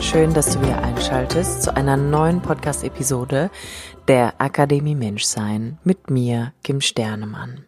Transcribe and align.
Schön, 0.00 0.34
dass 0.34 0.52
du 0.52 0.62
wieder 0.62 0.82
einschaltest 0.82 1.62
zu 1.62 1.76
einer 1.76 1.96
neuen 1.96 2.42
Podcast-Episode 2.42 3.50
der 4.08 4.40
Akademie 4.40 4.94
Menschsein 4.94 5.78
mit 5.84 6.10
mir, 6.10 6.52
Kim 6.64 6.80
Sternemann. 6.80 7.64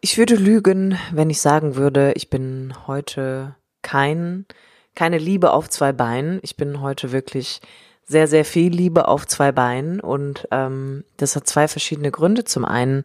Ich 0.00 0.18
würde 0.18 0.36
lügen, 0.36 0.98
wenn 1.12 1.30
ich 1.30 1.40
sagen 1.40 1.74
würde, 1.74 2.12
ich 2.14 2.30
bin 2.30 2.74
heute 2.86 3.56
kein, 3.82 4.46
keine 4.94 5.18
Liebe 5.18 5.52
auf 5.52 5.68
zwei 5.68 5.92
Beinen. 5.92 6.38
Ich 6.42 6.56
bin 6.56 6.80
heute 6.80 7.10
wirklich 7.10 7.60
sehr, 8.04 8.28
sehr 8.28 8.44
viel 8.44 8.72
Liebe 8.72 9.08
auf 9.08 9.26
zwei 9.26 9.50
Beinen 9.50 10.00
und 10.00 10.46
ähm, 10.50 11.04
das 11.16 11.34
hat 11.34 11.46
zwei 11.48 11.66
verschiedene 11.66 12.10
Gründe. 12.10 12.44
Zum 12.44 12.64
einen 12.64 13.02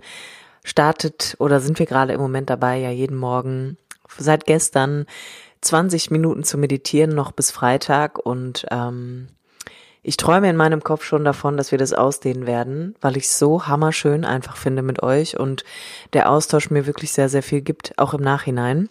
startet 0.63 1.35
oder 1.39 1.59
sind 1.59 1.79
wir 1.79 1.85
gerade 1.87 2.13
im 2.13 2.21
Moment 2.21 2.49
dabei, 2.49 2.77
ja 2.77 2.91
jeden 2.91 3.17
Morgen 3.17 3.77
seit 4.17 4.45
gestern 4.45 5.05
20 5.61 6.11
Minuten 6.11 6.43
zu 6.43 6.57
meditieren, 6.57 7.15
noch 7.15 7.31
bis 7.31 7.51
Freitag. 7.51 8.19
Und 8.19 8.65
ähm, 8.71 9.27
ich 10.03 10.17
träume 10.17 10.49
in 10.49 10.55
meinem 10.55 10.83
Kopf 10.83 11.03
schon 11.03 11.25
davon, 11.25 11.57
dass 11.57 11.71
wir 11.71 11.77
das 11.77 11.93
ausdehnen 11.93 12.47
werden, 12.47 12.95
weil 13.01 13.17
ich 13.17 13.25
es 13.25 13.39
so 13.39 13.67
hammerschön 13.67 14.25
einfach 14.25 14.55
finde 14.55 14.81
mit 14.81 15.03
euch 15.03 15.37
und 15.39 15.63
der 16.13 16.29
Austausch 16.31 16.69
mir 16.69 16.85
wirklich 16.85 17.11
sehr, 17.11 17.29
sehr 17.29 17.43
viel 17.43 17.61
gibt, 17.61 17.93
auch 17.97 18.13
im 18.13 18.21
Nachhinein. 18.21 18.89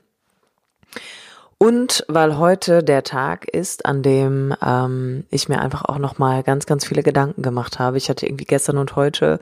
Und 1.58 2.04
weil 2.08 2.36
heute 2.36 2.84
der 2.84 3.02
Tag 3.02 3.48
ist, 3.48 3.86
an 3.86 4.02
dem 4.02 4.54
ähm, 4.62 5.24
ich 5.30 5.48
mir 5.48 5.60
einfach 5.60 5.86
auch 5.86 5.98
nochmal 5.98 6.42
ganz, 6.42 6.66
ganz 6.66 6.84
viele 6.84 7.02
Gedanken 7.02 7.40
gemacht 7.40 7.78
habe. 7.78 7.96
Ich 7.96 8.10
hatte 8.10 8.26
irgendwie 8.26 8.44
gestern 8.44 8.76
und 8.76 8.94
heute, 8.94 9.40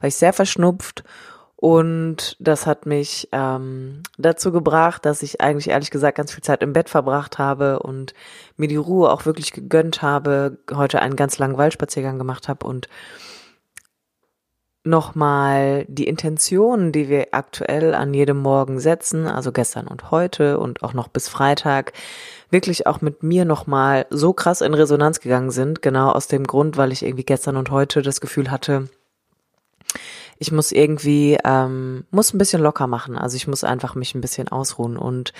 war 0.00 0.08
ich 0.08 0.16
sehr 0.16 0.32
verschnupft 0.32 1.04
und 1.60 2.36
das 2.40 2.66
hat 2.66 2.86
mich 2.86 3.28
ähm, 3.32 4.02
dazu 4.16 4.50
gebracht, 4.50 5.04
dass 5.04 5.22
ich 5.22 5.42
eigentlich 5.42 5.68
ehrlich 5.68 5.90
gesagt 5.90 6.16
ganz 6.16 6.32
viel 6.32 6.42
Zeit 6.42 6.62
im 6.62 6.72
Bett 6.72 6.88
verbracht 6.88 7.38
habe 7.38 7.80
und 7.80 8.14
mir 8.56 8.66
die 8.66 8.76
Ruhe 8.76 9.10
auch 9.10 9.26
wirklich 9.26 9.52
gegönnt 9.52 10.00
habe, 10.00 10.56
heute 10.72 11.02
einen 11.02 11.16
ganz 11.16 11.38
langen 11.38 11.58
Waldspaziergang 11.58 12.16
gemacht 12.16 12.48
habe 12.48 12.66
und 12.66 12.88
nochmal 14.84 15.84
die 15.86 16.06
Intentionen, 16.06 16.92
die 16.92 17.10
wir 17.10 17.28
aktuell 17.32 17.94
an 17.94 18.14
jedem 18.14 18.38
Morgen 18.38 18.80
setzen, 18.80 19.26
also 19.26 19.52
gestern 19.52 19.86
und 19.86 20.10
heute 20.10 20.58
und 20.58 20.82
auch 20.82 20.94
noch 20.94 21.08
bis 21.08 21.28
Freitag, 21.28 21.92
wirklich 22.48 22.86
auch 22.86 23.02
mit 23.02 23.22
mir 23.22 23.44
nochmal 23.44 24.06
so 24.08 24.32
krass 24.32 24.62
in 24.62 24.72
Resonanz 24.72 25.20
gegangen 25.20 25.50
sind, 25.50 25.82
genau 25.82 26.10
aus 26.10 26.26
dem 26.26 26.44
Grund, 26.44 26.78
weil 26.78 26.90
ich 26.90 27.02
irgendwie 27.02 27.24
gestern 27.24 27.58
und 27.58 27.70
heute 27.70 28.00
das 28.00 28.22
Gefühl 28.22 28.50
hatte, 28.50 28.88
ich 30.40 30.50
muss 30.50 30.72
irgendwie, 30.72 31.36
ähm, 31.44 32.06
muss 32.10 32.32
ein 32.32 32.38
bisschen 32.38 32.62
locker 32.62 32.86
machen. 32.86 33.16
Also 33.16 33.36
ich 33.36 33.46
muss 33.46 33.62
einfach 33.62 33.94
mich 33.94 34.14
ein 34.14 34.22
bisschen 34.22 34.48
ausruhen. 34.48 34.96
Und 34.96 35.34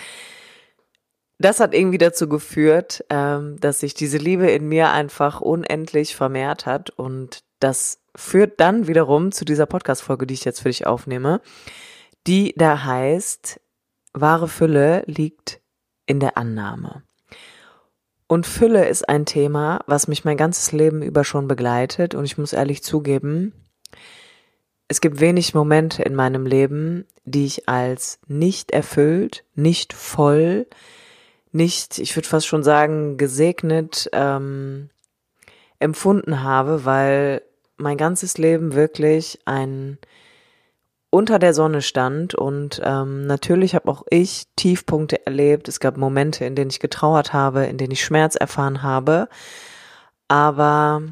das 1.38 1.58
hat 1.58 1.74
irgendwie 1.74 1.96
dazu 1.96 2.28
geführt, 2.28 3.02
ähm, 3.08 3.58
dass 3.60 3.80
sich 3.80 3.94
diese 3.94 4.18
Liebe 4.18 4.50
in 4.50 4.68
mir 4.68 4.90
einfach 4.90 5.40
unendlich 5.40 6.14
vermehrt 6.14 6.66
hat. 6.66 6.90
Und 6.90 7.40
das 7.60 8.02
führt 8.14 8.60
dann 8.60 8.88
wiederum 8.88 9.32
zu 9.32 9.46
dieser 9.46 9.64
Podcast-Folge, 9.64 10.26
die 10.26 10.34
ich 10.34 10.44
jetzt 10.44 10.60
für 10.60 10.68
dich 10.68 10.86
aufnehme, 10.86 11.40
die 12.26 12.52
da 12.58 12.84
heißt, 12.84 13.58
wahre 14.12 14.48
Fülle 14.48 15.02
liegt 15.06 15.62
in 16.04 16.20
der 16.20 16.36
Annahme. 16.36 17.04
Und 18.26 18.46
Fülle 18.46 18.86
ist 18.86 19.08
ein 19.08 19.24
Thema, 19.24 19.80
was 19.86 20.08
mich 20.08 20.26
mein 20.26 20.36
ganzes 20.36 20.72
Leben 20.72 21.00
über 21.00 21.24
schon 21.24 21.48
begleitet. 21.48 22.14
Und 22.14 22.26
ich 22.26 22.36
muss 22.36 22.52
ehrlich 22.52 22.82
zugeben, 22.82 23.54
es 24.90 25.00
gibt 25.00 25.20
wenig 25.20 25.54
Momente 25.54 26.02
in 26.02 26.16
meinem 26.16 26.46
Leben, 26.46 27.06
die 27.24 27.46
ich 27.46 27.68
als 27.68 28.18
nicht 28.26 28.72
erfüllt, 28.72 29.44
nicht 29.54 29.92
voll, 29.92 30.66
nicht, 31.52 32.00
ich 32.00 32.16
würde 32.16 32.26
fast 32.26 32.48
schon 32.48 32.64
sagen, 32.64 33.16
gesegnet 33.16 34.10
ähm, 34.12 34.90
empfunden 35.78 36.42
habe, 36.42 36.84
weil 36.84 37.42
mein 37.76 37.98
ganzes 37.98 38.36
Leben 38.36 38.74
wirklich 38.74 39.38
ein 39.44 39.98
unter 41.08 41.38
der 41.38 41.54
Sonne 41.54 41.82
stand 41.82 42.34
und 42.34 42.82
ähm, 42.84 43.28
natürlich 43.28 43.76
habe 43.76 43.88
auch 43.92 44.02
ich 44.10 44.48
Tiefpunkte 44.56 45.24
erlebt. 45.24 45.68
Es 45.68 45.78
gab 45.78 45.98
Momente, 45.98 46.44
in 46.44 46.56
denen 46.56 46.70
ich 46.70 46.80
getrauert 46.80 47.32
habe, 47.32 47.64
in 47.66 47.78
denen 47.78 47.92
ich 47.92 48.04
Schmerz 48.04 48.34
erfahren 48.34 48.82
habe, 48.82 49.28
aber 50.26 51.02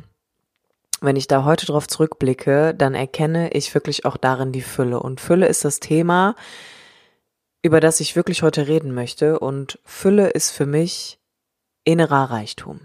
wenn 1.00 1.16
ich 1.16 1.28
da 1.28 1.44
heute 1.44 1.66
drauf 1.66 1.86
zurückblicke, 1.86 2.74
dann 2.74 2.94
erkenne 2.94 3.50
ich 3.52 3.74
wirklich 3.74 4.04
auch 4.04 4.16
darin 4.16 4.52
die 4.52 4.62
Fülle. 4.62 5.00
Und 5.00 5.20
Fülle 5.20 5.46
ist 5.46 5.64
das 5.64 5.80
Thema, 5.80 6.34
über 7.62 7.80
das 7.80 8.00
ich 8.00 8.16
wirklich 8.16 8.42
heute 8.42 8.68
reden 8.68 8.94
möchte. 8.94 9.38
Und 9.38 9.78
Fülle 9.84 10.28
ist 10.28 10.50
für 10.50 10.66
mich 10.66 11.20
innerer 11.84 12.30
Reichtum. 12.30 12.80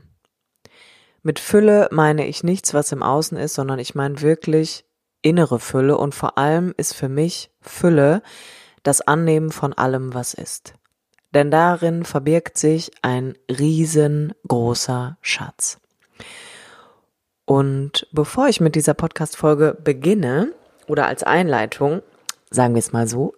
Mit 1.21 1.39
Fülle 1.39 1.87
meine 1.91 2.27
ich 2.27 2.43
nichts, 2.43 2.73
was 2.73 2.91
im 2.91 3.01
Außen 3.01 3.37
ist, 3.37 3.53
sondern 3.53 3.79
ich 3.79 3.95
meine 3.95 4.21
wirklich 4.21 4.85
innere 5.21 5.59
Fülle. 5.59 5.97
Und 5.97 6.13
vor 6.13 6.37
allem 6.37 6.73
ist 6.77 6.93
für 6.93 7.09
mich 7.09 7.51
Fülle 7.61 8.21
das 8.83 9.01
Annehmen 9.01 9.51
von 9.51 9.73
allem, 9.73 10.13
was 10.13 10.33
ist. 10.33 10.75
Denn 11.33 11.49
darin 11.49 12.05
verbirgt 12.05 12.57
sich 12.57 12.91
ein 13.01 13.35
riesengroßer 13.49 15.17
Schatz. 15.21 15.79
Und 17.45 18.07
bevor 18.11 18.47
ich 18.47 18.61
mit 18.61 18.75
dieser 18.75 18.93
Podcast-Folge 18.93 19.77
beginne, 19.83 20.53
oder 20.87 21.07
als 21.07 21.23
Einleitung, 21.23 22.01
sagen 22.49 22.73
wir 22.73 22.79
es 22.79 22.91
mal 22.91 23.07
so, 23.07 23.33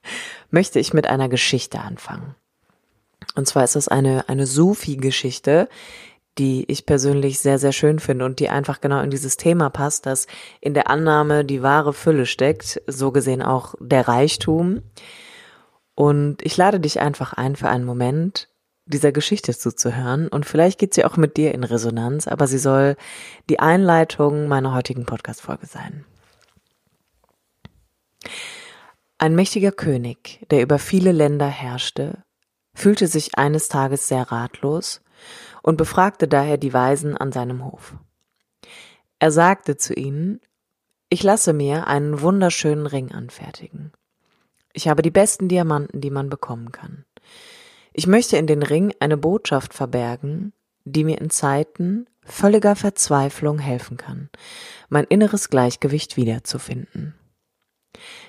möchte 0.50 0.78
ich 0.78 0.94
mit 0.94 1.06
einer 1.06 1.28
Geschichte 1.28 1.80
anfangen. 1.80 2.34
Und 3.34 3.46
zwar 3.46 3.64
ist 3.64 3.76
es 3.76 3.88
eine, 3.88 4.28
eine 4.28 4.46
Sufi-Geschichte, 4.46 5.68
die 6.38 6.64
ich 6.70 6.84
persönlich 6.84 7.40
sehr, 7.40 7.58
sehr 7.58 7.72
schön 7.72 7.98
finde 7.98 8.24
und 8.26 8.40
die 8.40 8.50
einfach 8.50 8.80
genau 8.80 9.00
in 9.00 9.10
dieses 9.10 9.36
Thema 9.36 9.70
passt, 9.70 10.04
dass 10.04 10.26
in 10.60 10.74
der 10.74 10.90
Annahme 10.90 11.44
die 11.44 11.62
wahre 11.62 11.92
Fülle 11.92 12.26
steckt, 12.26 12.82
so 12.86 13.10
gesehen 13.10 13.42
auch 13.42 13.74
der 13.80 14.06
Reichtum. 14.06 14.82
Und 15.94 16.42
ich 16.42 16.56
lade 16.56 16.78
dich 16.78 17.00
einfach 17.00 17.32
ein 17.32 17.56
für 17.56 17.68
einen 17.68 17.86
Moment, 17.86 18.48
dieser 18.86 19.12
Geschichte 19.12 19.56
zuzuhören 19.56 20.28
und 20.28 20.46
vielleicht 20.46 20.78
geht 20.78 20.94
sie 20.94 21.04
auch 21.04 21.16
mit 21.16 21.36
dir 21.36 21.52
in 21.52 21.64
Resonanz, 21.64 22.28
aber 22.28 22.46
sie 22.46 22.58
soll 22.58 22.96
die 23.50 23.58
Einleitung 23.58 24.48
meiner 24.48 24.74
heutigen 24.74 25.04
Podcast-Folge 25.04 25.66
sein. 25.66 26.04
Ein 29.18 29.34
mächtiger 29.34 29.72
König, 29.72 30.46
der 30.50 30.62
über 30.62 30.78
viele 30.78 31.12
Länder 31.12 31.48
herrschte, 31.48 32.22
fühlte 32.74 33.06
sich 33.06 33.38
eines 33.38 33.68
Tages 33.68 34.08
sehr 34.08 34.30
ratlos 34.30 35.02
und 35.62 35.76
befragte 35.76 36.28
daher 36.28 36.58
die 36.58 36.72
Weisen 36.72 37.16
an 37.16 37.32
seinem 37.32 37.64
Hof. 37.64 37.94
Er 39.18 39.30
sagte 39.30 39.76
zu 39.76 39.94
ihnen, 39.94 40.40
ich 41.08 41.22
lasse 41.22 41.52
mir 41.52 41.86
einen 41.86 42.20
wunderschönen 42.20 42.86
Ring 42.86 43.12
anfertigen. 43.12 43.92
Ich 44.72 44.88
habe 44.88 45.02
die 45.02 45.10
besten 45.10 45.48
Diamanten, 45.48 46.00
die 46.00 46.10
man 46.10 46.28
bekommen 46.28 46.70
kann. 46.70 47.06
Ich 47.98 48.06
möchte 48.06 48.36
in 48.36 48.46
den 48.46 48.62
Ring 48.62 48.92
eine 49.00 49.16
Botschaft 49.16 49.72
verbergen, 49.72 50.52
die 50.84 51.02
mir 51.02 51.18
in 51.18 51.30
Zeiten 51.30 52.04
völliger 52.22 52.76
Verzweiflung 52.76 53.58
helfen 53.58 53.96
kann, 53.96 54.28
mein 54.90 55.04
inneres 55.04 55.48
Gleichgewicht 55.48 56.18
wiederzufinden. 56.18 57.14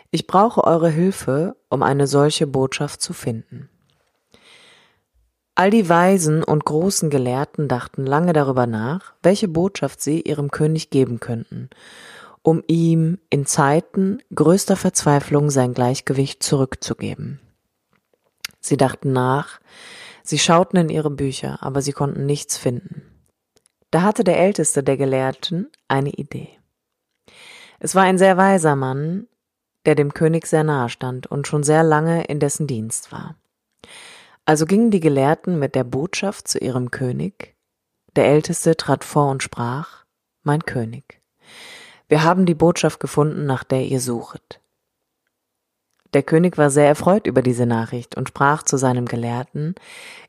Ich 0.09 0.25
brauche 0.25 0.63
eure 0.63 0.89
Hilfe, 0.89 1.57
um 1.69 1.83
eine 1.83 2.07
solche 2.07 2.47
Botschaft 2.47 3.01
zu 3.01 3.11
finden. 3.11 3.67
All 5.53 5.69
die 5.69 5.89
Weisen 5.89 6.45
und 6.45 6.63
großen 6.63 7.09
Gelehrten 7.09 7.67
dachten 7.67 8.05
lange 8.05 8.31
darüber 8.31 8.67
nach, 8.67 9.15
welche 9.21 9.49
Botschaft 9.49 9.99
sie 9.99 10.21
ihrem 10.21 10.49
König 10.49 10.91
geben 10.91 11.19
könnten, 11.19 11.69
um 12.41 12.63
ihm 12.67 13.19
in 13.29 13.45
Zeiten 13.45 14.19
größter 14.33 14.77
Verzweiflung 14.77 15.49
sein 15.49 15.73
Gleichgewicht 15.73 16.41
zurückzugeben. 16.41 17.41
Sie 18.67 18.77
dachten 18.77 19.13
nach, 19.13 19.61
sie 20.23 20.37
schauten 20.37 20.77
in 20.77 20.89
ihre 20.89 21.09
Bücher, 21.09 21.63
aber 21.63 21.81
sie 21.81 21.93
konnten 21.93 22.25
nichts 22.25 22.57
finden. 22.57 23.01
Da 23.91 24.01
hatte 24.01 24.25
der 24.25 24.37
älteste 24.39 24.83
der 24.83 24.97
Gelehrten 24.97 25.71
eine 25.87 26.09
Idee. 26.09 26.49
Es 27.79 27.95
war 27.95 28.03
ein 28.03 28.17
sehr 28.17 28.35
weiser 28.35 28.75
Mann, 28.75 29.27
der 29.85 29.95
dem 29.95 30.13
König 30.13 30.47
sehr 30.47 30.65
nahe 30.65 30.89
stand 30.89 31.27
und 31.27 31.47
schon 31.47 31.63
sehr 31.63 31.83
lange 31.83 32.25
in 32.25 32.41
dessen 32.41 32.67
Dienst 32.67 33.13
war. 33.13 33.35
Also 34.43 34.65
gingen 34.65 34.91
die 34.91 34.99
Gelehrten 34.99 35.59
mit 35.59 35.73
der 35.73 35.85
Botschaft 35.85 36.49
zu 36.49 36.57
ihrem 36.59 36.91
König, 36.91 37.55
Der 38.17 38.25
Älteste 38.25 38.75
trat 38.75 39.03
vor 39.03 39.29
und 39.29 39.43
sprach, 39.43 40.03
Mein 40.43 40.65
König, 40.65 41.21
wir 42.09 42.23
haben 42.23 42.45
die 42.45 42.55
Botschaft 42.55 42.99
gefunden, 42.99 43.45
nach 43.45 43.63
der 43.63 43.85
ihr 43.85 44.01
suchet. 44.01 44.59
Der 46.13 46.23
König 46.23 46.57
war 46.57 46.69
sehr 46.69 46.87
erfreut 46.87 47.27
über 47.27 47.41
diese 47.41 47.65
Nachricht 47.65 48.15
und 48.15 48.29
sprach 48.29 48.63
zu 48.63 48.77
seinem 48.77 49.05
Gelehrten, 49.05 49.75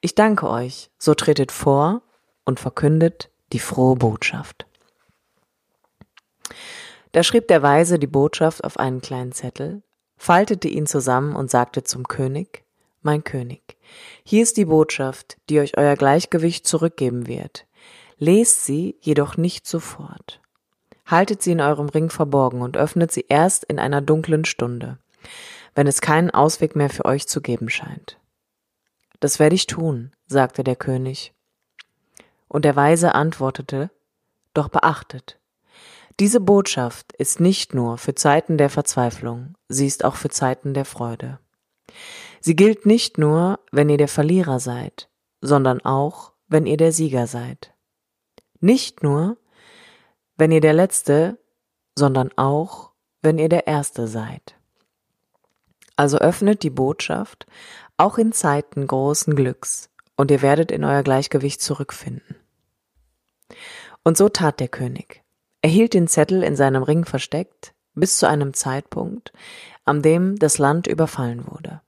Ich 0.01 0.15
danke 0.15 0.49
euch, 0.49 0.91
so 0.99 1.15
tretet 1.15 1.53
vor 1.53 2.03
und 2.45 2.61
verkündet 2.61 3.31
die 3.53 3.59
frohe 3.59 3.97
Botschaft. 3.97 4.67
Da 7.13 7.23
schrieb 7.23 7.49
der 7.49 7.63
Weise 7.63 7.99
die 7.99 8.07
Botschaft 8.07 8.65
auf 8.65 8.79
einen 8.79 9.01
kleinen 9.01 9.33
Zettel, 9.33 9.83
faltete 10.17 10.69
ihn 10.69 10.87
zusammen 10.87 11.37
und 11.37 11.51
sagte 11.51 11.85
zum 11.85 12.07
König, 12.07 12.65
Mein 13.03 13.25
König, 13.25 13.77
hier 14.25 14.43
ist 14.43 14.57
die 14.57 14.67
Botschaft, 14.67 15.39
die 15.49 15.61
euch 15.61 15.79
euer 15.79 15.97
Gleichgewicht 15.97 16.67
zurückgeben 16.67 17.27
wird. 17.27 17.67
Lest 18.19 18.65
sie 18.65 18.97
jedoch 19.01 19.37
nicht 19.37 19.67
sofort. 19.67 20.41
Haltet 21.07 21.41
sie 21.41 21.53
in 21.53 21.61
eurem 21.61 21.89
Ring 21.89 22.11
verborgen 22.11 22.61
und 22.61 22.77
öffnet 22.77 23.13
sie 23.13 23.25
erst 23.29 23.65
in 23.65 23.79
einer 23.79 24.03
dunklen 24.03 24.45
Stunde, 24.45 24.99
wenn 25.79 25.87
es 25.87 26.01
keinen 26.01 26.33
Ausweg 26.33 26.75
mehr 26.75 26.91
für 26.91 27.05
euch 27.05 27.29
zu 27.29 27.41
geben 27.41 27.69
scheint. 27.69 28.19
Das 29.21 29.39
werde 29.39 29.55
ich 29.55 29.69
tun, 29.69 30.11
sagte 30.27 30.65
der 30.65 30.75
König. 30.75 31.33
Und 32.49 32.65
der 32.65 32.75
Weise 32.75 33.15
antwortete, 33.15 33.89
Doch 34.55 34.71
beachtet, 34.71 35.39
diese 36.19 36.41
Botschaft 36.41 37.13
ist 37.13 37.39
nicht 37.39 37.75
nur 37.75 37.97
für 37.97 38.17
Zeiten 38.17 38.59
der 38.59 38.71
Verzweiflung, 38.71 39.55
sie 39.69 39.87
ist 39.87 40.05
auch 40.05 40.17
für 40.17 40.31
Zeiten 40.31 40.75
der 40.75 40.85
Freude. 40.85 41.39
Sie 42.41 42.57
gilt 42.57 42.85
nicht 42.85 43.17
nur, 43.17 43.61
wenn 43.71 43.89
ihr 43.89 43.99
der 43.99 44.09
Verlierer 44.09 44.59
seid, 44.59 45.09
sondern 45.41 45.81
auch, 45.83 46.33
wenn 46.49 46.67
ihr 46.67 46.77
der 46.77 46.91
Sieger 46.91 47.29
seid. 47.29 47.73
Nicht 48.59 49.05
nur, 49.05 49.37
wenn 50.37 50.51
ihr 50.51 50.61
der 50.61 50.75
Letzte, 50.75 51.39
sondern 51.95 52.37
auch, 52.37 52.91
wenn 53.23 53.39
ihr 53.39 53.49
der 53.49 53.69
Erste 53.69 54.09
seid. 54.09 54.58
Also 55.99 56.19
öffnet 56.19 56.63
die 56.63 56.71
Botschaft 56.71 57.45
auch 57.97 58.19
in 58.19 58.31
Zeiten 58.31 58.87
großen 58.87 59.35
Glücks, 59.35 59.91
und 60.15 60.31
ihr 60.31 60.43
werdet 60.43 60.71
in 60.71 60.85
euer 60.85 61.03
Gleichgewicht 61.03 61.61
zurückfinden. 61.61 62.37
Und 64.05 64.17
so 64.17 64.29
tat 64.29 64.61
der 64.61 64.69
König. 64.69 65.25
Er 65.61 65.71
hielt 65.71 65.95
den 65.95 66.07
Zettel 66.07 66.45
in 66.45 66.55
seinem 66.55 66.85
Ring 66.85 67.05
versteckt, 67.05 67.75
bis 67.95 68.17
zu 68.17 68.29
einem 68.29 68.55
Zeitpunkt, 68.55 69.33
an 69.85 70.01
dem 70.01 70.37
das 70.37 70.59
Land 70.59 70.87
überfallen 70.87 71.49
wurde. 71.49 71.81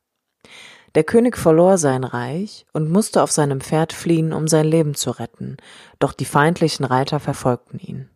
Der 0.97 1.05
König 1.05 1.39
verlor 1.39 1.79
sein 1.79 2.03
Reich 2.03 2.67
und 2.73 2.91
musste 2.91 3.23
auf 3.23 3.31
seinem 3.31 3.61
Pferd 3.61 3.93
fliehen, 3.93 4.33
um 4.33 4.49
sein 4.49 4.67
Leben 4.67 4.97
zu 4.97 5.13
retten, 5.13 5.57
doch 6.01 6.15
die 6.15 6.25
feindlichen 6.25 6.85
Reiter 6.85 7.21
verfolgten 7.21 7.79
ihn. 7.79 8.11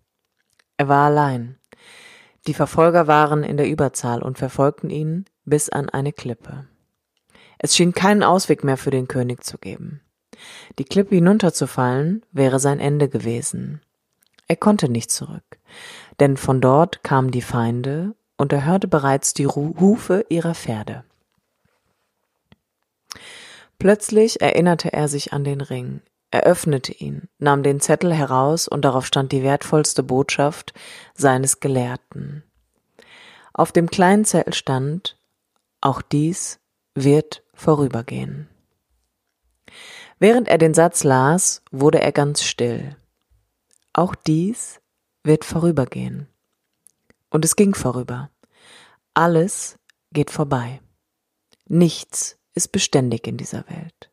Er 0.76 0.88
war 0.88 1.06
allein. 1.06 1.60
Die 2.48 2.54
Verfolger 2.54 3.06
waren 3.06 3.44
in 3.44 3.56
der 3.56 3.68
Überzahl 3.68 4.24
und 4.24 4.38
verfolgten 4.38 4.90
ihn 4.90 5.26
bis 5.44 5.68
an 5.68 5.88
eine 5.88 6.12
Klippe. 6.12 6.66
Es 7.58 7.76
schien 7.76 7.92
keinen 7.92 8.22
Ausweg 8.22 8.64
mehr 8.64 8.76
für 8.76 8.90
den 8.90 9.08
König 9.08 9.44
zu 9.44 9.58
geben. 9.58 10.00
Die 10.78 10.84
Klippe 10.84 11.14
hinunterzufallen 11.14 12.24
wäre 12.32 12.58
sein 12.58 12.80
Ende 12.80 13.08
gewesen. 13.08 13.80
Er 14.48 14.56
konnte 14.56 14.88
nicht 14.88 15.10
zurück, 15.10 15.58
denn 16.20 16.36
von 16.36 16.60
dort 16.60 17.02
kamen 17.02 17.30
die 17.30 17.42
Feinde, 17.42 18.14
und 18.36 18.52
er 18.52 18.64
hörte 18.64 18.88
bereits 18.88 19.32
die 19.32 19.46
Hufe 19.46 20.26
ihrer 20.28 20.54
Pferde. 20.54 21.04
Plötzlich 23.78 24.40
erinnerte 24.40 24.92
er 24.92 25.08
sich 25.08 25.32
an 25.32 25.44
den 25.44 25.60
Ring. 25.60 26.00
Er 26.30 26.42
öffnete 26.42 26.92
ihn, 26.92 27.28
nahm 27.38 27.62
den 27.62 27.80
Zettel 27.80 28.12
heraus 28.12 28.66
und 28.66 28.84
darauf 28.84 29.06
stand 29.06 29.30
die 29.30 29.44
wertvollste 29.44 30.02
Botschaft 30.02 30.74
seines 31.14 31.60
Gelehrten. 31.60 32.42
Auf 33.52 33.70
dem 33.70 33.88
kleinen 33.88 34.24
Zettel 34.24 34.52
stand, 34.52 35.16
auch 35.84 36.00
dies 36.00 36.60
wird 36.94 37.44
vorübergehen. 37.52 38.48
Während 40.18 40.48
er 40.48 40.56
den 40.56 40.72
Satz 40.72 41.04
las, 41.04 41.62
wurde 41.70 42.00
er 42.00 42.10
ganz 42.10 42.42
still. 42.42 42.96
Auch 43.92 44.14
dies 44.14 44.80
wird 45.24 45.44
vorübergehen. 45.44 46.26
Und 47.28 47.44
es 47.44 47.54
ging 47.54 47.74
vorüber. 47.74 48.30
Alles 49.12 49.78
geht 50.10 50.30
vorbei. 50.30 50.80
Nichts 51.66 52.38
ist 52.54 52.72
beständig 52.72 53.26
in 53.26 53.36
dieser 53.36 53.68
Welt. 53.68 54.10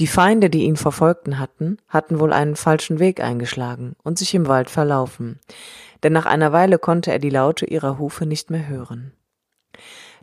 Die 0.00 0.06
Feinde, 0.06 0.50
die 0.50 0.64
ihn 0.64 0.76
verfolgten 0.76 1.38
hatten, 1.38 1.78
hatten 1.88 2.20
wohl 2.20 2.32
einen 2.34 2.56
falschen 2.56 2.98
Weg 2.98 3.20
eingeschlagen 3.20 3.96
und 4.02 4.18
sich 4.18 4.34
im 4.34 4.48
Wald 4.48 4.68
verlaufen, 4.68 5.40
denn 6.02 6.12
nach 6.12 6.26
einer 6.26 6.52
Weile 6.52 6.78
konnte 6.78 7.10
er 7.10 7.20
die 7.20 7.30
Laute 7.30 7.64
ihrer 7.64 7.98
Hufe 7.98 8.26
nicht 8.26 8.50
mehr 8.50 8.66
hören. 8.66 9.14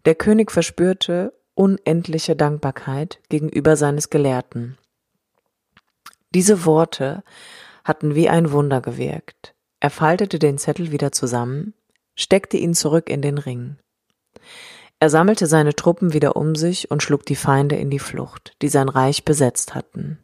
Der 0.05 0.15
König 0.15 0.51
verspürte 0.51 1.33
unendliche 1.53 2.35
Dankbarkeit 2.35 3.19
gegenüber 3.29 3.75
seines 3.75 4.09
Gelehrten. 4.09 4.77
Diese 6.33 6.65
Worte 6.65 7.23
hatten 7.83 8.15
wie 8.15 8.29
ein 8.29 8.51
Wunder 8.51 8.81
gewirkt. 8.81 9.53
Er 9.79 9.89
faltete 9.89 10.39
den 10.39 10.57
Zettel 10.57 10.91
wieder 10.91 11.11
zusammen, 11.11 11.73
steckte 12.15 12.57
ihn 12.57 12.73
zurück 12.73 13.09
in 13.09 13.21
den 13.21 13.37
Ring. 13.37 13.77
Er 14.99 15.09
sammelte 15.09 15.47
seine 15.47 15.75
Truppen 15.75 16.13
wieder 16.13 16.35
um 16.35 16.55
sich 16.55 16.91
und 16.91 17.03
schlug 17.03 17.25
die 17.25 17.35
Feinde 17.35 17.75
in 17.75 17.89
die 17.89 17.99
Flucht, 17.99 18.55
die 18.61 18.69
sein 18.69 18.87
Reich 18.87 19.25
besetzt 19.25 19.73
hatten. 19.75 20.19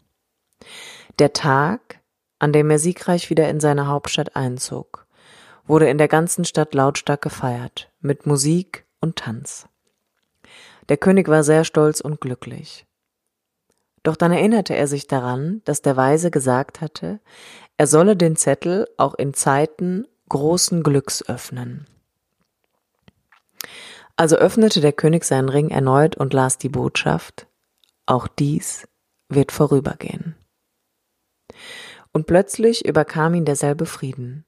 Der 1.19 1.33
Tag, 1.33 2.00
an 2.39 2.53
dem 2.53 2.69
er 2.69 2.80
siegreich 2.80 3.30
wieder 3.30 3.50
in 3.50 3.59
seine 3.59 3.88
Hauptstadt 3.88 4.35
einzog, 4.35 5.07
wurde 5.65 5.89
in 5.89 5.97
der 5.97 6.07
ganzen 6.07 6.45
Stadt 6.45 6.73
lautstark 6.73 7.21
gefeiert, 7.21 7.91
mit 8.00 8.25
Musik 8.25 8.87
und 9.01 9.17
Tanz. 9.17 9.67
Der 10.89 10.97
König 10.97 11.27
war 11.27 11.44
sehr 11.44 11.63
stolz 11.63 12.01
und 12.01 12.21
glücklich. 12.21 12.85
Doch 14.03 14.15
dann 14.15 14.31
erinnerte 14.31 14.73
er 14.75 14.88
sich 14.88 15.07
daran, 15.07 15.61
dass 15.65 15.81
der 15.81 15.97
Weise 15.97 16.31
gesagt 16.31 16.79
hatte, 16.79 17.19
er 17.75 17.88
solle 17.88 18.15
den 18.15 18.35
Zettel 18.35 18.88
auch 18.97 19.15
in 19.15 19.33
Zeiten 19.33 20.07
großen 20.29 20.83
Glücks 20.83 21.27
öffnen. 21.27 21.88
Also 24.15 24.35
öffnete 24.38 24.81
der 24.81 24.94
König 24.94 25.25
seinen 25.25 25.49
Ring 25.49 25.69
erneut 25.69 26.15
und 26.15 26.33
las 26.33 26.57
die 26.57 26.69
Botschaft, 26.69 27.47
auch 28.05 28.27
dies 28.27 28.88
wird 29.30 29.51
vorübergehen. 29.51 30.35
Und 32.13 32.25
plötzlich 32.25 32.85
überkam 32.85 33.35
ihn 33.35 33.45
derselbe 33.45 33.85
Frieden, 33.85 34.45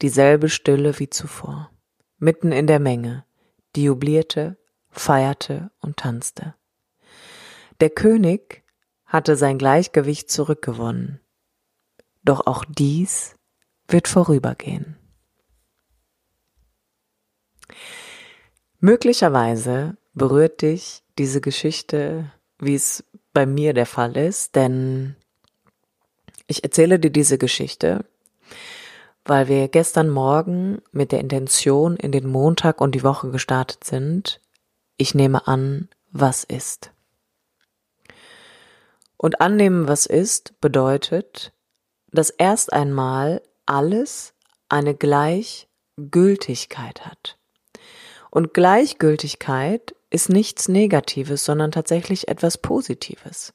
dieselbe 0.00 0.48
Stille 0.48 0.98
wie 0.98 1.10
zuvor, 1.10 1.70
mitten 2.18 2.52
in 2.52 2.66
der 2.66 2.80
Menge, 2.80 3.24
die 3.76 3.84
jublierte, 3.84 4.56
feierte 4.90 5.70
und 5.80 5.96
tanzte. 5.96 6.54
Der 7.80 7.90
König 7.90 8.62
hatte 9.04 9.36
sein 9.36 9.58
Gleichgewicht 9.58 10.30
zurückgewonnen. 10.30 11.20
Doch 12.22 12.46
auch 12.46 12.64
dies 12.68 13.36
wird 13.88 14.08
vorübergehen. 14.08 14.96
Möglicherweise 18.78 19.96
berührt 20.14 20.62
dich 20.62 21.02
diese 21.18 21.40
Geschichte, 21.40 22.32
wie 22.58 22.74
es 22.74 23.04
bei 23.32 23.46
mir 23.46 23.74
der 23.74 23.86
Fall 23.86 24.16
ist, 24.16 24.56
denn 24.56 25.16
ich 26.46 26.64
erzähle 26.64 26.98
dir 26.98 27.10
diese 27.10 27.38
Geschichte, 27.38 28.04
weil 29.24 29.48
wir 29.48 29.68
gestern 29.68 30.08
Morgen 30.08 30.80
mit 30.92 31.12
der 31.12 31.20
Intention 31.20 31.96
in 31.96 32.12
den 32.12 32.26
Montag 32.26 32.80
und 32.80 32.94
die 32.94 33.04
Woche 33.04 33.30
gestartet 33.30 33.84
sind. 33.84 34.40
Ich 34.96 35.14
nehme 35.14 35.46
an, 35.46 35.90
was 36.10 36.44
ist. 36.44 36.92
Und 39.16 39.40
annehmen, 39.40 39.86
was 39.86 40.06
ist, 40.06 40.60
bedeutet, 40.60 41.52
dass 42.10 42.30
erst 42.30 42.72
einmal 42.72 43.42
alles 43.66 44.34
eine 44.68 44.94
Gleichgültigkeit 44.94 47.04
hat. 47.04 47.36
Und 48.30 48.54
Gleichgültigkeit 48.54 49.94
ist 50.10 50.28
nichts 50.28 50.68
Negatives, 50.68 51.44
sondern 51.44 51.72
tatsächlich 51.72 52.28
etwas 52.28 52.58
Positives. 52.58 53.54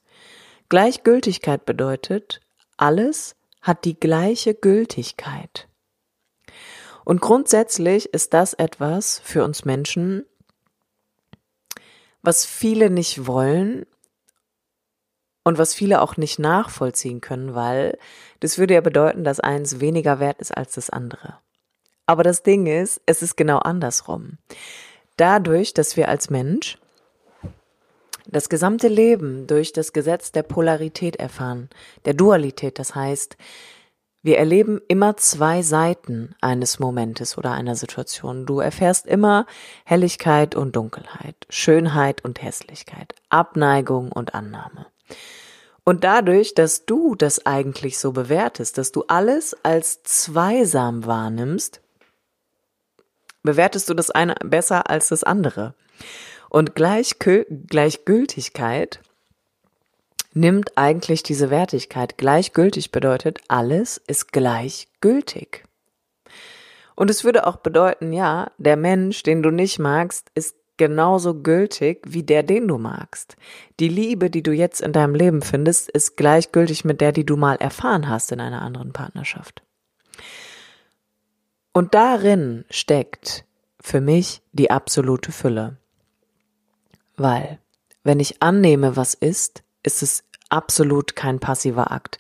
Gleichgültigkeit 0.70 1.66
bedeutet, 1.66 2.42
alles 2.78 3.35
hat 3.66 3.84
die 3.84 4.00
gleiche 4.00 4.54
Gültigkeit. 4.54 5.68
Und 7.04 7.20
grundsätzlich 7.20 8.14
ist 8.14 8.34
das 8.36 8.54
etwas 8.54 9.20
für 9.24 9.44
uns 9.44 9.66
Menschen, 9.66 10.24
was 12.22 12.46
viele 12.46 12.92
nicht 12.92 13.26
wollen 13.26 13.88
und 15.44 15.58
was 15.58 15.74
viele 15.74 16.02
auch 16.02 16.16
nicht 16.16 16.38
nachvollziehen 16.38 17.22
können, 17.22 17.56
weil 17.56 17.98
das 18.40 18.60
würde 18.60 18.76
ja 18.76 18.82
bedeuten, 18.82 19.24
dass 19.24 19.40
eins 19.40 19.80
weniger 19.80 20.20
wert 20.20 20.40
ist 20.40 20.56
als 20.56 20.76
das 20.76 20.92
andere. 20.92 21.40
Aber 22.06 22.22
das 22.22 22.44
Ding 22.44 22.68
ist, 22.68 23.02
es 23.08 23.24
ist 23.24 23.36
genau 23.36 23.58
andersrum. 23.58 24.38
Dadurch, 25.18 25.74
dass 25.74 25.98
wir 25.98 26.08
als 26.08 26.30
Mensch 26.30 26.78
das 28.28 28.50
gesamte 28.50 28.88
Leben 28.88 29.48
durch 29.48 29.74
das 29.74 29.94
Gesetz 29.94 30.32
der 30.32 30.44
Polarität 30.44 31.16
erfahren, 31.18 31.70
der 32.06 32.14
Dualität. 32.14 32.80
Das 32.80 32.96
heißt, 32.96 33.38
wir 34.26 34.40
erleben 34.40 34.82
immer 34.88 35.18
zwei 35.18 35.62
Seiten 35.62 36.34
eines 36.42 36.80
Momentes 36.80 37.38
oder 37.38 37.52
einer 37.52 37.76
Situation. 37.76 38.48
Du 38.48 38.60
erfährst 38.60 39.06
immer 39.06 39.46
Helligkeit 39.86 40.56
und 40.56 40.76
Dunkelheit, 40.76 41.36
Schönheit 41.50 42.26
und 42.26 42.42
Hässlichkeit, 42.42 43.14
Abneigung 43.30 44.12
und 44.12 44.34
Annahme. 44.34 44.88
Und 45.84 46.04
dadurch, 46.04 46.56
dass 46.56 46.88
du 46.88 47.14
das 47.14 47.46
eigentlich 47.46 48.00
so 48.00 48.12
bewertest, 48.12 48.80
dass 48.80 48.92
du 48.92 49.04
alles 49.08 49.56
als 49.62 50.02
zweisam 50.02 51.06
wahrnimmst, 51.06 51.82
bewertest 53.44 53.88
du 53.90 53.94
das 53.94 54.10
eine 54.10 54.34
besser 54.44 54.90
als 54.90 55.10
das 55.10 55.24
andere. 55.24 55.76
Und 56.56 56.74
Gleichgültigkeit 56.74 59.02
nimmt 60.34 60.78
eigentlich 60.78 61.22
diese 61.22 61.50
Wertigkeit. 61.50 62.18
Gleichgültig 62.18 62.94
bedeutet, 62.94 63.42
alles 63.50 64.02
ist 64.08 64.32
gleichgültig. 64.32 65.66
Und 66.96 67.10
es 67.10 67.26
würde 67.26 67.46
auch 67.46 67.58
bedeuten, 67.58 68.14
ja, 68.14 68.52
der 68.58 68.78
Mensch, 68.78 69.22
den 69.24 69.44
du 69.44 69.52
nicht 69.52 69.80
magst, 69.80 70.32
ist 70.34 70.56
genauso 70.78 71.42
gültig 71.42 72.06
wie 72.08 72.24
der, 72.24 72.42
den 72.42 72.70
du 72.70 72.78
magst. 72.78 73.36
Die 73.82 73.90
Liebe, 73.90 74.30
die 74.30 74.42
du 74.42 74.54
jetzt 74.54 74.80
in 74.80 74.94
deinem 74.94 75.14
Leben 75.14 75.42
findest, 75.42 75.90
ist 75.90 76.16
gleichgültig 76.16 76.86
mit 76.86 77.02
der, 77.02 77.12
die 77.12 77.26
du 77.26 77.36
mal 77.36 77.58
erfahren 77.58 78.08
hast 78.08 78.32
in 78.32 78.40
einer 78.40 78.62
anderen 78.62 78.94
Partnerschaft. 78.94 79.62
Und 81.74 81.94
darin 81.94 82.64
steckt 82.70 83.44
für 83.82 84.00
mich 84.00 84.42
die 84.54 84.72
absolute 84.72 85.34
Fülle. 85.34 85.76
Weil, 87.18 87.60
wenn 88.04 88.20
ich 88.20 88.42
annehme, 88.42 88.96
was 88.96 89.14
ist, 89.14 89.64
ist 89.84 90.04
es 90.04 90.24
absolut 90.50 91.16
kein 91.16 91.40
passiver 91.40 91.92
Akt. 91.92 92.20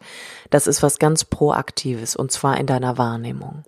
Das 0.49 0.67
ist 0.67 0.81
was 0.83 0.99
ganz 0.99 1.25
Proaktives 1.25 2.15
und 2.15 2.31
zwar 2.31 2.57
in 2.57 2.65
deiner 2.65 2.97
Wahrnehmung. 2.97 3.63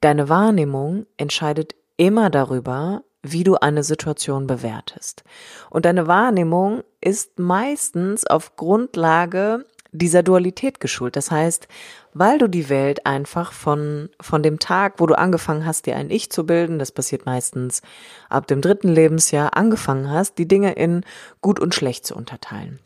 Deine 0.00 0.28
Wahrnehmung 0.28 1.06
entscheidet 1.16 1.74
immer 1.96 2.30
darüber, 2.30 3.02
wie 3.22 3.44
du 3.44 3.56
eine 3.56 3.82
Situation 3.82 4.46
bewertest. 4.46 5.24
Und 5.68 5.84
deine 5.84 6.06
Wahrnehmung 6.06 6.82
ist 7.00 7.38
meistens 7.38 8.26
auf 8.26 8.56
Grundlage 8.56 9.66
dieser 9.92 10.22
Dualität 10.22 10.80
geschult. 10.80 11.16
Das 11.16 11.30
heißt, 11.30 11.68
weil 12.14 12.38
du 12.38 12.48
die 12.48 12.68
Welt 12.68 13.06
einfach 13.06 13.52
von, 13.52 14.08
von 14.20 14.42
dem 14.42 14.58
Tag, 14.58 14.94
wo 14.98 15.06
du 15.06 15.16
angefangen 15.16 15.66
hast, 15.66 15.86
dir 15.86 15.96
ein 15.96 16.10
Ich 16.10 16.30
zu 16.30 16.46
bilden, 16.46 16.78
das 16.78 16.92
passiert 16.92 17.26
meistens 17.26 17.82
ab 18.28 18.46
dem 18.46 18.60
dritten 18.60 18.88
Lebensjahr, 18.88 19.56
angefangen 19.56 20.10
hast, 20.10 20.38
die 20.38 20.48
Dinge 20.48 20.72
in 20.72 21.04
gut 21.40 21.60
und 21.60 21.74
schlecht 21.74 22.06
zu 22.06 22.14
unterteilen. 22.14 22.80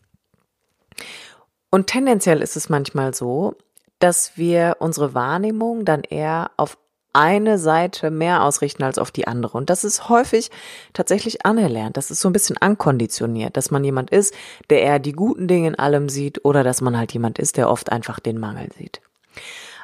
Und 1.71 1.89
tendenziell 1.89 2.41
ist 2.41 2.57
es 2.57 2.69
manchmal 2.69 3.15
so, 3.15 3.57
dass 3.99 4.37
wir 4.37 4.77
unsere 4.81 5.15
Wahrnehmung 5.15 5.85
dann 5.85 6.03
eher 6.03 6.51
auf 6.57 6.77
eine 7.15 7.59
Seite 7.59 8.11
mehr 8.11 8.43
ausrichten 8.43 8.83
als 8.83 8.99
auf 8.99 9.11
die 9.11 9.27
andere. 9.27 9.57
Und 9.57 9.71
das 9.71 9.85
ist 9.85 10.09
häufig 10.09 10.51
tatsächlich 10.93 11.47
anerlernt. 11.47 11.97
Das 11.97 12.11
ist 12.11 12.21
so 12.21 12.29
ein 12.29 12.33
bisschen 12.33 12.59
ankonditioniert, 12.59 13.57
dass 13.57 13.71
man 13.71 13.85
jemand 13.85 14.11
ist, 14.11 14.35
der 14.71 14.83
eher 14.83 14.99
die 14.99 15.13
guten 15.13 15.49
Dinge 15.49 15.69
in 15.69 15.75
allem 15.79 16.09
sieht 16.09 16.45
oder 16.45 16.65
dass 16.65 16.81
man 16.81 16.99
halt 16.99 17.13
jemand 17.13 17.39
ist, 17.39 17.57
der 17.57 17.71
oft 17.71 17.93
einfach 17.93 18.21
den 18.21 18.39
Mangel 18.39 18.69
sieht. 18.77 19.01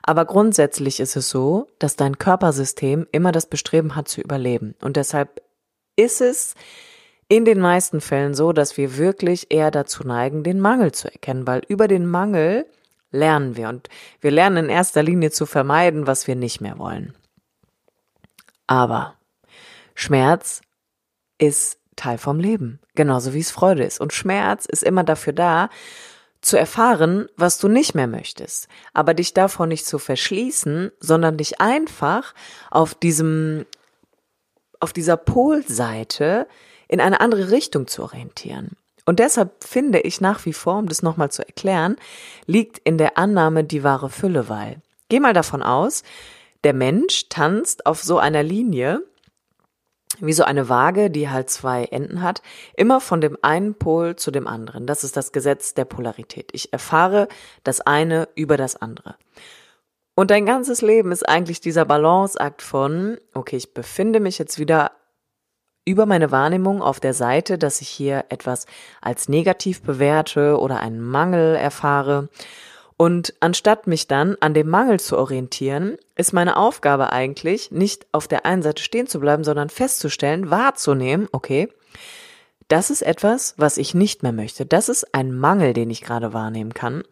Aber 0.03 0.25
grundsätzlich 0.25 1.01
ist 1.01 1.17
es 1.17 1.29
so, 1.31 1.67
dass 1.79 1.97
dein 1.97 2.19
Körpersystem 2.19 3.07
immer 3.13 3.33
das 3.33 3.47
Bestreben 3.47 3.97
hat 3.97 4.09
zu 4.09 4.21
überleben. 4.21 4.75
Und 4.81 4.97
deshalb 4.97 5.43
ist 5.97 6.21
es 6.21 6.55
in 7.29 7.45
den 7.45 7.61
meisten 7.61 8.01
Fällen 8.01 8.35
so, 8.35 8.53
dass 8.53 8.77
wir 8.77 8.97
wirklich 8.97 9.47
eher 9.51 9.71
dazu 9.71 10.05
neigen, 10.05 10.43
den 10.43 10.59
Mangel 10.59 10.93
zu 10.93 11.13
erkennen, 11.13 11.47
weil 11.47 11.63
über 11.69 11.87
den 11.87 12.07
Mangel 12.07 12.67
lernen 13.13 13.57
wir 13.57 13.69
und 13.69 13.89
wir 14.21 14.31
lernen 14.31 14.65
in 14.65 14.71
erster 14.71 15.03
Linie 15.03 15.31
zu 15.31 15.47
vermeiden, 15.47 16.07
was 16.07 16.27
wir 16.27 16.35
nicht 16.35 16.61
mehr 16.61 16.79
wollen. 16.79 17.15
Aber 18.71 19.17
Schmerz 19.97 20.61
ist 21.39 21.81
Teil 21.97 22.19
vom 22.19 22.39
Leben, 22.39 22.79
genauso 22.95 23.35
wie 23.35 23.41
es 23.41 23.50
Freude 23.50 23.83
ist. 23.83 24.00
Und 24.00 24.12
Schmerz 24.12 24.65
ist 24.65 24.85
immer 24.85 25.03
dafür 25.03 25.33
da, 25.33 25.71
zu 26.41 26.57
erfahren, 26.57 27.27
was 27.37 27.59
du 27.59 27.67
nicht 27.67 27.97
mehr 27.97 28.07
möchtest, 28.07 28.69
aber 28.95 29.12
dich 29.12 29.35
davor 29.35 29.67
nicht 29.67 29.87
zu 29.87 29.99
verschließen, 29.99 30.93
sondern 31.00 31.37
dich 31.37 31.61
einfach 31.61 32.33
auf 32.71 32.95
diesem, 32.95 33.67
auf 34.79 34.93
dieser 34.93 35.17
Polseite 35.17 36.47
in 36.87 37.00
eine 37.00 37.21
andere 37.21 37.50
Richtung 37.50 37.89
zu 37.89 38.05
orientieren. 38.05 38.77
Und 39.05 39.19
deshalb 39.19 39.65
finde 39.65 39.99
ich 39.99 40.21
nach 40.21 40.47
wie 40.47 40.53
vor, 40.53 40.79
um 40.79 40.89
das 40.89 41.03
nochmal 41.03 41.33
zu 41.33 41.45
erklären, 41.45 41.97
liegt 42.47 42.79
in 42.79 42.99
der 42.99 43.19
Annahme 43.19 43.65
die 43.65 43.83
wahre 43.83 44.11
Fülle, 44.11 44.49
weil 44.49 44.81
geh 45.09 45.19
mal 45.19 45.35
davon 45.35 45.65
aus, 45.65 46.05
der 46.64 46.75
Mensch 46.75 47.29
tanzt 47.29 47.87
auf 47.87 48.02
so 48.02 48.19
einer 48.19 48.43
Linie, 48.43 49.02
wie 50.19 50.33
so 50.33 50.45
eine 50.45 50.69
Waage, 50.69 51.11
die 51.11 51.31
halt 51.31 51.50
zwei 51.50 51.85
Enden 51.85 52.23
hat, 52.23 52.43
immer 52.76 53.00
von 53.00 53.21
dem 53.21 53.38
einen 53.43 53.75
Pol 53.75 54.17
zu 54.17 54.31
dem 54.31 54.47
anderen. 54.47 54.87
Das 54.87 55.05
ist 55.05 55.17
das 55.17 55.33
Gesetz 55.33 55.75
der 55.75 55.85
Polarität. 55.85 56.50
Ich 56.52 56.73
erfahre 56.73 57.29
das 57.64 57.81
eine 57.81 58.29
über 58.35 58.57
das 58.57 58.76
andere. 58.76 59.17
Und 60.14 60.31
dein 60.31 60.45
ganzes 60.45 60.83
Leben 60.83 61.12
ist 61.12 61.26
eigentlich 61.26 61.61
dieser 61.61 61.85
Balanceakt 61.85 62.61
von, 62.61 63.19
okay, 63.33 63.57
ich 63.57 63.73
befinde 63.73 64.21
mich 64.21 64.38
jetzt 64.38 64.59
wieder 64.59 64.90
über 65.87 66.05
meine 66.05 66.31
Wahrnehmung 66.31 66.83
auf 66.83 67.00
der 67.00 67.14
Seite, 67.14 67.57
dass 67.57 67.81
ich 67.81 67.88
hier 67.88 68.26
etwas 68.29 68.67
als 69.00 69.29
negativ 69.29 69.83
bewerte 69.83 70.59
oder 70.59 70.81
einen 70.81 71.00
Mangel 71.00 71.57
erfahre. 71.57 72.29
Und 73.00 73.33
anstatt 73.40 73.87
mich 73.87 74.09
dann 74.09 74.37
an 74.40 74.52
dem 74.52 74.69
Mangel 74.69 75.00
zu 75.00 75.16
orientieren, 75.16 75.97
ist 76.16 76.35
meine 76.35 76.59
Aufgabe 76.59 77.14
eigentlich, 77.14 77.71
nicht 77.71 78.07
auf 78.12 78.28
der 78.28 78.45
einen 78.45 78.61
Seite 78.61 78.83
stehen 78.83 79.07
zu 79.07 79.21
bleiben, 79.21 79.42
sondern 79.42 79.71
festzustellen, 79.71 80.50
wahrzunehmen, 80.50 81.26
okay, 81.33 81.71
das 82.69 82.90
ist 82.90 83.00
etwas, 83.00 83.54
was 83.57 83.78
ich 83.78 83.95
nicht 83.95 84.23
mehr 84.23 84.33
möchte. 84.33 84.66
Das 84.66 84.90
ist 84.90 85.14
ein 85.14 85.33
Mangel, 85.33 85.73
den 85.73 85.88
ich 85.88 86.02
gerade 86.02 86.35
wahrnehmen 86.35 86.75
kann. 86.75 87.02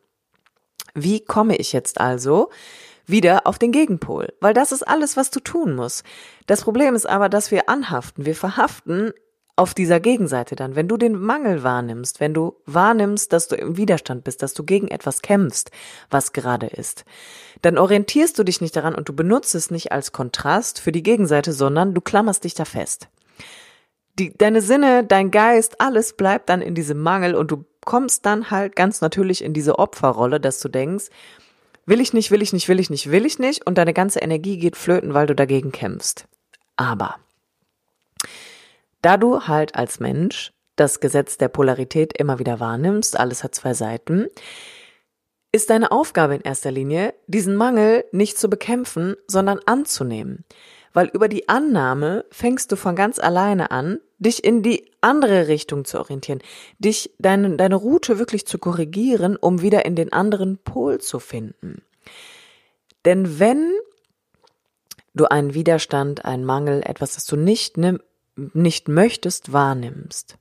Wie 0.93 1.25
komme 1.25 1.57
ich 1.57 1.73
jetzt 1.73 2.03
also 2.03 2.51
wieder 3.07 3.47
auf 3.47 3.59
den 3.59 3.73
Gegenpol, 3.73 4.35
weil 4.41 4.53
das 4.53 4.73
ist 4.73 4.87
alles, 4.87 5.17
was 5.17 5.31
du 5.31 5.41
tun 5.41 5.75
musst. 5.75 6.05
Das 6.47 6.61
Problem 6.61 6.97
ist 6.97 7.07
aber, 7.07 7.31
dass 7.31 7.51
wir 7.51 7.71
anhaften, 7.71 8.27
wir 8.27 8.35
verhaften 8.37 9.15
auf 9.59 9.75
dieser 9.75 10.01
Gegenseite 10.01 10.57
dann, 10.57 10.77
wenn 10.77 10.89
du 10.89 10.97
den 10.97 11.19
Mangel 11.19 11.63
wahrnimmst, 11.63 12.21
wenn 12.21 12.35
du 12.35 12.57
wahrnimmst, 12.67 13.33
dass 13.33 13.49
du 13.49 13.57
im 13.57 13.77
Widerstand 13.77 14.25
bist, 14.25 14.43
dass 14.43 14.55
du 14.55 14.65
gegen 14.65 14.89
etwas 14.89 15.21
kämpfst, 15.23 15.71
was 16.11 16.33
gerade 16.33 16.67
ist, 16.67 17.05
dann 17.63 17.77
orientierst 17.77 18.39
du 18.39 18.45
dich 18.45 18.61
nicht 18.61 18.77
daran 18.77 18.95
und 18.95 19.09
du 19.09 19.13
benutzt 19.13 19.55
es 19.55 19.71
nicht 19.71 19.93
als 19.93 20.13
Kontrast 20.13 20.81
für 20.81 20.93
die 20.93 21.03
Gegenseite, 21.03 21.53
sondern 21.53 21.95
du 21.95 22.01
klammerst 22.01 22.45
dich 22.45 22.55
da 22.55 22.65
fest. 22.65 23.09
Die, 24.19 24.37
deine 24.37 24.63
Sinne, 24.63 25.05
dein 25.05 25.31
Geist, 25.31 25.81
alles 25.81 26.15
bleibt 26.15 26.49
dann 26.49 26.63
in 26.63 26.75
diesem 26.75 27.01
Mangel 27.03 27.35
und 27.35 27.51
du 27.51 27.65
kommst 27.85 28.27
dann 28.27 28.51
halt 28.51 28.77
ganz 28.77 29.01
natürlich 29.01 29.45
in 29.45 29.55
diese 29.55 29.79
Opferrolle, 29.79 30.41
dass 30.41 30.61
du 30.61 30.69
denkst, 30.69 31.07
Will 31.89 32.03
ich 32.03 32.13
nicht, 32.13 32.31
will 32.31 32.43
ich 32.43 32.53
nicht, 32.53 32.69
will 32.69 32.81
ich 32.81 32.91
nicht, 32.91 33.11
will 33.11 33.25
ich 33.25 33.39
nicht 33.39 33.67
und 33.67 33.79
deine 33.79 33.95
ganze 33.95 34.19
Energie 34.19 34.59
geht 34.59 34.77
flöten, 34.77 35.15
weil 35.15 35.27
du 35.27 35.35
dagegen 35.35 35.73
kämpfst. 35.73 36.27
Aber 36.77 37.17
da 39.03 39.17
du 39.17 39.43
halt 39.43 39.75
als 39.75 40.01
Mensch 40.01 40.53
das 40.77 41.01
Gesetz 41.01 41.39
der 41.39 41.49
Polarität 41.49 42.17
immer 42.17 42.39
wieder 42.39 42.61
wahrnimmst, 42.61 43.19
alles 43.19 43.43
hat 43.43 43.55
zwei 43.55 43.75
Seiten, 43.75 44.27
ist 45.51 45.71
deine 45.71 45.91
Aufgabe 45.91 46.35
in 46.35 46.43
erster 46.43 46.71
Linie, 46.71 47.15
diesen 47.27 47.57
Mangel 47.57 48.05
nicht 48.13 48.39
zu 48.39 48.49
bekämpfen, 48.49 49.17
sondern 49.27 49.61
anzunehmen 49.67 50.45
weil 50.99 51.11
über 51.13 51.29
die 51.29 51.49
Annahme 51.49 52.25
fängst 52.31 52.73
du 52.73 52.77
von 52.77 52.97
ganz 52.97 53.19
alleine 53.19 53.71
an, 53.71 54.01
dich 54.19 54.43
in 54.43 54.63
die 54.65 54.91
andere 55.01 55.49
Richtung 55.49 55.85
zu 55.85 55.99
orientieren, 55.99 56.41
dich 56.79 57.15
deine, 57.21 57.57
deine 57.57 57.77
Route 57.77 58.19
wirklich 58.19 58.47
zu 58.47 58.59
korrigieren, 58.59 59.37
um 59.37 59.63
wieder 59.63 59.85
in 59.85 59.95
den 59.95 60.13
anderen 60.13 60.59
Pol 60.59 60.99
zu 60.99 61.21
finden. 61.21 61.83
Denn 63.05 63.39
wenn 63.39 63.73
du 65.15 65.27
einen 65.27 65.55
Widerstand, 65.55 66.25
einen 66.25 66.45
Mangel, 66.45 66.83
etwas, 66.85 67.15
das 67.15 67.27
du 67.27 67.37
nicht, 67.37 67.77
nimm, 67.77 68.01
nicht 68.55 68.89
möchtest, 68.89 69.53
wahrnimmst, 69.53 70.39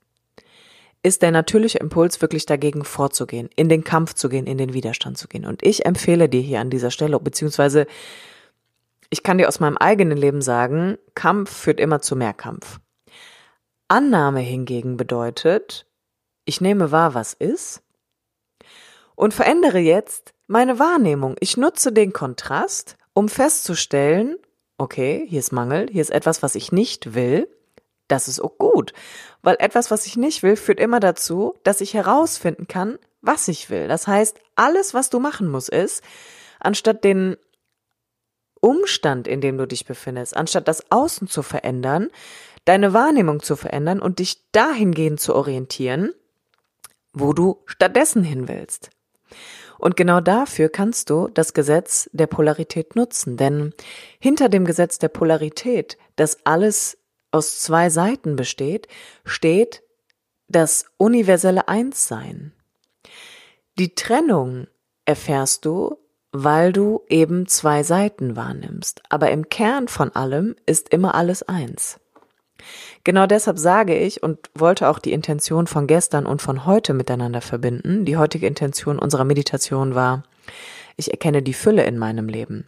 ist 1.02 1.22
der 1.22 1.30
natürliche 1.30 1.78
Impuls 1.78 2.20
wirklich 2.20 2.46
dagegen 2.46 2.84
vorzugehen, 2.84 3.48
in 3.56 3.68
den 3.68 3.84
Kampf 3.84 4.14
zu 4.14 4.28
gehen, 4.28 4.46
in 4.46 4.58
den 4.58 4.72
Widerstand 4.72 5.18
zu 5.18 5.28
gehen. 5.28 5.44
Und 5.44 5.64
ich 5.64 5.86
empfehle 5.86 6.28
dir 6.28 6.40
hier 6.40 6.60
an 6.60 6.70
dieser 6.70 6.90
Stelle, 6.90 7.18
beziehungsweise 7.20 7.86
ich 9.10 9.22
kann 9.22 9.38
dir 9.38 9.48
aus 9.48 9.60
meinem 9.60 9.76
eigenen 9.76 10.18
Leben 10.18 10.42
sagen, 10.42 10.98
Kampf 11.14 11.50
führt 11.50 11.80
immer 11.80 12.00
zu 12.00 12.14
mehr 12.14 12.34
Kampf. 12.34 12.78
Annahme 13.88 14.40
hingegen 14.40 14.96
bedeutet, 14.96 15.86
ich 16.44 16.60
nehme 16.60 16.92
wahr, 16.92 17.14
was 17.14 17.32
ist 17.32 17.82
und 19.14 19.34
verändere 19.34 19.78
jetzt 19.78 20.34
meine 20.46 20.78
Wahrnehmung. 20.78 21.36
Ich 21.40 21.56
nutze 21.56 21.92
den 21.92 22.12
Kontrast, 22.12 22.96
um 23.14 23.28
festzustellen, 23.28 24.36
okay, 24.76 25.26
hier 25.28 25.40
ist 25.40 25.52
Mangel, 25.52 25.88
hier 25.90 26.02
ist 26.02 26.10
etwas, 26.10 26.42
was 26.42 26.54
ich 26.54 26.70
nicht 26.70 27.14
will. 27.14 27.48
Das 28.08 28.28
ist 28.28 28.40
auch 28.40 28.58
gut. 28.58 28.92
Weil 29.42 29.56
etwas, 29.60 29.90
was 29.90 30.06
ich 30.06 30.16
nicht 30.16 30.42
will, 30.42 30.56
führt 30.56 30.80
immer 30.80 31.00
dazu, 31.00 31.54
dass 31.62 31.80
ich 31.80 31.94
herausfinden 31.94 32.66
kann, 32.66 32.98
was 33.20 33.48
ich 33.48 33.70
will. 33.70 33.88
Das 33.88 34.06
heißt, 34.06 34.40
alles, 34.56 34.94
was 34.94 35.10
du 35.10 35.20
machen 35.20 35.48
musst, 35.48 35.68
ist, 35.68 36.02
anstatt 36.60 37.04
den 37.04 37.36
Umstand, 38.60 39.28
in 39.28 39.40
dem 39.40 39.56
du 39.58 39.66
dich 39.66 39.86
befindest, 39.86 40.36
anstatt 40.36 40.66
das 40.66 40.90
Außen 40.90 41.28
zu 41.28 41.42
verändern, 41.42 42.08
deine 42.64 42.92
Wahrnehmung 42.92 43.40
zu 43.40 43.56
verändern 43.56 44.00
und 44.00 44.18
dich 44.18 44.50
dahingehend 44.52 45.20
zu 45.20 45.34
orientieren, 45.34 46.12
wo 47.12 47.32
du 47.32 47.62
stattdessen 47.66 48.24
hin 48.24 48.48
willst. 48.48 48.90
Und 49.78 49.96
genau 49.96 50.20
dafür 50.20 50.68
kannst 50.68 51.08
du 51.08 51.28
das 51.28 51.54
Gesetz 51.54 52.10
der 52.12 52.26
Polarität 52.26 52.96
nutzen, 52.96 53.36
denn 53.36 53.72
hinter 54.18 54.48
dem 54.48 54.64
Gesetz 54.64 54.98
der 54.98 55.08
Polarität, 55.08 55.96
das 56.16 56.44
alles 56.44 56.97
aus 57.30 57.60
zwei 57.60 57.90
Seiten 57.90 58.36
besteht, 58.36 58.88
steht 59.24 59.82
das 60.48 60.86
universelle 60.96 61.68
Einssein. 61.68 62.52
Die 63.78 63.94
Trennung 63.94 64.66
erfährst 65.04 65.64
du, 65.64 65.96
weil 66.32 66.72
du 66.72 67.02
eben 67.08 67.46
zwei 67.46 67.82
Seiten 67.82 68.36
wahrnimmst, 68.36 69.02
aber 69.08 69.30
im 69.30 69.48
Kern 69.48 69.88
von 69.88 70.14
allem 70.14 70.56
ist 70.66 70.90
immer 70.90 71.14
alles 71.14 71.42
eins. 71.42 72.00
Genau 73.04 73.26
deshalb 73.26 73.58
sage 73.58 73.96
ich 73.96 74.22
und 74.22 74.50
wollte 74.54 74.88
auch 74.88 74.98
die 74.98 75.12
Intention 75.12 75.66
von 75.66 75.86
gestern 75.86 76.26
und 76.26 76.42
von 76.42 76.66
heute 76.66 76.92
miteinander 76.92 77.40
verbinden. 77.40 78.04
Die 78.04 78.16
heutige 78.16 78.46
Intention 78.46 78.98
unserer 78.98 79.24
Meditation 79.24 79.94
war, 79.94 80.24
ich 80.96 81.10
erkenne 81.12 81.42
die 81.42 81.54
Fülle 81.54 81.84
in 81.84 81.96
meinem 81.96 82.28
Leben. 82.28 82.66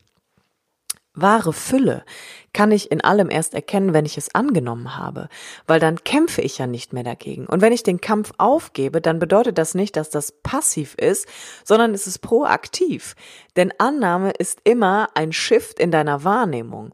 Wahre 1.22 1.52
Fülle 1.52 2.04
kann 2.52 2.72
ich 2.72 2.90
in 2.90 3.00
allem 3.00 3.30
erst 3.30 3.54
erkennen, 3.54 3.92
wenn 3.92 4.06
ich 4.06 4.18
es 4.18 4.34
angenommen 4.34 4.96
habe, 4.96 5.28
weil 5.66 5.78
dann 5.78 6.02
kämpfe 6.02 6.42
ich 6.42 6.58
ja 6.58 6.66
nicht 6.66 6.92
mehr 6.92 7.04
dagegen. 7.04 7.46
Und 7.46 7.60
wenn 7.60 7.72
ich 7.72 7.82
den 7.82 8.00
Kampf 8.00 8.32
aufgebe, 8.38 9.00
dann 9.00 9.18
bedeutet 9.18 9.58
das 9.58 9.74
nicht, 9.74 9.96
dass 9.96 10.10
das 10.10 10.32
passiv 10.32 10.94
ist, 10.94 11.28
sondern 11.64 11.94
es 11.94 12.06
ist 12.06 12.18
proaktiv. 12.18 13.14
Denn 13.56 13.72
Annahme 13.78 14.30
ist 14.32 14.60
immer 14.64 15.08
ein 15.14 15.32
Shift 15.32 15.78
in 15.78 15.90
deiner 15.90 16.24
Wahrnehmung. 16.24 16.92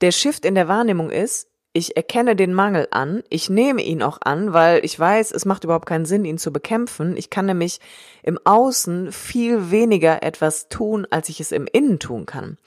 Der 0.00 0.12
Shift 0.12 0.44
in 0.44 0.54
der 0.54 0.68
Wahrnehmung 0.68 1.10
ist, 1.10 1.50
ich 1.72 1.96
erkenne 1.96 2.34
den 2.34 2.52
Mangel 2.52 2.88
an, 2.90 3.22
ich 3.28 3.48
nehme 3.48 3.82
ihn 3.82 4.02
auch 4.02 4.18
an, 4.22 4.52
weil 4.52 4.84
ich 4.84 4.98
weiß, 4.98 5.30
es 5.30 5.44
macht 5.44 5.62
überhaupt 5.62 5.86
keinen 5.86 6.04
Sinn, 6.04 6.24
ihn 6.24 6.38
zu 6.38 6.52
bekämpfen. 6.52 7.16
Ich 7.16 7.30
kann 7.30 7.46
nämlich 7.46 7.78
im 8.24 8.40
Außen 8.44 9.12
viel 9.12 9.70
weniger 9.70 10.24
etwas 10.24 10.68
tun, 10.68 11.06
als 11.10 11.28
ich 11.28 11.38
es 11.38 11.52
im 11.52 11.68
Innen 11.72 12.00
tun 12.00 12.26
kann. 12.26 12.58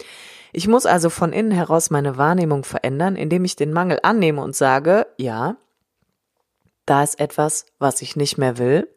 Ich 0.53 0.67
muss 0.67 0.85
also 0.85 1.09
von 1.09 1.33
innen 1.33 1.51
heraus 1.51 1.89
meine 1.89 2.17
Wahrnehmung 2.17 2.63
verändern, 2.63 3.15
indem 3.15 3.43
ich 3.43 3.55
den 3.55 3.73
Mangel 3.73 3.99
annehme 4.03 4.41
und 4.41 4.55
sage, 4.55 5.07
ja, 5.17 5.57
da 6.85 7.03
ist 7.03 7.19
etwas, 7.19 7.65
was 7.79 8.01
ich 8.01 8.15
nicht 8.15 8.37
mehr 8.37 8.57
will 8.57 8.87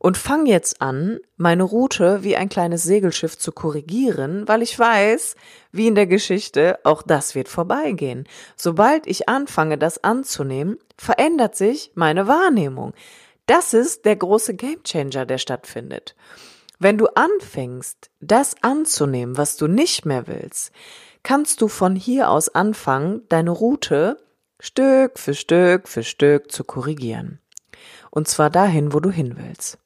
und 0.00 0.16
fang 0.16 0.46
jetzt 0.46 0.80
an, 0.80 1.18
meine 1.36 1.62
Route 1.62 2.24
wie 2.24 2.34
ein 2.34 2.48
kleines 2.48 2.82
Segelschiff 2.82 3.36
zu 3.36 3.52
korrigieren, 3.52 4.48
weil 4.48 4.62
ich 4.62 4.76
weiß, 4.76 5.36
wie 5.72 5.88
in 5.88 5.94
der 5.94 6.06
Geschichte, 6.06 6.78
auch 6.84 7.02
das 7.02 7.34
wird 7.34 7.48
vorbeigehen. 7.48 8.26
Sobald 8.56 9.06
ich 9.06 9.28
anfange, 9.28 9.76
das 9.76 10.02
anzunehmen, 10.02 10.78
verändert 10.96 11.54
sich 11.54 11.92
meine 11.94 12.26
Wahrnehmung. 12.26 12.94
Das 13.44 13.74
ist 13.74 14.06
der 14.06 14.16
große 14.16 14.54
Gamechanger, 14.54 15.26
der 15.26 15.36
stattfindet. 15.36 16.16
Wenn 16.82 16.96
du 16.96 17.08
anfängst, 17.14 18.10
das 18.20 18.56
anzunehmen, 18.62 19.36
was 19.36 19.58
du 19.58 19.66
nicht 19.66 20.06
mehr 20.06 20.26
willst, 20.26 20.72
kannst 21.22 21.60
du 21.60 21.68
von 21.68 21.94
hier 21.94 22.30
aus 22.30 22.48
anfangen, 22.48 23.22
deine 23.28 23.50
Route 23.50 24.16
Stück 24.58 25.18
für 25.18 25.34
Stück 25.34 25.88
für 25.88 26.02
Stück 26.02 26.50
zu 26.50 26.64
korrigieren. 26.64 27.38
Und 28.10 28.28
zwar 28.28 28.48
dahin, 28.48 28.94
wo 28.94 29.00
du 29.00 29.10
hin 29.10 29.36
willst. 29.36 29.78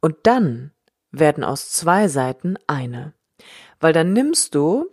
Und 0.00 0.16
dann 0.24 0.72
werden 1.10 1.42
aus 1.42 1.72
zwei 1.72 2.06
Seiten 2.06 2.58
eine. 2.66 3.14
Weil 3.80 3.94
dann 3.94 4.12
nimmst 4.12 4.54
du 4.54 4.90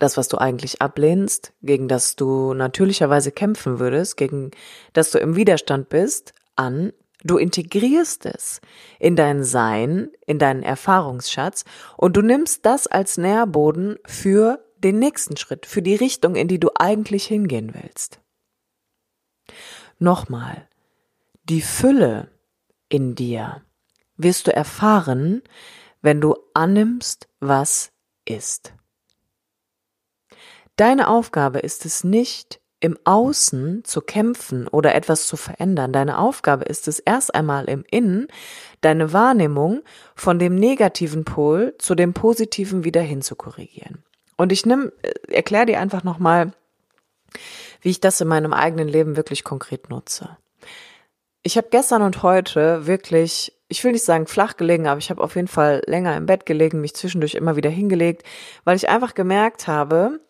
das, 0.00 0.16
was 0.16 0.26
du 0.26 0.38
eigentlich 0.38 0.82
ablehnst, 0.82 1.52
gegen 1.62 1.86
das 1.86 2.16
du 2.16 2.52
natürlicherweise 2.52 3.30
kämpfen 3.30 3.78
würdest, 3.78 4.16
gegen 4.16 4.50
das 4.92 5.12
du 5.12 5.18
im 5.18 5.36
Widerstand 5.36 5.88
bist, 5.88 6.34
an. 6.56 6.92
Du 7.22 7.36
integrierst 7.36 8.26
es 8.26 8.60
in 8.98 9.16
dein 9.16 9.44
Sein, 9.44 10.10
in 10.26 10.38
deinen 10.38 10.62
Erfahrungsschatz 10.62 11.64
und 11.96 12.16
du 12.16 12.22
nimmst 12.22 12.64
das 12.64 12.86
als 12.86 13.18
Nährboden 13.18 13.98
für 14.06 14.64
den 14.78 14.98
nächsten 14.98 15.36
Schritt, 15.36 15.66
für 15.66 15.82
die 15.82 15.94
Richtung, 15.94 16.34
in 16.34 16.48
die 16.48 16.58
du 16.58 16.70
eigentlich 16.76 17.26
hingehen 17.26 17.74
willst. 17.74 18.20
Nochmal, 19.98 20.66
die 21.44 21.60
Fülle 21.60 22.30
in 22.88 23.14
dir 23.14 23.62
wirst 24.16 24.46
du 24.46 24.54
erfahren, 24.54 25.42
wenn 26.00 26.20
du 26.20 26.36
annimmst, 26.54 27.28
was 27.40 27.92
ist. 28.24 28.72
Deine 30.76 31.08
Aufgabe 31.08 31.58
ist 31.58 31.84
es 31.84 32.04
nicht, 32.04 32.59
im 32.80 32.98
Außen 33.04 33.84
zu 33.84 34.00
kämpfen 34.00 34.66
oder 34.66 34.94
etwas 34.94 35.26
zu 35.26 35.36
verändern. 35.36 35.92
Deine 35.92 36.18
Aufgabe 36.18 36.64
ist 36.64 36.88
es 36.88 36.98
erst 36.98 37.34
einmal 37.34 37.66
im 37.66 37.84
Innen, 37.90 38.28
deine 38.80 39.12
Wahrnehmung 39.12 39.82
von 40.14 40.38
dem 40.38 40.54
negativen 40.54 41.24
Pol 41.24 41.74
zu 41.78 41.94
dem 41.94 42.14
positiven 42.14 42.82
wieder 42.82 43.02
hinzukorrigieren. 43.02 44.02
Und 44.36 44.52
ich 44.52 44.64
nimm, 44.64 44.90
äh, 45.02 45.10
erkläre 45.32 45.66
dir 45.66 45.80
einfach 45.80 46.02
nochmal, 46.02 46.52
wie 47.82 47.90
ich 47.90 48.00
das 48.00 48.20
in 48.20 48.28
meinem 48.28 48.54
eigenen 48.54 48.88
Leben 48.88 49.16
wirklich 49.16 49.44
konkret 49.44 49.90
nutze. 49.90 50.38
Ich 51.42 51.56
habe 51.56 51.68
gestern 51.70 52.02
und 52.02 52.22
heute 52.22 52.86
wirklich, 52.86 53.54
ich 53.68 53.84
will 53.84 53.92
nicht 53.92 54.04
sagen 54.04 54.26
flach 54.26 54.56
gelegen, 54.56 54.86
aber 54.86 54.98
ich 54.98 55.10
habe 55.10 55.22
auf 55.22 55.36
jeden 55.36 55.48
Fall 55.48 55.82
länger 55.86 56.16
im 56.16 56.26
Bett 56.26 56.46
gelegen, 56.46 56.80
mich 56.80 56.94
zwischendurch 56.94 57.34
immer 57.34 57.56
wieder 57.56 57.70
hingelegt, 57.70 58.24
weil 58.64 58.76
ich 58.76 58.88
einfach 58.88 59.14
gemerkt 59.14 59.66
habe, 59.66 60.20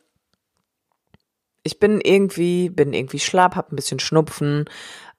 ich 1.62 1.78
bin 1.78 2.00
irgendwie, 2.00 2.70
bin 2.70 2.92
irgendwie 2.92 3.18
schlapp, 3.18 3.56
habe 3.56 3.74
ein 3.74 3.76
bisschen 3.76 4.00
Schnupfen, 4.00 4.64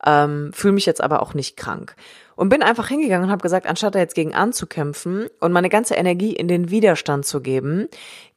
ähm, 0.06 0.52
fühle 0.54 0.74
mich 0.74 0.86
jetzt 0.86 1.02
aber 1.02 1.22
auch 1.22 1.34
nicht 1.34 1.58
krank. 1.58 1.96
Und 2.36 2.50
bin 2.50 2.64
einfach 2.64 2.88
hingegangen 2.88 3.26
und 3.26 3.32
habe 3.32 3.44
gesagt, 3.44 3.68
anstatt 3.68 3.96
da 3.96 4.00
jetzt 4.00 4.16
gegen 4.16 4.34
anzukämpfen 4.34 5.28
und 5.40 5.52
meine 5.52 5.70
ganze 5.70 5.96
Energie 5.96 6.34
in 6.34 6.48
den 6.48 6.72
Widerstand 6.72 7.26
zu 7.26 7.42
geben, 7.42 7.88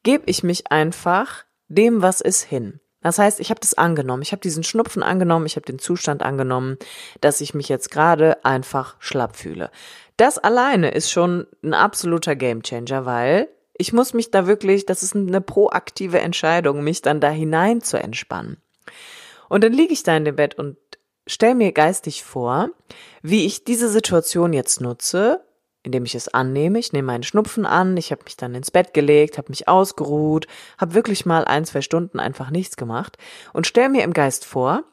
gebe 0.03 0.25
ich 0.27 0.43
mich 0.43 0.71
einfach 0.71 1.45
dem, 1.69 2.03
was 2.03 2.21
ist, 2.21 2.43
hin. 2.43 2.81
Das 3.01 3.19
heißt, 3.19 3.39
ich 3.41 3.51
habe 3.51 3.61
das 3.61 3.75
angenommen. 3.75 4.23
Ich 4.23 4.33
habe 4.33 4.41
diesen 4.41 4.65
Schnupfen 4.65 5.03
angenommen, 5.03 5.45
ich 5.45 5.57
habe 5.57 5.67
den 5.67 5.79
Zustand 5.79 6.23
angenommen, 6.23 6.79
dass 7.21 7.43
ich 7.43 7.53
mich 7.53 7.69
jetzt 7.69 7.91
gerade 7.91 8.45
einfach 8.45 8.97
schlapp 8.99 9.37
fühle. 9.37 9.71
Das 10.17 10.39
alleine 10.39 10.91
ist 10.91 11.11
schon 11.11 11.47
ein 11.63 11.75
absoluter 11.75 12.35
Gamechanger, 12.35 13.05
weil 13.05 13.49
ich 13.77 13.93
muss 13.93 14.15
mich 14.15 14.31
da 14.31 14.47
wirklich, 14.47 14.87
das 14.87 15.03
ist 15.03 15.17
eine 15.17 15.41
proaktive 15.41 16.21
Entscheidung, 16.21 16.83
mich 16.83 17.03
dann 17.03 17.21
da 17.21 17.31
hinein 17.31 17.83
zu 17.83 17.99
entspannen. 17.99 18.59
Und 19.49 19.65
dann 19.65 19.73
liege 19.73 19.93
ich 19.93 20.03
da 20.03 20.17
in 20.17 20.25
dem 20.25 20.37
Bett 20.37 20.55
und 20.55 20.77
stell 21.27 21.55
mir 21.55 21.73
geistig 21.73 22.23
vor, 22.25 22.71
wie 23.23 23.47
ich 23.47 23.65
diese 23.65 23.89
Situation 23.89 24.53
jetzt 24.53 24.81
nutze, 24.81 25.45
indem 25.83 26.05
ich 26.05 26.15
es 26.15 26.29
annehme. 26.29 26.79
Ich 26.79 26.93
nehme 26.93 27.07
meinen 27.07 27.23
Schnupfen 27.23 27.67
an, 27.67 27.97
ich 27.97 28.11
habe 28.11 28.25
mich 28.25 28.37
dann 28.37 28.55
ins 28.55 28.71
Bett 28.71 28.95
gelegt, 28.95 29.39
habe 29.39 29.51
mich 29.51 29.69
ausgeruht, 29.69 30.47
habe 30.79 30.95
wirklich 30.95 31.27
mal 31.27 31.45
ein, 31.45 31.65
zwei 31.65 31.83
Stunden 31.83 32.21
einfach 32.21 32.51
nichts 32.51 32.77
gemacht 32.77 33.19
und 33.53 33.67
stelle 33.67 33.91
mir 33.91 34.05
im 34.05 34.13
Geist 34.13 34.45
vor, 34.45 34.85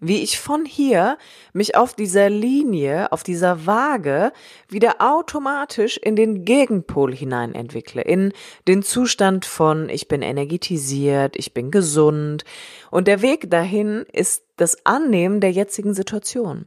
wie 0.00 0.22
ich 0.22 0.38
von 0.38 0.64
hier 0.64 1.18
mich 1.52 1.76
auf 1.76 1.94
dieser 1.94 2.30
Linie, 2.30 3.10
auf 3.12 3.22
dieser 3.22 3.66
Waage 3.66 4.32
wieder 4.68 4.96
automatisch 5.00 5.96
in 5.98 6.16
den 6.16 6.44
Gegenpol 6.44 7.14
hinein 7.14 7.54
entwickle, 7.54 8.02
in 8.02 8.32
den 8.66 8.82
Zustand 8.82 9.44
von 9.44 9.88
ich 9.88 10.08
bin 10.08 10.22
energetisiert, 10.22 11.36
ich 11.36 11.54
bin 11.54 11.70
gesund 11.70 12.44
und 12.90 13.08
der 13.08 13.22
Weg 13.22 13.50
dahin 13.50 14.04
ist 14.12 14.44
das 14.56 14.86
Annehmen 14.86 15.40
der 15.40 15.52
jetzigen 15.52 15.94
Situation. 15.94 16.66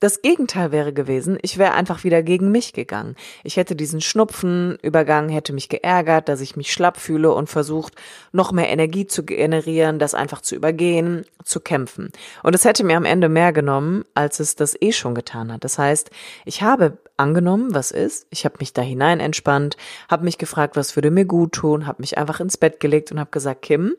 Das 0.00 0.22
Gegenteil 0.22 0.70
wäre 0.70 0.92
gewesen, 0.92 1.38
ich 1.42 1.58
wäre 1.58 1.74
einfach 1.74 2.04
wieder 2.04 2.22
gegen 2.22 2.52
mich 2.52 2.72
gegangen. 2.72 3.16
Ich 3.42 3.56
hätte 3.56 3.74
diesen 3.74 4.00
Schnupfen 4.00 4.78
übergangen, 4.80 5.28
hätte 5.28 5.52
mich 5.52 5.68
geärgert, 5.68 6.28
dass 6.28 6.40
ich 6.40 6.54
mich 6.54 6.72
schlapp 6.72 6.98
fühle 6.98 7.32
und 7.32 7.48
versucht, 7.48 7.94
noch 8.30 8.52
mehr 8.52 8.68
Energie 8.68 9.08
zu 9.08 9.24
generieren, 9.24 9.98
das 9.98 10.14
einfach 10.14 10.40
zu 10.40 10.54
übergehen, 10.54 11.26
zu 11.42 11.58
kämpfen. 11.58 12.12
Und 12.44 12.54
es 12.54 12.64
hätte 12.64 12.84
mir 12.84 12.96
am 12.96 13.04
Ende 13.04 13.28
mehr 13.28 13.52
genommen, 13.52 14.04
als 14.14 14.38
es 14.38 14.54
das 14.54 14.80
eh 14.80 14.92
schon 14.92 15.16
getan 15.16 15.52
hat. 15.52 15.64
Das 15.64 15.78
heißt, 15.78 16.10
ich 16.44 16.62
habe 16.62 16.98
angenommen, 17.16 17.74
was 17.74 17.90
ist, 17.90 18.28
ich 18.30 18.44
habe 18.44 18.58
mich 18.60 18.72
da 18.72 18.82
hinein 18.82 19.18
entspannt, 19.18 19.76
habe 20.08 20.24
mich 20.24 20.38
gefragt, 20.38 20.76
was 20.76 20.94
würde 20.94 21.10
mir 21.10 21.24
gut 21.24 21.54
tun, 21.54 21.88
habe 21.88 22.02
mich 22.02 22.16
einfach 22.16 22.38
ins 22.38 22.56
Bett 22.56 22.78
gelegt 22.78 23.10
und 23.10 23.18
habe 23.18 23.32
gesagt, 23.32 23.62
Kim, 23.62 23.96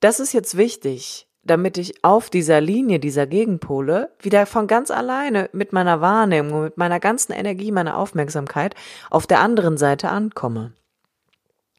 das 0.00 0.20
ist 0.20 0.32
jetzt 0.32 0.56
wichtig 0.56 1.26
damit 1.50 1.78
ich 1.78 2.04
auf 2.04 2.30
dieser 2.30 2.60
Linie 2.60 3.00
dieser 3.00 3.26
Gegenpole 3.26 4.10
wieder 4.20 4.46
von 4.46 4.68
ganz 4.68 4.92
alleine 4.92 5.50
mit 5.52 5.72
meiner 5.72 6.00
Wahrnehmung, 6.00 6.62
mit 6.62 6.76
meiner 6.76 7.00
ganzen 7.00 7.32
Energie, 7.32 7.72
meiner 7.72 7.96
Aufmerksamkeit 7.96 8.76
auf 9.10 9.26
der 9.26 9.40
anderen 9.40 9.76
Seite 9.76 10.10
ankomme. 10.10 10.72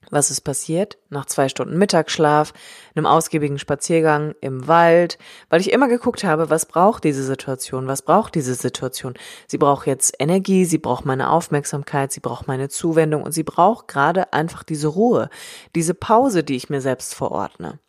Was 0.10 0.30
ist 0.30 0.42
passiert? 0.42 0.98
Nach 1.10 1.26
zwei 1.26 1.48
Stunden 1.48 1.78
Mittagsschlaf, 1.78 2.52
einem 2.96 3.06
ausgiebigen 3.06 3.60
Spaziergang 3.60 4.36
im 4.42 4.68
Wald, 4.68 5.18
weil 5.50 5.62
ich 5.62 5.72
immer 5.72 5.88
geguckt 5.88 6.26
habe, 6.26 6.50
was 6.50 6.66
braucht 6.66 7.06
diese 7.06 7.24
Situation, 7.24 7.88
was 7.88 8.02
braucht 8.02 8.36
diese 8.36 8.56
Situation. 8.56 9.14
Sie 9.48 9.58
braucht 9.58 9.88
jetzt 9.88 10.16
Energie, 10.20 10.66
sie 10.66 10.80
braucht 10.80 11.06
meine 11.06 11.30
Aufmerksamkeit, 11.30 12.12
sie 12.12 12.20
braucht 12.20 12.46
meine 12.46 12.68
Zuwendung 12.68 13.24
und 13.24 13.32
sie 13.32 13.44
braucht 13.44 13.88
gerade 13.88 14.34
einfach 14.34 14.64
diese 14.64 14.90
Ruhe, 14.90 15.30
diese 15.76 15.94
Pause, 15.94 16.44
die 16.44 16.58
ich 16.58 16.70
mir 16.70 16.82
selbst 16.82 17.16
verordne. 17.16 17.80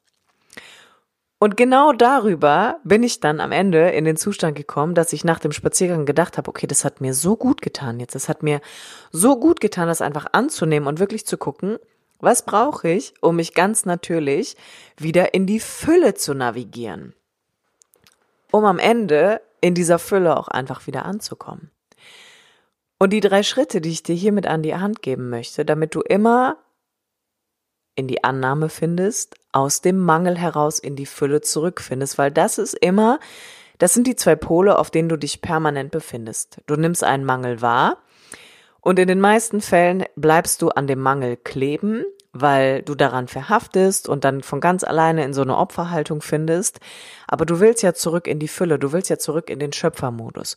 Und 1.43 1.57
genau 1.57 1.93
darüber 1.93 2.79
bin 2.85 3.03
ich 3.03 3.19
dann 3.19 3.41
am 3.41 3.51
Ende 3.51 3.91
in 3.91 4.05
den 4.05 4.17
Zustand 4.17 4.57
gekommen, 4.57 4.95
dass 4.95 5.13
ich 5.13 5.25
nach 5.25 5.41
dem 5.41 5.51
Spaziergang 5.51 6.07
gedacht 6.07 6.39
habe, 6.39 6.49
okay, 6.49 6.69
das 6.69 6.85
hat 6.85 7.01
mir 7.01 7.15
so 7.15 7.37
gut 7.37 7.63
getan 7.63 7.99
jetzt. 7.99 8.15
Das 8.15 8.29
hat 8.29 8.45
mir 8.45 8.61
so 9.11 9.37
gut 9.41 9.61
getan, 9.61 9.89
das 9.89 10.03
einfach 10.03 10.27
anzunehmen 10.31 10.87
und 10.87 11.01
wirklich 11.01 11.27
zu 11.27 11.37
gucken, 11.37 11.79
was 12.21 12.45
brauche 12.45 12.91
ich, 12.91 13.15
um 13.21 13.35
mich 13.35 13.55
ganz 13.55 13.87
natürlich 13.87 14.57
wieder 14.97 15.35
in 15.35 15.47
die 15.47 15.59
Fülle 15.59 16.15
zu 16.15 16.33
navigieren? 16.33 17.13
Um 18.53 18.65
am 18.65 18.79
Ende 18.79 19.41
in 19.61 19.75
dieser 19.75 19.99
Fülle 19.99 20.37
auch 20.37 20.47
einfach 20.47 20.87
wieder 20.87 21.05
anzukommen. 21.07 21.73
Und 23.01 23.13
die 23.13 23.19
drei 23.19 23.43
Schritte, 23.43 23.81
die 23.81 23.91
ich 23.91 24.05
dir 24.05 24.15
hiermit 24.15 24.47
an 24.47 24.63
die 24.63 24.77
Hand 24.77 25.03
geben 25.03 25.29
möchte, 25.29 25.65
damit 25.65 25.97
du 25.97 26.03
immer 26.03 26.59
in 27.95 28.09
die 28.09 28.25
Annahme 28.25 28.69
findest, 28.69 29.35
aus 29.53 29.81
dem 29.81 29.99
Mangel 29.99 30.39
heraus 30.39 30.79
in 30.79 30.97
die 30.97 31.07
Fülle 31.07 31.41
zurückfindest, 31.41 32.19
weil 32.19 32.31
das 32.31 32.59
ist 32.59 32.75
immer, 32.75 33.21
das 33.79 33.95
sind 33.95 34.07
die 34.07 34.17
zwei 34.17 34.37
Pole, 34.37 34.79
auf 34.79 34.91
denen 34.91 35.09
du 35.09 35.17
dich 35.17 35.43
permanent 35.43 35.91
befindest. 35.91 36.59
Du 36.67 36.77
nimmst 36.77 37.05
einen 37.05 37.25
Mangel 37.25 37.61
wahr 37.61 37.99
und 38.81 38.99
in 38.99 39.09
den 39.09 39.21
meisten 39.21 39.61
Fällen 39.61 40.05
bleibst 40.17 40.63
du 40.63 40.69
an 40.71 40.87
dem 40.87 41.01
Mangel 41.01 41.37
kleben, 41.37 42.05
weil 42.33 42.83
du 42.83 42.95
daran 42.95 43.29
verhaftest 43.29 44.09
und 44.09 44.25
dann 44.25 44.43
von 44.43 44.61
ganz 44.61 44.85
alleine 44.85 45.25
in 45.25 45.35
so 45.35 45.43
eine 45.43 45.57
Opferhaltung 45.57 46.23
findest. 46.23 46.81
Aber 47.29 47.45
du 47.45 47.61
willst 47.61 47.83
ja 47.83 47.95
zurück 47.95 48.27
in 48.27 48.39
die 48.39 48.49
Fülle, 48.49 48.79
du 48.79 48.93
willst 48.93 49.11
ja 49.11 49.19
zurück 49.19 49.51
in 49.51 49.59
den 49.59 49.73
Schöpfermodus. 49.73 50.57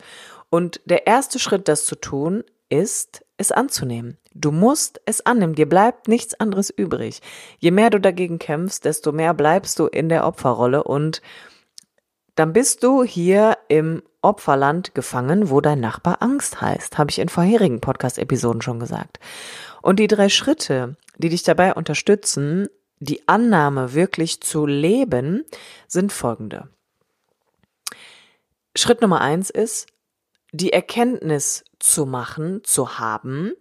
Und 0.50 0.80
der 0.86 1.06
erste 1.06 1.38
Schritt, 1.38 1.68
das 1.68 1.86
zu 1.86 1.96
tun, 1.96 2.44
ist, 2.70 3.26
es 3.38 3.52
anzunehmen. 3.52 4.18
Du 4.36 4.52
musst 4.52 5.02
es 5.06 5.26
annehmen. 5.26 5.56
Dir 5.56 5.68
bleibt 5.68 6.10
nichts 6.10 6.40
anderes 6.40 6.70
übrig. 6.70 7.22
Je 7.58 7.72
mehr 7.72 7.90
du 7.90 8.00
dagegen 8.00 8.38
kämpfst, 8.38 8.84
desto 8.84 9.14
mehr 9.14 9.34
bleibst 9.34 9.80
du 9.80 9.88
in 9.88 10.10
der 10.10 10.28
Opferrolle 10.28 10.84
und 10.84 11.22
dann 12.36 12.52
bist 12.52 12.84
du 12.84 13.04
hier 13.04 13.58
im 13.70 14.04
Opferland 14.22 14.94
gefangen, 14.94 15.50
wo 15.50 15.62
dein 15.62 15.80
Nachbar 15.80 16.22
Angst 16.22 16.60
heißt, 16.60 16.98
habe 16.98 17.12
ich 17.12 17.20
in 17.20 17.30
vorherigen 17.30 17.80
Podcast-Episoden 17.80 18.62
schon 18.62 18.80
gesagt. 18.80 19.20
Und 19.82 20.00
die 20.00 20.08
drei 20.08 20.28
Schritte, 20.28 20.98
die 21.18 21.30
dich 21.30 21.44
dabei 21.44 21.74
unterstützen, 21.74 22.68
die 23.00 23.26
Annahme 23.30 23.94
wirklich 23.94 24.42
zu 24.42 24.66
leben, 24.66 25.46
sind 25.88 26.12
folgende. 26.12 26.68
Schritt 28.76 29.02
Nummer 29.02 29.22
eins 29.22 29.50
ist, 29.50 29.88
die 30.52 30.74
Erkenntnis 30.74 31.64
zu 31.80 32.06
machen, 32.06 32.64
zu 32.64 33.00
haben, 33.00 33.54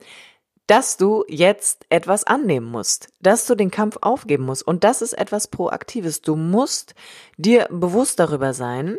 dass 0.66 0.96
du 0.96 1.24
jetzt 1.29 1.85
etwas 1.90 2.24
annehmen 2.24 2.66
musst, 2.66 3.09
dass 3.20 3.46
du 3.46 3.55
den 3.55 3.70
Kampf 3.70 3.98
aufgeben 4.00 4.44
musst. 4.44 4.66
Und 4.66 4.85
das 4.85 5.03
ist 5.03 5.12
etwas 5.12 5.48
Proaktives. 5.48 6.22
Du 6.22 6.37
musst 6.37 6.94
dir 7.37 7.68
bewusst 7.70 8.18
darüber 8.18 8.55
sein, 8.55 8.96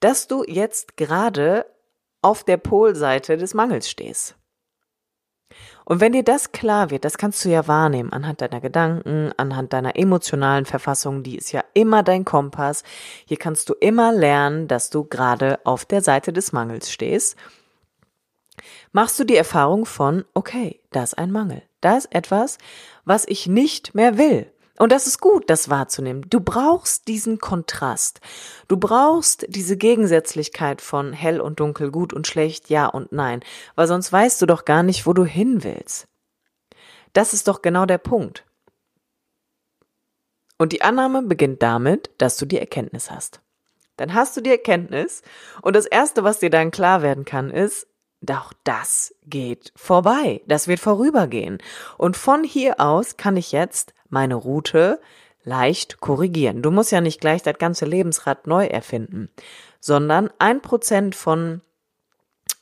dass 0.00 0.26
du 0.26 0.44
jetzt 0.46 0.96
gerade 0.96 1.66
auf 2.20 2.42
der 2.42 2.56
Polseite 2.56 3.36
des 3.36 3.54
Mangels 3.54 3.88
stehst. 3.88 4.36
Und 5.84 6.00
wenn 6.00 6.12
dir 6.12 6.24
das 6.24 6.52
klar 6.52 6.90
wird, 6.90 7.04
das 7.04 7.18
kannst 7.18 7.44
du 7.44 7.50
ja 7.50 7.68
wahrnehmen 7.68 8.10
anhand 8.12 8.40
deiner 8.40 8.60
Gedanken, 8.60 9.32
anhand 9.36 9.72
deiner 9.74 9.96
emotionalen 9.96 10.64
Verfassung, 10.64 11.22
die 11.22 11.36
ist 11.36 11.52
ja 11.52 11.62
immer 11.74 12.02
dein 12.02 12.24
Kompass. 12.24 12.82
Hier 13.26 13.36
kannst 13.36 13.68
du 13.68 13.74
immer 13.74 14.10
lernen, 14.12 14.66
dass 14.66 14.88
du 14.88 15.04
gerade 15.04 15.60
auf 15.64 15.84
der 15.84 16.00
Seite 16.00 16.32
des 16.32 16.52
Mangels 16.52 16.90
stehst 16.90 17.36
machst 18.94 19.18
du 19.18 19.24
die 19.24 19.36
Erfahrung 19.36 19.84
von, 19.84 20.24
okay, 20.32 20.80
da 20.92 21.02
ist 21.02 21.18
ein 21.18 21.32
Mangel. 21.32 21.62
Da 21.80 21.98
ist 21.98 22.14
etwas, 22.14 22.58
was 23.04 23.26
ich 23.26 23.46
nicht 23.46 23.94
mehr 23.94 24.16
will. 24.16 24.50
Und 24.78 24.92
das 24.92 25.06
ist 25.06 25.20
gut, 25.20 25.50
das 25.50 25.68
wahrzunehmen. 25.68 26.24
Du 26.30 26.40
brauchst 26.40 27.08
diesen 27.08 27.38
Kontrast. 27.38 28.20
Du 28.68 28.76
brauchst 28.76 29.46
diese 29.48 29.76
Gegensätzlichkeit 29.76 30.80
von 30.80 31.12
hell 31.12 31.40
und 31.40 31.60
dunkel, 31.60 31.90
gut 31.90 32.12
und 32.12 32.26
schlecht, 32.26 32.70
ja 32.70 32.86
und 32.86 33.12
nein, 33.12 33.40
weil 33.74 33.86
sonst 33.86 34.12
weißt 34.12 34.40
du 34.40 34.46
doch 34.46 34.64
gar 34.64 34.82
nicht, 34.82 35.06
wo 35.06 35.12
du 35.12 35.24
hin 35.24 35.64
willst. 35.64 36.06
Das 37.12 37.34
ist 37.34 37.48
doch 37.48 37.62
genau 37.62 37.86
der 37.86 37.98
Punkt. 37.98 38.44
Und 40.56 40.72
die 40.72 40.82
Annahme 40.82 41.22
beginnt 41.22 41.62
damit, 41.62 42.10
dass 42.18 42.36
du 42.36 42.46
die 42.46 42.58
Erkenntnis 42.58 43.10
hast. 43.10 43.40
Dann 43.96 44.14
hast 44.14 44.36
du 44.36 44.40
die 44.40 44.50
Erkenntnis 44.50 45.22
und 45.62 45.74
das 45.76 45.86
Erste, 45.86 46.24
was 46.24 46.38
dir 46.38 46.50
dann 46.50 46.70
klar 46.70 47.02
werden 47.02 47.24
kann, 47.24 47.50
ist, 47.50 47.86
doch 48.26 48.52
das 48.64 49.14
geht 49.26 49.72
vorbei. 49.76 50.42
Das 50.46 50.68
wird 50.68 50.80
vorübergehen. 50.80 51.58
Und 51.98 52.16
von 52.16 52.44
hier 52.44 52.80
aus 52.80 53.16
kann 53.16 53.36
ich 53.36 53.52
jetzt 53.52 53.94
meine 54.08 54.34
Route 54.34 55.00
leicht 55.44 56.00
korrigieren. 56.00 56.62
Du 56.62 56.70
musst 56.70 56.92
ja 56.92 57.00
nicht 57.00 57.20
gleich 57.20 57.42
das 57.42 57.58
ganze 57.58 57.84
Lebensrad 57.84 58.46
neu 58.46 58.66
erfinden, 58.66 59.28
sondern 59.80 60.30
ein 60.38 60.62
Prozent 60.62 61.14
von 61.14 61.60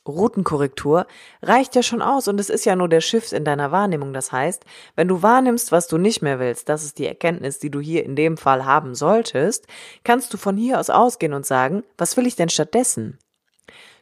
Routenkorrektur 0.05 1.07
reicht 1.41 1.75
ja 1.75 1.83
schon 1.83 2.01
aus 2.01 2.27
und 2.27 2.39
es 2.39 2.49
ist 2.49 2.65
ja 2.65 2.75
nur 2.75 2.89
der 2.89 2.99
Shift 2.99 3.31
in 3.31 3.45
deiner 3.45 3.71
Wahrnehmung. 3.71 4.11
Das 4.11 4.33
heißt, 4.33 4.65
wenn 4.95 5.07
du 5.07 5.21
wahrnimmst, 5.21 5.71
was 5.71 5.87
du 5.87 5.97
nicht 5.97 6.21
mehr 6.21 6.39
willst, 6.39 6.67
das 6.67 6.83
ist 6.83 6.99
die 6.99 7.07
Erkenntnis, 7.07 7.59
die 7.59 7.71
du 7.71 7.79
hier 7.79 8.03
in 8.03 8.17
dem 8.17 8.35
Fall 8.35 8.65
haben 8.65 8.95
solltest, 8.95 9.65
kannst 10.03 10.33
du 10.33 10.37
von 10.37 10.57
hier 10.57 10.79
aus 10.79 10.89
ausgehen 10.89 11.33
und 11.33 11.45
sagen, 11.45 11.83
was 11.97 12.17
will 12.17 12.27
ich 12.27 12.35
denn 12.35 12.49
stattdessen? 12.49 13.17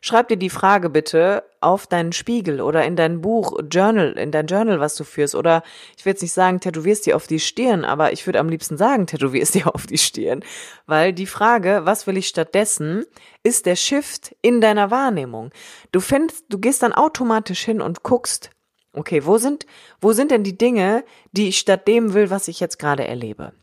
Schreib 0.03 0.29
dir 0.29 0.37
die 0.37 0.49
Frage 0.49 0.89
bitte 0.89 1.43
auf 1.59 1.85
deinen 1.85 2.11
Spiegel 2.11 2.59
oder 2.59 2.83
in 2.85 2.95
dein 2.95 3.21
Buch, 3.21 3.59
Journal, 3.71 4.13
in 4.13 4.31
dein 4.31 4.47
Journal, 4.47 4.79
was 4.79 4.95
du 4.95 5.03
führst. 5.03 5.35
Oder 5.35 5.61
ich 5.95 6.03
will 6.03 6.13
jetzt 6.13 6.23
nicht 6.23 6.33
sagen, 6.33 6.59
tätowierst 6.59 7.05
dir 7.05 7.15
auf 7.15 7.27
die 7.27 7.39
Stirn, 7.39 7.85
aber 7.85 8.11
ich 8.11 8.25
würde 8.25 8.39
am 8.39 8.49
liebsten 8.49 8.77
sagen, 8.77 9.05
tätowierst 9.05 9.53
dir 9.53 9.67
auf 9.75 9.85
die 9.85 9.99
Stirn. 9.99 10.43
Weil 10.87 11.13
die 11.13 11.27
Frage, 11.27 11.81
was 11.83 12.07
will 12.07 12.17
ich 12.17 12.27
stattdessen, 12.27 13.05
ist 13.43 13.67
der 13.67 13.75
Shift 13.75 14.35
in 14.41 14.59
deiner 14.59 14.89
Wahrnehmung. 14.89 15.51
Du 15.91 15.99
findest, 15.99 16.45
du 16.49 16.57
gehst 16.57 16.81
dann 16.81 16.93
automatisch 16.93 17.63
hin 17.63 17.79
und 17.79 18.01
guckst, 18.01 18.49
okay, 18.93 19.23
wo 19.27 19.37
sind, 19.37 19.67
wo 20.01 20.13
sind 20.13 20.31
denn 20.31 20.43
die 20.43 20.57
Dinge, 20.57 21.05
die 21.31 21.47
ich 21.47 21.59
statt 21.59 21.87
dem 21.87 22.15
will, 22.15 22.31
was 22.31 22.47
ich 22.47 22.59
jetzt 22.59 22.79
gerade 22.79 23.07
erlebe? 23.07 23.53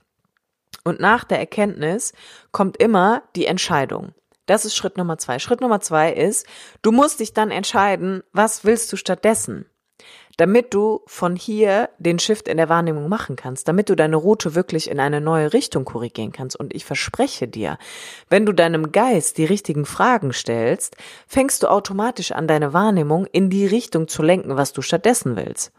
Und 0.84 1.00
nach 1.00 1.24
der 1.24 1.40
Erkenntnis 1.40 2.12
kommt 2.52 2.76
immer 2.76 3.24
die 3.34 3.46
Entscheidung. 3.46 4.14
Das 4.48 4.64
ist 4.64 4.74
Schritt 4.74 4.96
Nummer 4.96 5.18
zwei. 5.18 5.38
Schritt 5.38 5.60
Nummer 5.60 5.80
zwei 5.80 6.10
ist, 6.10 6.46
du 6.80 6.90
musst 6.90 7.20
dich 7.20 7.34
dann 7.34 7.50
entscheiden, 7.50 8.22
was 8.32 8.64
willst 8.64 8.90
du 8.90 8.96
stattdessen? 8.96 9.66
Damit 10.38 10.72
du 10.72 11.02
von 11.06 11.36
hier 11.36 11.90
den 11.98 12.18
Shift 12.18 12.48
in 12.48 12.56
der 12.56 12.70
Wahrnehmung 12.70 13.10
machen 13.10 13.36
kannst, 13.36 13.68
damit 13.68 13.90
du 13.90 13.94
deine 13.94 14.16
Route 14.16 14.54
wirklich 14.54 14.88
in 14.88 15.00
eine 15.00 15.20
neue 15.20 15.52
Richtung 15.52 15.84
korrigieren 15.84 16.32
kannst. 16.32 16.56
Und 16.56 16.74
ich 16.74 16.86
verspreche 16.86 17.46
dir, 17.46 17.76
wenn 18.30 18.46
du 18.46 18.52
deinem 18.52 18.90
Geist 18.90 19.36
die 19.36 19.44
richtigen 19.44 19.84
Fragen 19.84 20.32
stellst, 20.32 20.96
fängst 21.26 21.62
du 21.62 21.66
automatisch 21.66 22.32
an, 22.32 22.48
deine 22.48 22.72
Wahrnehmung 22.72 23.26
in 23.26 23.50
die 23.50 23.66
Richtung 23.66 24.08
zu 24.08 24.22
lenken, 24.22 24.56
was 24.56 24.72
du 24.72 24.80
stattdessen 24.80 25.36
willst. 25.36 25.72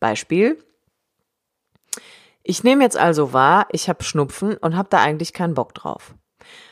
Beispiel, 0.00 0.56
ich 2.42 2.64
nehme 2.64 2.82
jetzt 2.82 2.96
also 2.96 3.34
wahr, 3.34 3.66
ich 3.72 3.90
habe 3.90 4.04
Schnupfen 4.04 4.56
und 4.56 4.74
habe 4.74 4.88
da 4.88 5.02
eigentlich 5.02 5.34
keinen 5.34 5.54
Bock 5.54 5.74
drauf. 5.74 6.14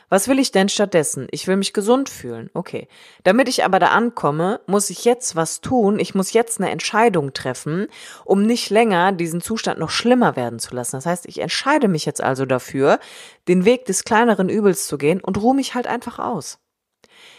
Was 0.09 0.27
will 0.27 0.39
ich 0.39 0.51
denn 0.51 0.69
stattdessen? 0.69 1.27
Ich 1.31 1.47
will 1.47 1.57
mich 1.57 1.73
gesund 1.73 2.09
fühlen. 2.09 2.49
Okay. 2.53 2.87
Damit 3.23 3.49
ich 3.49 3.63
aber 3.65 3.79
da 3.79 3.87
ankomme, 3.87 4.61
muss 4.67 4.89
ich 4.89 5.05
jetzt 5.05 5.35
was 5.35 5.61
tun. 5.61 5.99
Ich 5.99 6.13
muss 6.15 6.33
jetzt 6.33 6.59
eine 6.59 6.69
Entscheidung 6.69 7.33
treffen, 7.33 7.87
um 8.23 8.43
nicht 8.43 8.69
länger 8.69 9.11
diesen 9.11 9.41
Zustand 9.41 9.79
noch 9.79 9.89
schlimmer 9.89 10.35
werden 10.35 10.59
zu 10.59 10.75
lassen. 10.75 10.97
Das 10.97 11.05
heißt, 11.05 11.25
ich 11.27 11.39
entscheide 11.39 11.87
mich 11.87 12.05
jetzt 12.05 12.21
also 12.21 12.45
dafür, 12.45 12.99
den 13.47 13.65
Weg 13.65 13.85
des 13.85 14.03
kleineren 14.03 14.49
Übels 14.49 14.87
zu 14.87 14.97
gehen 14.97 15.21
und 15.21 15.41
ruhe 15.41 15.55
mich 15.55 15.73
halt 15.73 15.87
einfach 15.87 16.19
aus. 16.19 16.59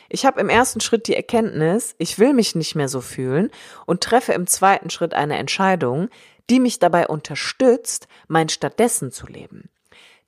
Ich 0.08 0.24
habe 0.24 0.40
im 0.40 0.48
ersten 0.48 0.80
Schritt 0.80 1.08
die 1.08 1.16
Erkenntnis, 1.16 1.94
ich 1.98 2.18
will 2.18 2.32
mich 2.32 2.54
nicht 2.54 2.74
mehr 2.74 2.88
so 2.88 3.00
fühlen 3.00 3.50
und 3.86 4.02
treffe 4.02 4.32
im 4.32 4.46
zweiten 4.46 4.90
Schritt 4.90 5.14
eine 5.14 5.36
Entscheidung, 5.36 6.08
die 6.48 6.60
mich 6.60 6.78
dabei 6.78 7.08
unterstützt, 7.08 8.06
mein 8.28 8.48
stattdessen 8.48 9.10
zu 9.10 9.26
leben. 9.26 9.68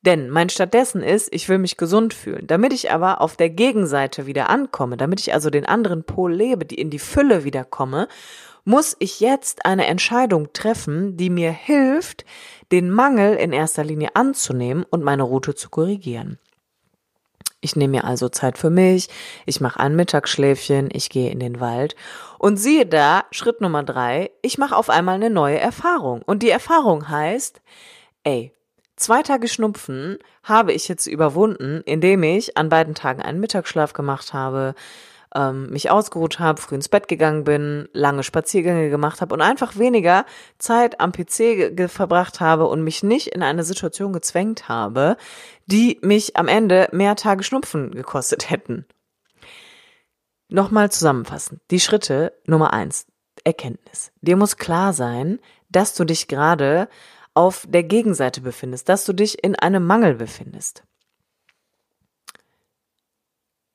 Denn 0.03 0.31
mein 0.31 0.49
stattdessen 0.49 1.03
ist, 1.03 1.33
ich 1.35 1.49
will 1.49 1.59
mich 1.59 1.77
gesund 1.77 2.15
fühlen. 2.15 2.47
Damit 2.47 2.73
ich 2.73 2.93
aber 2.93 3.21
auf 3.21 3.37
der 3.37 3.51
Gegenseite 3.51 4.27
wieder 4.27 4.49
ankomme, 4.49 4.97
damit 4.97 5.21
ich 5.21 5.35
also 5.35 5.51
den 5.51 5.67
anderen 5.67 6.05
Pol 6.05 6.33
lebe, 6.33 6.65
die 6.65 6.77
in 6.77 6.91
die 6.91 7.01
Fülle 7.01 7.45
wiederkomme, 7.45 8.07
muss 8.65 8.97
ich 8.99 9.21
jetzt 9.21 9.65
eine 9.65 9.87
Entscheidung 9.87 10.53
treffen, 10.53 11.17
die 11.17 11.31
mir 11.31 11.51
hilft, 11.51 12.25
den 12.71 12.91
Mangel 12.91 13.35
in 13.35 13.53
erster 13.53 13.83
Linie 13.83 14.11
anzunehmen 14.15 14.85
und 14.89 15.03
meine 15.03 15.23
Route 15.23 15.55
zu 15.55 15.71
korrigieren. 15.71 16.39
Ich 17.61 17.75
nehme 17.75 17.99
mir 17.99 18.05
also 18.05 18.29
Zeit 18.29 18.57
für 18.57 18.71
mich, 18.71 19.09
ich 19.47 19.61
mache 19.61 19.81
ein 19.81 19.97
Mittagsschläfchen, 19.97 20.91
ich 20.93 21.11
gehe 21.11 21.31
in 21.31 21.41
den 21.41 21.59
Wald 21.59 21.97
und 22.39 22.57
siehe 22.57 22.87
da, 22.87 23.25
Schritt 23.33 23.61
Nummer 23.61 23.83
drei, 23.83 24.31
ich 24.43 24.59
mache 24.59 24.77
auf 24.77 24.91
einmal 24.91 25.17
eine 25.17 25.31
neue 25.31 25.59
Erfahrung. 25.59 26.23
Und 26.23 26.45
die 26.45 26.51
Erfahrung 26.51 27.09
heißt, 27.09 27.61
ey, 28.23 28.53
zwei 28.99 29.23
Tage 29.23 29.49
Schnupfen 29.49 30.19
habe 30.43 30.73
ich 30.73 30.89
jetzt 30.89 31.07
überwunden, 31.07 31.83
indem 31.85 32.23
ich 32.23 32.57
an 32.57 32.69
beiden 32.69 32.95
Tagen 32.95 33.23
einen 33.23 33.41
Mittagsschlaf 33.41 33.93
gemacht 33.93 34.33
habe, 34.33 34.75
ähm, 35.35 35.71
mich 35.71 35.91
ausgeruht 35.91 36.39
habe, 36.39 36.61
früh 36.61 36.75
ins 36.75 36.89
Bett 36.89 37.09
gegangen 37.09 37.45
bin, 37.45 37.89
lange 37.93 38.23
Spaziergänge 38.23 38.91
gemacht 38.91 39.21
habe 39.21 39.35
und 39.35 39.43
einfach 39.43 39.77
weniger 39.77 40.25
Zeit 40.59 41.01
am 41.01 41.13
PC 41.13 41.89
verbracht 41.89 42.41
habe 42.41 42.67
und 42.67 42.83
mich 42.83 43.03
nicht 43.03 43.29
in 43.29 43.43
eine 43.43 43.65
Situation 43.65 44.13
gezwängt 44.13 44.69
habe, 44.69 45.17
die 45.67 45.99
mich 46.03 46.37
am 46.37 46.49
Ende 46.49 46.89
mehr 46.93 47.17
Tage 47.17 47.43
Schnupfen 47.43 47.91
gekostet 47.91 48.51
hätten. 48.51 48.87
Nochmal 50.49 50.91
zusammenfassend. 50.91 51.61
Die 51.71 51.81
Schritte 51.81 52.33
Nummer 52.47 52.73
eins. 52.73 53.07
Erkenntnis. 53.45 54.11
Dir 54.21 54.37
muss 54.37 54.57
klar 54.57 54.93
sein, 54.93 55.39
dass 55.69 55.95
du 55.95 56.05
dich 56.05 56.29
gerade 56.29 56.89
auf 57.39 57.67
der 57.69 57.85
Gegenseite 57.85 58.41
befindest, 58.41 58.89
dass 58.89 59.05
du 59.05 59.13
dich 59.13 59.43
in 59.45 59.55
einem 59.55 59.87
Mangel 59.87 60.15
befindest 60.15 60.83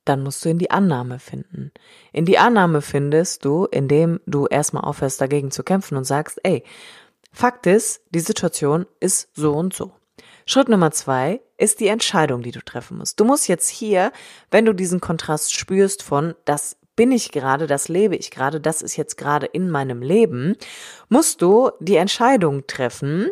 dann 0.06 0.22
musst 0.22 0.44
du 0.44 0.50
in 0.50 0.58
die 0.58 0.72
Annahme 0.72 1.20
finden. 1.20 1.72
In 2.12 2.26
die 2.26 2.38
Annahme 2.38 2.82
findest 2.82 3.46
du, 3.46 3.66
indem 3.66 4.20
du 4.26 4.48
erstmal 4.48 4.84
aufhörst 4.84 5.22
dagegen 5.22 5.52
zu 5.52 5.64
kämpfen 5.64 5.98
und 5.98 6.04
sagst, 6.04 6.40
ey, 6.44 6.64
Fakt 7.32 7.66
ist, 7.66 8.02
die 8.12 8.20
Situation 8.20 8.86
ist 9.00 9.30
so 9.34 9.54
und 9.54 9.74
so. 9.74 9.92
Schritt 10.46 10.70
Nummer 10.70 10.92
zwei 10.92 11.42
ist 11.58 11.80
die 11.80 11.88
Entscheidung, 11.88 12.44
die 12.44 12.52
du 12.52 12.64
treffen 12.64 12.98
musst. 12.98 13.20
Du 13.20 13.26
musst 13.26 13.48
jetzt 13.48 13.70
hier, 13.70 14.12
wenn 14.52 14.66
du 14.66 14.74
diesen 14.74 15.00
Kontrast 15.00 15.56
spürst 15.56 16.04
von, 16.04 16.36
das 16.46 16.78
bin 16.96 17.12
ich 17.12 17.32
gerade, 17.32 17.66
das 17.66 17.88
lebe 17.88 18.16
ich 18.16 18.30
gerade, 18.30 18.62
das 18.62 18.84
ist 18.84 18.98
jetzt 18.98 19.18
gerade 19.18 19.48
in 19.48 19.72
meinem 19.72 20.04
Leben, 20.04 20.56
musst 21.10 21.42
du 21.42 21.72
die 21.80 21.96
Entscheidung 21.96 22.68
treffen, 22.68 23.32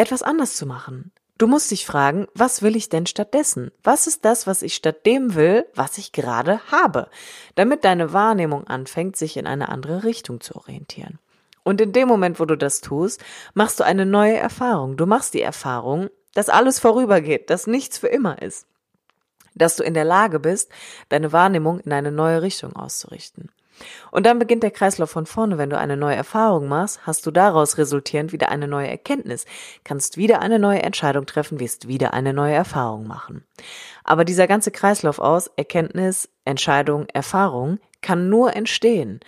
etwas 0.00 0.22
anders 0.22 0.56
zu 0.56 0.64
machen. 0.64 1.12
Du 1.36 1.46
musst 1.46 1.70
dich 1.70 1.84
fragen, 1.84 2.26
was 2.34 2.62
will 2.62 2.74
ich 2.74 2.88
denn 2.88 3.04
stattdessen? 3.06 3.70
Was 3.82 4.06
ist 4.06 4.24
das, 4.24 4.46
was 4.46 4.62
ich 4.62 4.74
statt 4.74 5.04
dem 5.04 5.34
will, 5.34 5.66
was 5.74 5.98
ich 5.98 6.12
gerade 6.12 6.60
habe? 6.72 7.08
Damit 7.54 7.84
deine 7.84 8.14
Wahrnehmung 8.14 8.66
anfängt, 8.66 9.18
sich 9.18 9.36
in 9.36 9.46
eine 9.46 9.68
andere 9.68 10.02
Richtung 10.04 10.40
zu 10.40 10.56
orientieren. 10.56 11.18
Und 11.64 11.82
in 11.82 11.92
dem 11.92 12.08
Moment, 12.08 12.40
wo 12.40 12.46
du 12.46 12.56
das 12.56 12.80
tust, 12.80 13.22
machst 13.52 13.78
du 13.78 13.84
eine 13.84 14.06
neue 14.06 14.38
Erfahrung. 14.38 14.96
Du 14.96 15.04
machst 15.04 15.34
die 15.34 15.42
Erfahrung, 15.42 16.08
dass 16.32 16.48
alles 16.48 16.78
vorübergeht, 16.78 17.50
dass 17.50 17.66
nichts 17.66 17.98
für 17.98 18.08
immer 18.08 18.40
ist. 18.40 18.66
Dass 19.54 19.76
du 19.76 19.82
in 19.82 19.92
der 19.92 20.04
Lage 20.04 20.40
bist, 20.40 20.70
deine 21.10 21.32
Wahrnehmung 21.32 21.80
in 21.80 21.92
eine 21.92 22.10
neue 22.10 22.40
Richtung 22.40 22.74
auszurichten. 22.74 23.50
Und 24.10 24.26
dann 24.26 24.38
beginnt 24.38 24.62
der 24.62 24.70
Kreislauf 24.70 25.10
von 25.10 25.26
vorne. 25.26 25.58
Wenn 25.58 25.70
du 25.70 25.78
eine 25.78 25.96
neue 25.96 26.16
Erfahrung 26.16 26.68
machst, 26.68 27.06
hast 27.06 27.26
du 27.26 27.30
daraus 27.30 27.78
resultierend 27.78 28.32
wieder 28.32 28.50
eine 28.50 28.68
neue 28.68 28.88
Erkenntnis, 28.88 29.46
kannst 29.84 30.16
wieder 30.16 30.40
eine 30.40 30.58
neue 30.58 30.82
Entscheidung 30.82 31.26
treffen, 31.26 31.60
wirst 31.60 31.88
wieder 31.88 32.14
eine 32.14 32.32
neue 32.32 32.54
Erfahrung 32.54 33.06
machen. 33.06 33.44
Aber 34.04 34.24
dieser 34.24 34.46
ganze 34.46 34.70
Kreislauf 34.70 35.18
aus 35.18 35.48
Erkenntnis, 35.56 36.28
Entscheidung, 36.44 37.06
Erfahrung 37.08 37.78
kann 38.00 38.28
nur 38.28 38.56
entstehen, 38.56 39.20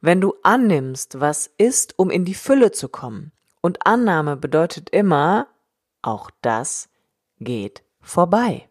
wenn 0.00 0.20
du 0.20 0.34
annimmst, 0.42 1.20
was 1.20 1.50
ist, 1.58 1.98
um 1.98 2.10
in 2.10 2.24
die 2.24 2.34
Fülle 2.34 2.72
zu 2.72 2.88
kommen. 2.88 3.32
Und 3.60 3.86
Annahme 3.86 4.36
bedeutet 4.36 4.90
immer, 4.90 5.48
auch 6.02 6.30
das 6.42 6.88
geht 7.40 7.82
vorbei. 8.00 8.68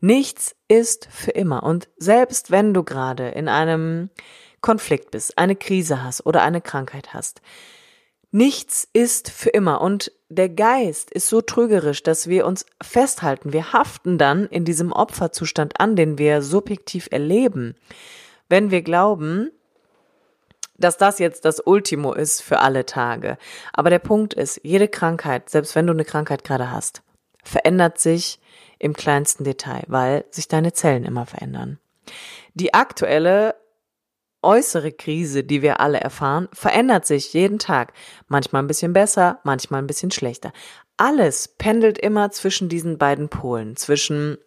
Nichts 0.00 0.54
ist 0.68 1.08
für 1.10 1.30
immer. 1.30 1.62
Und 1.62 1.88
selbst 1.96 2.50
wenn 2.50 2.74
du 2.74 2.82
gerade 2.84 3.28
in 3.28 3.48
einem 3.48 4.10
Konflikt 4.60 5.10
bist, 5.10 5.38
eine 5.38 5.56
Krise 5.56 6.02
hast 6.02 6.26
oder 6.26 6.42
eine 6.42 6.60
Krankheit 6.60 7.14
hast, 7.14 7.40
nichts 8.30 8.86
ist 8.92 9.30
für 9.30 9.50
immer. 9.50 9.80
Und 9.80 10.12
der 10.28 10.48
Geist 10.48 11.10
ist 11.10 11.28
so 11.28 11.40
trügerisch, 11.40 12.02
dass 12.02 12.28
wir 12.28 12.46
uns 12.46 12.66
festhalten. 12.82 13.52
Wir 13.52 13.72
haften 13.72 14.18
dann 14.18 14.46
in 14.46 14.64
diesem 14.64 14.92
Opferzustand 14.92 15.80
an, 15.80 15.96
den 15.96 16.18
wir 16.18 16.42
subjektiv 16.42 17.08
erleben. 17.10 17.74
Wenn 18.48 18.70
wir 18.70 18.82
glauben, 18.82 19.50
dass 20.78 20.98
das 20.98 21.18
jetzt 21.18 21.44
das 21.44 21.60
Ultimo 21.60 22.12
ist 22.12 22.42
für 22.42 22.58
alle 22.58 22.84
Tage. 22.84 23.38
Aber 23.72 23.88
der 23.88 23.98
Punkt 23.98 24.34
ist, 24.34 24.60
jede 24.62 24.88
Krankheit, 24.88 25.48
selbst 25.48 25.74
wenn 25.74 25.86
du 25.86 25.92
eine 25.92 26.04
Krankheit 26.04 26.44
gerade 26.44 26.70
hast, 26.70 27.02
verändert 27.42 27.98
sich 27.98 28.38
im 28.78 28.94
kleinsten 28.94 29.44
Detail, 29.44 29.84
weil 29.86 30.24
sich 30.30 30.48
deine 30.48 30.72
Zellen 30.72 31.04
immer 31.04 31.26
verändern. 31.26 31.78
Die 32.54 32.74
aktuelle 32.74 33.54
äußere 34.42 34.92
Krise, 34.92 35.44
die 35.44 35.60
wir 35.62 35.80
alle 35.80 36.00
erfahren, 36.00 36.48
verändert 36.52 37.04
sich 37.06 37.32
jeden 37.32 37.58
Tag. 37.58 37.92
Manchmal 38.28 38.62
ein 38.62 38.68
bisschen 38.68 38.92
besser, 38.92 39.40
manchmal 39.42 39.82
ein 39.82 39.86
bisschen 39.86 40.10
schlechter. 40.10 40.52
Alles 40.96 41.48
pendelt 41.48 41.98
immer 41.98 42.30
zwischen 42.30 42.68
diesen 42.68 42.96
beiden 42.96 43.28
Polen, 43.28 43.76
zwischen 43.76 44.38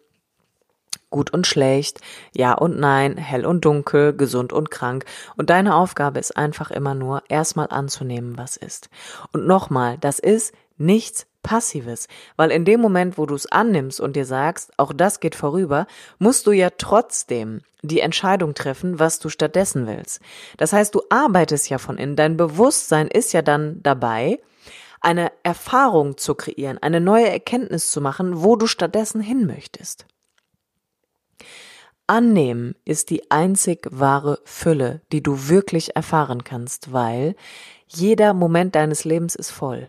gut 1.10 1.32
und 1.32 1.46
schlecht, 1.46 2.00
ja 2.32 2.54
und 2.54 2.78
nein, 2.78 3.16
hell 3.16 3.44
und 3.44 3.64
dunkel, 3.64 4.16
gesund 4.16 4.52
und 4.52 4.70
krank. 4.70 5.04
Und 5.36 5.50
deine 5.50 5.74
Aufgabe 5.74 6.18
ist 6.18 6.36
einfach 6.36 6.70
immer 6.70 6.94
nur, 6.94 7.22
erstmal 7.28 7.68
anzunehmen, 7.68 8.38
was 8.38 8.56
ist. 8.56 8.88
Und 9.32 9.46
nochmal, 9.46 9.98
das 9.98 10.18
ist 10.18 10.54
nichts 10.78 11.26
Passives, 11.42 12.06
weil 12.36 12.50
in 12.50 12.64
dem 12.64 12.80
Moment, 12.80 13.18
wo 13.18 13.26
du 13.26 13.34
es 13.34 13.50
annimmst 13.50 14.00
und 14.00 14.16
dir 14.16 14.26
sagst, 14.26 14.72
auch 14.76 14.92
das 14.92 15.20
geht 15.20 15.34
vorüber, 15.34 15.86
musst 16.18 16.46
du 16.46 16.52
ja 16.52 16.70
trotzdem 16.76 17.60
die 17.82 18.00
Entscheidung 18.00 18.54
treffen, 18.54 18.98
was 18.98 19.18
du 19.18 19.28
stattdessen 19.28 19.86
willst. 19.86 20.20
Das 20.58 20.72
heißt, 20.72 20.94
du 20.94 21.02
arbeitest 21.08 21.70
ja 21.70 21.78
von 21.78 21.98
innen, 21.98 22.16
dein 22.16 22.36
Bewusstsein 22.36 23.08
ist 23.08 23.32
ja 23.32 23.42
dann 23.42 23.82
dabei, 23.82 24.38
eine 25.00 25.32
Erfahrung 25.42 26.18
zu 26.18 26.34
kreieren, 26.34 26.78
eine 26.78 27.00
neue 27.00 27.28
Erkenntnis 27.28 27.90
zu 27.90 28.00
machen, 28.00 28.42
wo 28.42 28.56
du 28.56 28.66
stattdessen 28.66 29.20
hin 29.20 29.46
möchtest. 29.46 30.06
Annehmen 32.06 32.74
ist 32.84 33.10
die 33.10 33.30
einzig 33.30 33.86
wahre 33.90 34.40
Fülle, 34.44 35.00
die 35.12 35.22
du 35.22 35.48
wirklich 35.48 35.94
erfahren 35.94 36.44
kannst, 36.44 36.92
weil 36.92 37.36
jeder 37.86 38.34
Moment 38.34 38.74
deines 38.74 39.04
Lebens 39.04 39.36
ist 39.36 39.50
voll. 39.50 39.88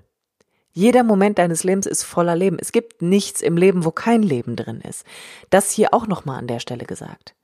Jeder 0.74 1.04
Moment 1.04 1.38
deines 1.38 1.64
Lebens 1.64 1.86
ist 1.86 2.04
voller 2.04 2.36
Leben. 2.36 2.58
Es 2.60 2.72
gibt 2.72 3.02
nichts 3.02 3.42
im 3.42 3.58
Leben, 3.58 3.84
wo 3.84 3.92
kein 3.92 4.24
Leben 4.24 4.56
drin 4.56 4.82
ist. 4.82 5.06
Das 5.50 5.72
hier 5.72 5.94
auch 5.94 6.08
nochmal 6.08 6.40
an 6.40 6.48
der 6.48 6.60
Stelle 6.60 6.86
gesagt. 6.86 7.36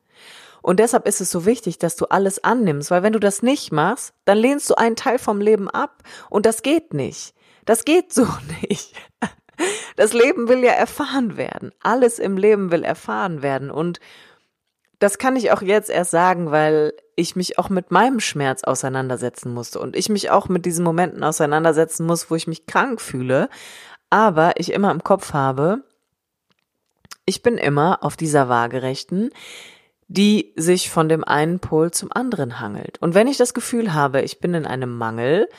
Und 0.61 0.79
deshalb 0.79 1.07
ist 1.07 1.21
es 1.21 1.31
so 1.31 1.45
wichtig, 1.45 1.77
dass 1.77 1.95
du 1.95 2.05
alles 2.05 2.43
annimmst, 2.43 2.91
weil 2.91 3.03
wenn 3.03 3.13
du 3.13 3.19
das 3.19 3.41
nicht 3.41 3.71
machst, 3.71 4.13
dann 4.25 4.37
lehnst 4.37 4.69
du 4.69 4.75
einen 4.75 4.95
Teil 4.95 5.19
vom 5.19 5.39
Leben 5.39 5.69
ab 5.69 6.03
und 6.29 6.45
das 6.45 6.61
geht 6.61 6.93
nicht. 6.93 7.33
Das 7.65 7.85
geht 7.85 8.13
so 8.13 8.27
nicht. 8.69 8.93
Das 9.95 10.13
Leben 10.13 10.47
will 10.47 10.63
ja 10.63 10.71
erfahren 10.71 11.37
werden. 11.37 11.71
Alles 11.81 12.19
im 12.19 12.37
Leben 12.37 12.71
will 12.71 12.83
erfahren 12.83 13.41
werden 13.41 13.71
und 13.71 13.99
das 14.99 15.17
kann 15.17 15.35
ich 15.35 15.51
auch 15.51 15.61
jetzt 15.61 15.89
erst 15.89 16.11
sagen, 16.11 16.51
weil 16.51 16.93
ich 17.17 17.35
mich 17.35 17.59
auch 17.59 17.69
mit 17.69 17.91
meinem 17.91 18.21
Schmerz 18.21 18.63
auseinandersetzen 18.63 19.53
musste 19.53 19.79
und 19.79 19.95
ich 19.95 20.07
mich 20.07 20.29
auch 20.29 20.47
mit 20.47 20.65
diesen 20.65 20.85
Momenten 20.85 21.23
auseinandersetzen 21.23 22.05
muss, 22.05 22.31
wo 22.31 22.35
ich 22.35 22.47
mich 22.47 22.67
krank 22.67 23.01
fühle, 23.01 23.49
aber 24.09 24.59
ich 24.59 24.71
immer 24.71 24.91
im 24.91 25.03
Kopf 25.03 25.33
habe, 25.33 25.83
ich 27.25 27.41
bin 27.41 27.57
immer 27.57 28.03
auf 28.03 28.15
dieser 28.15 28.47
Waagerechten, 28.47 29.31
die 30.07 30.53
sich 30.55 30.89
von 30.89 31.09
dem 31.09 31.23
einen 31.23 31.59
Pol 31.59 31.91
zum 31.91 32.11
anderen 32.11 32.59
hangelt. 32.59 33.01
Und 33.01 33.15
wenn 33.15 33.27
ich 33.27 33.35
das 33.37 33.53
Gefühl 33.53 33.93
habe, 33.93 34.21
ich 34.21 34.39
bin 34.39 34.53
in 34.53 34.65
einem 34.65 34.95
Mangel, 34.95 35.49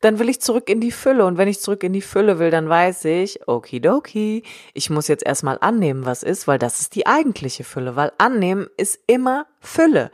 dann 0.00 0.18
will 0.18 0.28
ich 0.28 0.40
zurück 0.40 0.70
in 0.70 0.80
die 0.80 0.92
Fülle. 0.92 1.26
Und 1.26 1.38
wenn 1.38 1.48
ich 1.48 1.60
zurück 1.60 1.82
in 1.82 1.92
die 1.92 2.02
Fülle 2.02 2.38
will, 2.38 2.50
dann 2.50 2.68
weiß 2.68 3.04
ich, 3.06 3.48
okidoki, 3.48 4.44
ich 4.72 4.90
muss 4.90 5.08
jetzt 5.08 5.26
erstmal 5.26 5.58
annehmen, 5.60 6.06
was 6.06 6.22
ist, 6.22 6.46
weil 6.46 6.58
das 6.58 6.80
ist 6.80 6.94
die 6.94 7.06
eigentliche 7.06 7.64
Fülle. 7.64 7.96
Weil 7.96 8.12
annehmen 8.18 8.68
ist 8.76 8.98
immer 9.06 9.46
Fülle. 9.60 10.10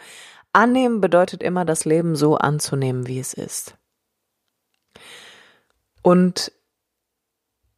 Annehmen 0.53 1.01
bedeutet 1.01 1.43
immer, 1.43 1.65
das 1.65 1.85
Leben 1.85 2.17
so 2.17 2.37
anzunehmen, 2.37 3.07
wie 3.07 3.21
es 3.21 3.35
ist. 3.35 3.77
Und 6.03 6.53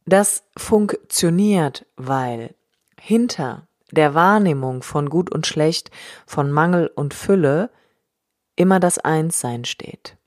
das 0.05 0.43
funktioniert, 0.57 1.85
weil 1.95 2.55
hinter 2.99 3.67
der 3.91 4.15
Wahrnehmung 4.15 4.81
von 4.81 5.09
gut 5.09 5.31
und 5.31 5.45
schlecht, 5.45 5.91
von 6.25 6.51
Mangel 6.51 6.87
und 6.87 7.13
Fülle 7.13 7.69
immer 8.55 8.79
das 8.79 8.97
Einssein 8.97 9.65
steht. 9.65 10.17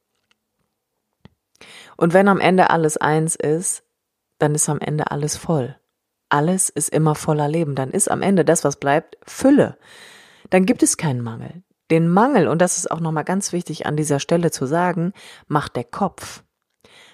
Und 1.96 2.12
wenn 2.12 2.28
am 2.28 2.40
Ende 2.40 2.70
alles 2.70 2.96
eins 2.96 3.34
ist, 3.34 3.82
dann 4.38 4.54
ist 4.54 4.68
am 4.68 4.80
Ende 4.80 5.10
alles 5.10 5.36
voll. 5.36 5.76
Alles 6.28 6.68
ist 6.68 6.90
immer 6.90 7.14
voller 7.14 7.48
Leben. 7.48 7.74
Dann 7.74 7.90
ist 7.90 8.10
am 8.10 8.22
Ende 8.22 8.44
das, 8.44 8.64
was 8.64 8.76
bleibt, 8.76 9.16
Fülle. 9.24 9.78
Dann 10.50 10.66
gibt 10.66 10.82
es 10.82 10.96
keinen 10.96 11.22
Mangel. 11.22 11.62
Den 11.90 12.08
Mangel, 12.08 12.48
und 12.48 12.60
das 12.60 12.78
ist 12.78 12.90
auch 12.90 13.00
nochmal 13.00 13.24
ganz 13.24 13.52
wichtig 13.52 13.86
an 13.86 13.96
dieser 13.96 14.20
Stelle 14.20 14.50
zu 14.50 14.66
sagen, 14.66 15.12
macht 15.46 15.76
der 15.76 15.84
Kopf. 15.84 16.42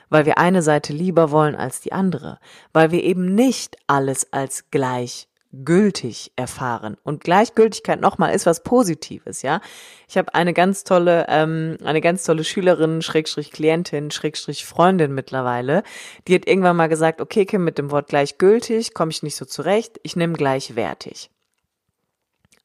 Weil 0.08 0.26
wir 0.26 0.38
eine 0.38 0.62
Seite 0.62 0.92
lieber 0.92 1.30
wollen 1.30 1.54
als 1.54 1.80
die 1.80 1.92
andere. 1.92 2.38
Weil 2.72 2.90
wir 2.90 3.02
eben 3.02 3.34
nicht 3.34 3.76
alles 3.86 4.32
als 4.32 4.70
gleich 4.70 5.28
gültig 5.52 6.32
erfahren. 6.36 6.96
Und 7.02 7.24
Gleichgültigkeit 7.24 8.00
nochmal 8.00 8.34
ist 8.34 8.46
was 8.46 8.62
Positives, 8.62 9.42
ja. 9.42 9.60
Ich 10.08 10.16
habe 10.16 10.34
eine 10.34 10.54
ganz 10.54 10.82
tolle, 10.84 11.26
ähm, 11.28 11.76
eine 11.84 12.00
ganz 12.00 12.24
tolle 12.24 12.44
Schülerin, 12.44 13.02
Schrägstrich 13.02 13.52
Klientin, 13.52 14.10
Schrägstrich 14.10 14.64
Freundin 14.64 15.12
mittlerweile, 15.14 15.82
die 16.26 16.34
hat 16.34 16.46
irgendwann 16.46 16.76
mal 16.76 16.88
gesagt, 16.88 17.20
okay, 17.20 17.44
Kim, 17.44 17.64
mit 17.64 17.76
dem 17.76 17.90
Wort 17.90 18.08
gleichgültig 18.08 18.94
komme 18.94 19.10
ich 19.10 19.22
nicht 19.22 19.36
so 19.36 19.44
zurecht, 19.44 20.00
ich 20.02 20.16
nehme 20.16 20.32
gleichwertig 20.34 21.30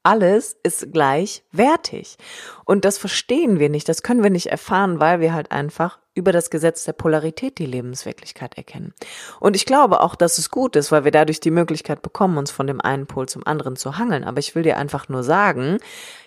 alles 0.08 0.56
ist 0.63 0.93
gleichwertig. 0.93 2.15
Und 2.63 2.86
das 2.86 2.98
verstehen 2.98 3.60
wir 3.60 3.67
nicht, 3.67 3.89
das 3.89 4.04
können 4.04 4.24
wir 4.24 4.30
nicht 4.30 4.48
erfahren, 4.48 5.02
weil 5.02 5.20
wir 5.20 5.34
halt 5.34 5.52
einfach 5.52 6.00
über 6.13 6.32
das 6.32 6.50
Gesetz 6.50 6.86
der 6.86 6.93
Polarität 6.93 7.58
die 7.58 7.65
Lebenswirklichkeit 7.65 8.56
erkennen. 8.56 8.93
Und 9.41 9.58
ich 9.58 9.65
glaube 9.65 10.00
auch, 10.00 10.15
dass 10.15 10.38
es 10.38 10.50
gut 10.50 10.78
ist, 10.78 10.93
weil 10.93 11.04
wir 11.04 11.12
dadurch 11.12 11.41
die 11.41 11.52
Möglichkeit 11.52 12.02
bekommen, 12.02 12.38
uns 12.38 12.52
von 12.52 12.67
dem 12.67 12.80
einen 12.80 13.06
Pol 13.06 13.28
zum 13.28 13.46
anderen 13.46 13.76
zu 13.76 13.98
hangeln. 13.98 14.24
Aber 14.24 14.39
ich 14.39 14.56
will 14.56 14.63
dir 14.63 14.78
einfach 14.78 15.10
nur 15.10 15.24
sagen, 15.24 15.78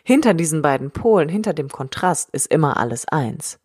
hinter 0.05 0.35
diesen 0.35 0.61
beiden 0.61 0.91
Polen, 0.91 1.31
hinter 1.31 1.55
dem 1.55 1.71
Kontrast 1.71 2.29
ist 2.33 2.49
immer 2.49 2.77
alles 2.77 3.09
eins. 3.09 3.59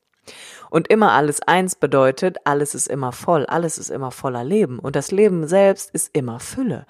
Und 0.69 0.87
immer 0.87 1.11
alles 1.11 1.41
eins 1.41 1.75
bedeutet, 1.75 2.37
alles 2.45 2.73
ist 2.73 2.87
immer 2.87 3.11
voll, 3.11 3.45
alles 3.47 3.77
ist 3.77 3.89
immer 3.89 4.11
voller 4.11 4.45
Leben. 4.45 4.79
Und 4.79 4.95
das 4.95 5.11
Leben 5.11 5.45
selbst 5.45 5.89
ist 5.91 6.09
immer 6.13 6.39
Fülle. 6.39 6.85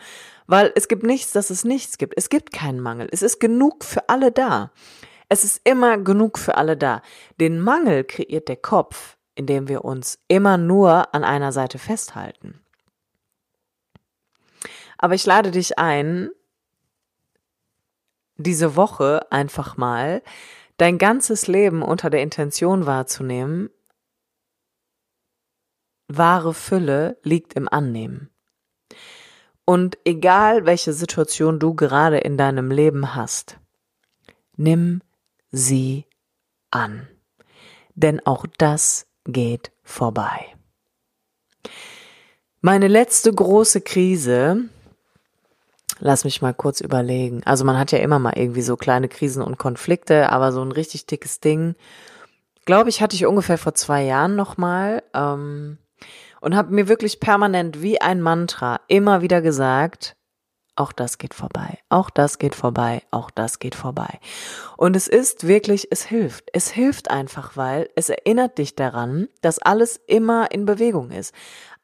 Weil 0.47 0.71
es 0.75 0.87
gibt 0.87 1.03
nichts, 1.03 1.31
dass 1.31 1.49
es 1.49 1.63
nichts 1.63 1.97
gibt. 1.97 2.13
Es 2.17 2.29
gibt 2.29 2.51
keinen 2.51 2.79
Mangel. 2.79 3.07
Es 3.11 3.21
ist 3.21 3.39
genug 3.39 3.83
für 3.83 4.09
alle 4.09 4.31
da. 4.31 4.71
Es 5.27 5.43
ist 5.43 5.61
immer 5.63 5.97
genug 5.97 6.37
für 6.37 6.55
alle 6.55 6.77
da. 6.77 7.01
Den 7.39 7.59
Mangel 7.59 8.03
kreiert 8.03 8.47
der 8.47 8.57
Kopf, 8.57 9.17
indem 9.33 9.67
wir 9.67 9.83
uns 9.83 10.19
immer 10.27 10.57
nur 10.57 11.13
an 11.15 11.23
einer 11.23 11.51
Seite 11.51 11.79
festhalten. 11.79 12.61
Aber 14.97 15.15
ich 15.15 15.25
lade 15.25 15.51
dich 15.51 15.79
ein, 15.79 16.29
diese 18.37 18.75
Woche 18.75 19.31
einfach 19.31 19.77
mal 19.77 20.21
dein 20.77 20.97
ganzes 20.97 21.47
Leben 21.47 21.81
unter 21.81 22.09
der 22.09 22.21
Intention 22.21 22.85
wahrzunehmen, 22.85 23.69
wahre 26.07 26.53
Fülle 26.53 27.17
liegt 27.23 27.53
im 27.53 27.67
Annehmen. 27.69 28.29
Und 29.65 29.97
egal 30.05 30.65
welche 30.65 30.93
Situation 30.93 31.59
du 31.59 31.73
gerade 31.73 32.19
in 32.19 32.37
deinem 32.37 32.69
Leben 32.69 33.15
hast, 33.15 33.57
nimm 34.55 35.01
sie 35.51 36.05
an. 36.69 37.07
Denn 37.95 38.25
auch 38.25 38.45
das 38.57 39.07
geht 39.25 39.71
vorbei. 39.83 40.45
Meine 42.61 42.87
letzte 42.87 43.33
große 43.33 43.81
Krise, 43.81 44.69
lass 45.99 46.23
mich 46.25 46.41
mal 46.41 46.53
kurz 46.53 46.81
überlegen. 46.81 47.43
Also 47.45 47.63
man 47.63 47.77
hat 47.77 47.91
ja 47.91 47.99
immer 47.99 48.19
mal 48.19 48.33
irgendwie 48.35 48.61
so 48.61 48.75
kleine 48.75 49.07
Krisen 49.07 49.43
und 49.43 49.57
Konflikte, 49.57 50.31
aber 50.31 50.51
so 50.51 50.61
ein 50.61 50.71
richtig 50.71 51.05
dickes 51.05 51.39
Ding, 51.39 51.75
glaube 52.65 52.89
ich, 52.89 53.01
hatte 53.01 53.15
ich 53.15 53.25
ungefähr 53.25 53.57
vor 53.57 53.75
zwei 53.75 54.03
Jahren 54.03 54.35
nochmal. 54.35 55.03
Ähm, 55.13 55.77
und 56.45 56.55
habe 56.55 56.75
mir 56.75 56.87
wirklich 56.87 57.19
permanent 57.19 57.81
wie 57.81 57.99
ein 57.99 58.21
Mantra 58.21 58.79
immer 58.87 59.23
wieder 59.23 59.41
gesagt, 59.41 60.15
auch 60.75 60.91
das 60.91 61.17
geht 61.17 61.33
vorbei, 61.33 61.79
auch 61.89 62.11
das 62.11 62.37
geht 62.37 62.53
vorbei, 62.53 63.01
auch 63.09 63.31
das 63.31 63.57
geht 63.57 63.73
vorbei. 63.73 64.19
Und 64.77 64.95
es 64.95 65.07
ist 65.07 65.47
wirklich, 65.47 65.87
es 65.89 66.03
hilft. 66.03 66.49
Es 66.53 66.69
hilft 66.69 67.09
einfach, 67.09 67.57
weil 67.57 67.89
es 67.95 68.09
erinnert 68.09 68.59
dich 68.59 68.75
daran, 68.75 69.27
dass 69.41 69.57
alles 69.57 69.99
immer 70.05 70.51
in 70.51 70.65
Bewegung 70.65 71.09
ist. 71.09 71.33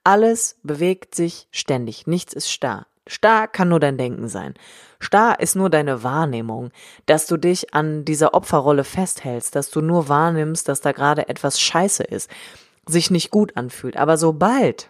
Alles 0.03 0.59
bewegt 0.61 1.15
sich 1.15 1.47
ständig, 1.49 2.05
nichts 2.05 2.33
ist 2.33 2.51
starr. 2.51 2.85
Starr 3.07 3.47
kann 3.47 3.69
nur 3.69 3.79
dein 3.79 3.97
Denken 3.97 4.27
sein. 4.27 4.53
Starr 4.99 5.39
ist 5.39 5.55
nur 5.55 5.71
deine 5.71 6.03
Wahrnehmung, 6.03 6.69
dass 7.07 7.25
du 7.25 7.37
dich 7.37 7.73
an 7.73 8.05
dieser 8.05 8.35
Opferrolle 8.35 8.83
festhältst, 8.83 9.55
dass 9.55 9.71
du 9.71 9.81
nur 9.81 10.07
wahrnimmst, 10.07 10.67
dass 10.67 10.81
da 10.81 10.91
gerade 10.91 11.29
etwas 11.29 11.59
scheiße 11.59 12.03
ist 12.03 12.29
sich 12.87 13.11
nicht 13.11 13.31
gut 13.31 13.57
anfühlt. 13.57 13.97
Aber 13.97 14.17
sobald 14.17 14.89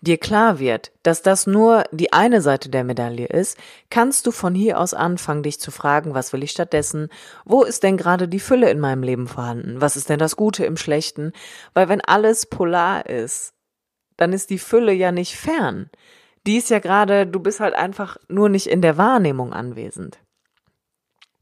dir 0.00 0.18
klar 0.18 0.58
wird, 0.58 0.92
dass 1.02 1.22
das 1.22 1.46
nur 1.46 1.84
die 1.90 2.12
eine 2.12 2.40
Seite 2.40 2.68
der 2.68 2.84
Medaille 2.84 3.26
ist, 3.26 3.58
kannst 3.90 4.26
du 4.26 4.30
von 4.30 4.54
hier 4.54 4.78
aus 4.78 4.94
anfangen, 4.94 5.42
dich 5.42 5.60
zu 5.60 5.70
fragen, 5.70 6.14
was 6.14 6.32
will 6.32 6.42
ich 6.42 6.52
stattdessen? 6.52 7.08
Wo 7.44 7.62
ist 7.62 7.82
denn 7.82 7.96
gerade 7.96 8.28
die 8.28 8.40
Fülle 8.40 8.70
in 8.70 8.80
meinem 8.80 9.02
Leben 9.02 9.26
vorhanden? 9.26 9.80
Was 9.80 9.96
ist 9.96 10.08
denn 10.08 10.18
das 10.18 10.36
Gute 10.36 10.64
im 10.64 10.76
Schlechten? 10.76 11.32
Weil 11.74 11.88
wenn 11.88 12.00
alles 12.00 12.46
polar 12.46 13.06
ist, 13.06 13.54
dann 14.16 14.32
ist 14.32 14.50
die 14.50 14.58
Fülle 14.58 14.92
ja 14.92 15.12
nicht 15.12 15.36
fern. 15.36 15.90
Die 16.46 16.56
ist 16.56 16.70
ja 16.70 16.78
gerade, 16.78 17.26
du 17.26 17.40
bist 17.40 17.60
halt 17.60 17.74
einfach 17.74 18.16
nur 18.28 18.48
nicht 18.48 18.68
in 18.68 18.80
der 18.80 18.96
Wahrnehmung 18.96 19.52
anwesend. 19.52 20.18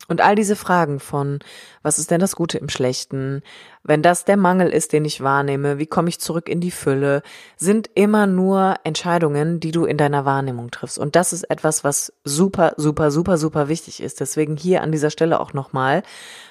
Und 0.07 0.21
all 0.21 0.35
diese 0.35 0.55
Fragen 0.55 1.01
von, 1.01 1.38
was 1.83 1.99
ist 1.99 2.11
denn 2.11 2.21
das 2.21 2.37
Gute 2.37 2.59
im 2.59 2.69
Schlechten? 2.69 3.43
Wenn 3.83 4.03
das 4.03 4.27
der 4.27 4.37
Mangel 4.37 4.69
ist, 4.69 4.93
den 4.93 5.05
ich 5.07 5.23
wahrnehme, 5.23 5.79
wie 5.79 5.87
komme 5.87 6.11
ich 6.11 6.21
zurück 6.21 6.49
in 6.49 6.61
die 6.61 6.71
Fülle, 6.71 7.23
sind 7.57 7.88
immer 7.95 8.27
nur 8.27 8.75
Entscheidungen, 8.85 9.61
die 9.61 9.73
du 9.73 9.87
in 9.87 9.97
deiner 9.97 10.27
Wahrnehmung 10.27 10.71
triffst. 10.71 10.99
Und 10.99 11.17
das 11.17 11.33
ist 11.33 11.45
etwas, 11.45 11.85
was 11.85 12.12
super, 12.23 12.75
super, 12.77 13.11
super, 13.11 13.38
super 13.38 13.69
wichtig 13.69 14.03
ist. 14.03 14.21
Deswegen 14.21 14.57
hier 14.57 14.83
an 14.83 14.93
dieser 14.93 15.11
Stelle 15.11 15.40
auch 15.40 15.55
nochmal, 15.55 16.03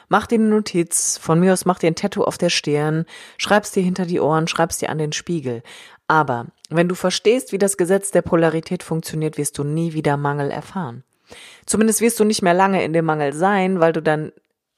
mach 0.10 0.26
dir 0.26 0.40
eine 0.40 0.50
Notiz, 0.50 1.20
von 1.20 1.40
mir 1.40 1.54
aus 1.54 1.66
mach 1.66 1.78
dir 1.78 1.88
ein 1.88 1.96
Tattoo 1.96 2.24
auf 2.24 2.40
der 2.40 2.50
Stirn, 2.50 3.06
schreib's 3.38 3.72
dir 3.72 3.84
hinter 3.84 4.08
die 4.08 4.20
Ohren, 4.20 4.48
schreib's 4.48 4.80
dir 4.80 4.90
an 4.90 4.98
den 4.98 5.14
Spiegel. 5.14 5.62
Aber 6.08 6.48
wenn 6.70 6.90
du 6.90 6.96
verstehst, 6.96 7.52
wie 7.52 7.60
das 7.60 7.78
Gesetz 7.78 8.10
der 8.10 8.24
Polarität 8.24 8.82
funktioniert, 8.82 9.38
wirst 9.38 9.60
du 9.60 9.64
nie 9.64 9.94
wieder 9.94 10.18
Mangel 10.18 10.50
erfahren. 10.50 11.04
Zumindest 11.66 12.02
wirst 12.02 12.20
du 12.20 12.24
nicht 12.24 12.42
mehr 12.42 12.54
lange 12.54 12.84
in 12.84 12.94
dem 12.94 13.06
Mangel 13.06 13.34
sein, 13.34 13.80
weil 13.80 13.94
du 13.94 14.02
dann 14.02 14.32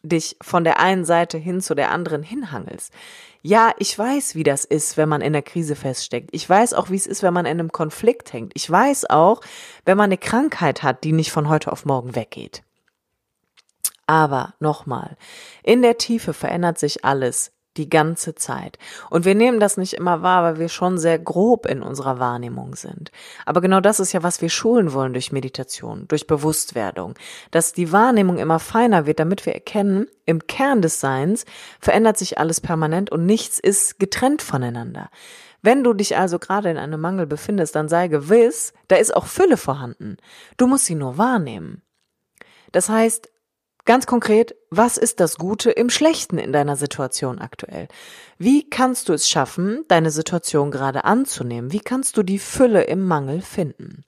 dich 0.04 0.38
von 0.42 0.64
der 0.64 0.80
einen 0.80 1.06
Seite 1.06 1.38
hin 1.38 1.62
zu 1.62 1.76
der 1.76 1.92
anderen 1.92 2.24
hinhangelst. 2.24 2.94
Ja, 3.42 3.74
ich 3.78 3.98
weiß, 3.98 4.36
wie 4.36 4.44
das 4.44 4.66
ist, 4.66 4.98
wenn 4.98 5.10
man 5.10 5.22
in 5.22 5.34
der 5.34 5.44
Krise 5.44 5.76
feststeckt. 5.76 6.30
Ich 6.32 6.50
weiß 6.50 6.74
auch, 6.74 6.90
wie 6.90 6.96
es 6.96 7.06
ist, 7.06 7.22
wenn 7.22 7.34
man 7.34 7.46
in 7.46 7.60
einem 7.60 7.72
Konflikt 7.72 8.34
hängt. 8.34 8.52
Ich 8.56 8.70
weiß 8.70 9.10
auch, 9.10 9.42
wenn 9.86 9.98
man 9.98 10.06
eine 10.06 10.18
Krankheit 10.18 10.82
hat, 10.82 11.04
die 11.04 11.12
nicht 11.12 11.32
von 11.32 11.48
heute 11.48 11.72
auf 11.72 11.86
morgen 11.86 12.16
weggeht. 12.16 12.64
Aber 14.08 14.54
nochmal, 14.60 15.18
in 15.64 15.82
der 15.82 15.98
Tiefe 15.98 16.34
verändert 16.34 16.78
sich 16.80 17.06
alles 17.06 17.52
die 17.78 17.90
ganze 17.90 18.36
Zeit. 18.36 18.78
Und 19.10 19.26
wir 19.26 19.36
nehmen 19.36 19.60
das 19.60 19.78
nicht 19.78 19.94
immer 19.94 20.22
wahr, 20.22 20.44
weil 20.44 20.60
wir 20.60 20.70
schon 20.70 20.98
sehr 20.98 21.20
grob 21.20 21.66
in 21.66 21.82
unserer 21.82 22.20
Wahrnehmung 22.20 22.76
sind. 22.76 23.12
Aber 23.46 23.62
genau 23.62 23.82
das 23.82 24.00
ist 24.00 24.14
ja, 24.14 24.24
was 24.24 24.42
wir 24.42 24.50
schulen 24.50 24.94
wollen 24.94 25.14
durch 25.14 25.32
Meditation, 25.32 26.08
durch 26.08 26.28
Bewusstwerdung, 26.28 27.16
dass 27.52 27.74
die 27.74 27.92
Wahrnehmung 27.92 28.38
immer 28.38 28.60
feiner 28.60 29.06
wird, 29.06 29.20
damit 29.20 29.46
wir 29.46 29.54
erkennen, 29.54 30.08
im 30.26 30.48
Kern 30.48 30.82
des 30.82 31.00
Seins 31.00 31.46
verändert 31.80 32.18
sich 32.18 32.40
alles 32.40 32.62
permanent 32.62 33.12
und 33.12 33.26
nichts 33.26 33.60
ist 33.60 34.00
getrennt 34.00 34.42
voneinander. 34.42 35.10
Wenn 35.62 35.84
du 35.84 35.94
dich 35.94 36.18
also 36.18 36.38
gerade 36.38 36.70
in 36.70 36.78
einem 36.78 37.02
Mangel 37.02 37.26
befindest, 37.26 37.76
dann 37.76 37.90
sei 37.90 38.08
gewiss, 38.08 38.74
da 38.88 38.98
ist 38.98 39.16
auch 39.16 39.26
Fülle 39.26 39.58
vorhanden. 39.58 40.18
Du 40.58 40.68
musst 40.68 40.86
sie 40.86 40.94
nur 40.94 41.18
wahrnehmen. 41.18 41.82
Das 42.72 42.90
heißt, 42.90 43.30
Ganz 43.86 44.08
konkret, 44.08 44.56
was 44.72 44.98
ist 44.98 45.20
das 45.20 45.38
Gute 45.38 45.70
im 45.70 45.92
Schlechten 45.92 46.40
in 46.40 46.52
deiner 46.52 46.76
Situation 46.76 47.38
aktuell? 47.38 47.88
Wie 48.40 48.68
kannst 48.68 49.10
du 49.10 49.14
es 49.14 49.30
schaffen, 49.30 49.86
deine 49.88 50.10
Situation 50.10 50.72
gerade 50.72 51.06
anzunehmen? 51.06 51.72
Wie 51.72 51.80
kannst 51.80 52.18
du 52.18 52.24
die 52.24 52.40
Fülle 52.40 52.84
im 52.86 53.06
Mangel 53.06 53.42
finden? 53.42 54.04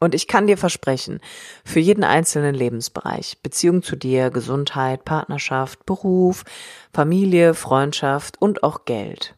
Und 0.00 0.14
ich 0.14 0.28
kann 0.28 0.46
dir 0.46 0.56
versprechen, 0.56 1.20
für 1.64 1.78
jeden 1.78 2.04
einzelnen 2.04 2.54
Lebensbereich, 2.54 3.42
Beziehung 3.42 3.82
zu 3.82 3.96
dir, 3.96 4.30
Gesundheit, 4.30 5.04
Partnerschaft, 5.04 5.84
Beruf, 5.84 6.44
Familie, 6.92 7.52
Freundschaft 7.52 8.40
und 8.40 8.62
auch 8.62 8.86
Geld. 8.86 9.36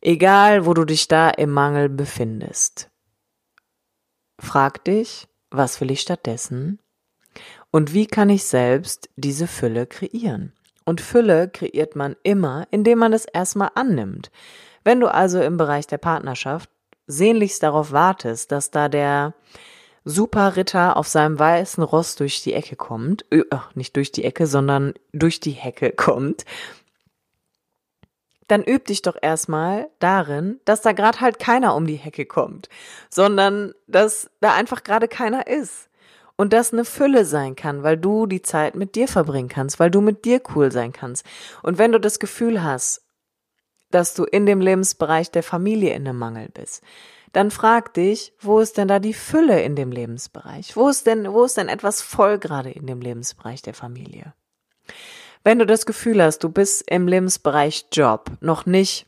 Egal, 0.00 0.64
wo 0.64 0.72
du 0.74 0.84
dich 0.84 1.08
da 1.08 1.28
im 1.28 1.50
Mangel 1.50 1.88
befindest. 1.88 2.90
Frag 4.38 4.84
dich, 4.84 5.28
was 5.50 5.80
will 5.80 5.90
ich 5.90 6.00
stattdessen? 6.00 6.78
Und 7.78 7.94
wie 7.94 8.08
kann 8.08 8.28
ich 8.28 8.42
selbst 8.42 9.08
diese 9.14 9.46
Fülle 9.46 9.86
kreieren? 9.86 10.52
Und 10.84 11.00
Fülle 11.00 11.48
kreiert 11.48 11.94
man 11.94 12.16
immer, 12.24 12.66
indem 12.72 12.98
man 12.98 13.12
es 13.12 13.24
erstmal 13.24 13.70
annimmt. 13.76 14.32
Wenn 14.82 14.98
du 14.98 15.06
also 15.06 15.40
im 15.40 15.58
Bereich 15.58 15.86
der 15.86 15.98
Partnerschaft 15.98 16.68
sehnlichst 17.06 17.62
darauf 17.62 17.92
wartest, 17.92 18.50
dass 18.50 18.72
da 18.72 18.88
der 18.88 19.32
Superritter 20.04 20.96
auf 20.96 21.06
seinem 21.06 21.38
weißen 21.38 21.84
Ross 21.84 22.16
durch 22.16 22.42
die 22.42 22.52
Ecke 22.52 22.74
kommt, 22.74 23.24
äh, 23.30 23.44
nicht 23.74 23.94
durch 23.94 24.10
die 24.10 24.24
Ecke, 24.24 24.48
sondern 24.48 24.94
durch 25.12 25.38
die 25.38 25.52
Hecke 25.52 25.92
kommt, 25.96 26.46
dann 28.48 28.64
üb 28.64 28.86
dich 28.86 29.02
doch 29.02 29.16
erstmal 29.22 29.88
darin, 30.00 30.58
dass 30.64 30.82
da 30.82 30.90
gerade 30.90 31.20
halt 31.20 31.38
keiner 31.38 31.76
um 31.76 31.86
die 31.86 31.94
Hecke 31.94 32.26
kommt, 32.26 32.68
sondern 33.08 33.72
dass 33.86 34.30
da 34.40 34.52
einfach 34.54 34.82
gerade 34.82 35.06
keiner 35.06 35.46
ist 35.46 35.87
und 36.38 36.52
das 36.52 36.72
eine 36.72 36.84
Fülle 36.84 37.24
sein 37.24 37.56
kann, 37.56 37.82
weil 37.82 37.98
du 37.98 38.26
die 38.26 38.42
Zeit 38.42 38.76
mit 38.76 38.94
dir 38.94 39.08
verbringen 39.08 39.48
kannst, 39.48 39.78
weil 39.80 39.90
du 39.90 40.00
mit 40.00 40.24
dir 40.24 40.40
cool 40.54 40.72
sein 40.72 40.92
kannst. 40.92 41.26
Und 41.62 41.78
wenn 41.78 41.92
du 41.92 41.98
das 41.98 42.20
Gefühl 42.20 42.62
hast, 42.62 43.02
dass 43.90 44.14
du 44.14 44.24
in 44.24 44.46
dem 44.46 44.60
Lebensbereich 44.60 45.30
der 45.32 45.42
Familie 45.42 45.94
in 45.94 46.06
einem 46.06 46.18
Mangel 46.18 46.48
bist, 46.48 46.82
dann 47.32 47.50
frag 47.50 47.92
dich, 47.94 48.32
wo 48.40 48.60
ist 48.60 48.78
denn 48.78 48.88
da 48.88 49.00
die 49.00 49.14
Fülle 49.14 49.62
in 49.62 49.74
dem 49.74 49.90
Lebensbereich? 49.90 50.76
Wo 50.76 50.88
ist 50.88 51.06
denn, 51.06 51.30
wo 51.32 51.44
ist 51.44 51.56
denn 51.56 51.68
etwas 51.68 52.00
voll 52.00 52.38
gerade 52.38 52.70
in 52.70 52.86
dem 52.86 53.00
Lebensbereich 53.00 53.60
der 53.60 53.74
Familie? 53.74 54.32
Wenn 55.42 55.58
du 55.58 55.66
das 55.66 55.86
Gefühl 55.86 56.22
hast, 56.22 56.38
du 56.44 56.50
bist 56.50 56.88
im 56.88 57.08
Lebensbereich 57.08 57.86
Job 57.92 58.30
noch 58.40 58.64
nicht 58.64 59.06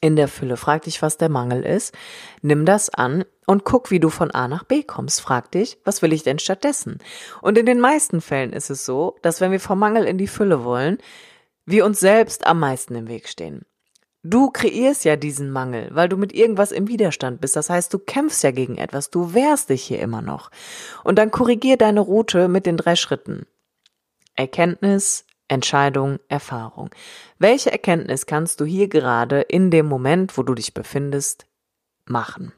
in 0.00 0.16
der 0.16 0.28
Fülle, 0.28 0.56
frag 0.56 0.82
dich, 0.82 1.02
was 1.02 1.18
der 1.18 1.28
Mangel 1.28 1.64
ist, 1.64 1.94
nimm 2.40 2.64
das 2.64 2.88
an 2.88 3.24
und 3.48 3.64
guck, 3.64 3.90
wie 3.90 3.98
du 3.98 4.10
von 4.10 4.30
A 4.30 4.46
nach 4.46 4.62
B 4.62 4.82
kommst. 4.82 5.22
Frag 5.22 5.50
dich, 5.52 5.78
was 5.82 6.02
will 6.02 6.12
ich 6.12 6.22
denn 6.22 6.38
stattdessen? 6.38 6.98
Und 7.40 7.56
in 7.56 7.64
den 7.64 7.80
meisten 7.80 8.20
Fällen 8.20 8.52
ist 8.52 8.68
es 8.68 8.84
so, 8.84 9.16
dass 9.22 9.40
wenn 9.40 9.52
wir 9.52 9.58
vom 9.58 9.78
Mangel 9.78 10.04
in 10.04 10.18
die 10.18 10.26
Fülle 10.26 10.64
wollen, 10.64 10.98
wir 11.64 11.86
uns 11.86 11.98
selbst 11.98 12.46
am 12.46 12.60
meisten 12.60 12.94
im 12.94 13.08
Weg 13.08 13.26
stehen. 13.26 13.64
Du 14.22 14.50
kreierst 14.50 15.06
ja 15.06 15.16
diesen 15.16 15.50
Mangel, 15.50 15.88
weil 15.92 16.10
du 16.10 16.18
mit 16.18 16.34
irgendwas 16.34 16.72
im 16.72 16.88
Widerstand 16.88 17.40
bist. 17.40 17.56
Das 17.56 17.70
heißt, 17.70 17.92
du 17.94 17.98
kämpfst 17.98 18.42
ja 18.44 18.50
gegen 18.50 18.76
etwas, 18.76 19.08
du 19.08 19.32
wehrst 19.32 19.70
dich 19.70 19.82
hier 19.82 20.00
immer 20.00 20.20
noch. 20.20 20.50
Und 21.02 21.18
dann 21.18 21.30
korrigier 21.30 21.78
deine 21.78 22.00
Route 22.00 22.48
mit 22.48 22.66
den 22.66 22.76
drei 22.76 22.96
Schritten. 22.96 23.46
Erkenntnis, 24.34 25.24
Entscheidung, 25.48 26.18
Erfahrung. 26.28 26.90
Welche 27.38 27.72
Erkenntnis 27.72 28.26
kannst 28.26 28.60
du 28.60 28.66
hier 28.66 28.88
gerade 28.88 29.40
in 29.40 29.70
dem 29.70 29.86
Moment, 29.86 30.36
wo 30.36 30.42
du 30.42 30.54
dich 30.54 30.74
befindest, 30.74 31.46
machen? 32.04 32.52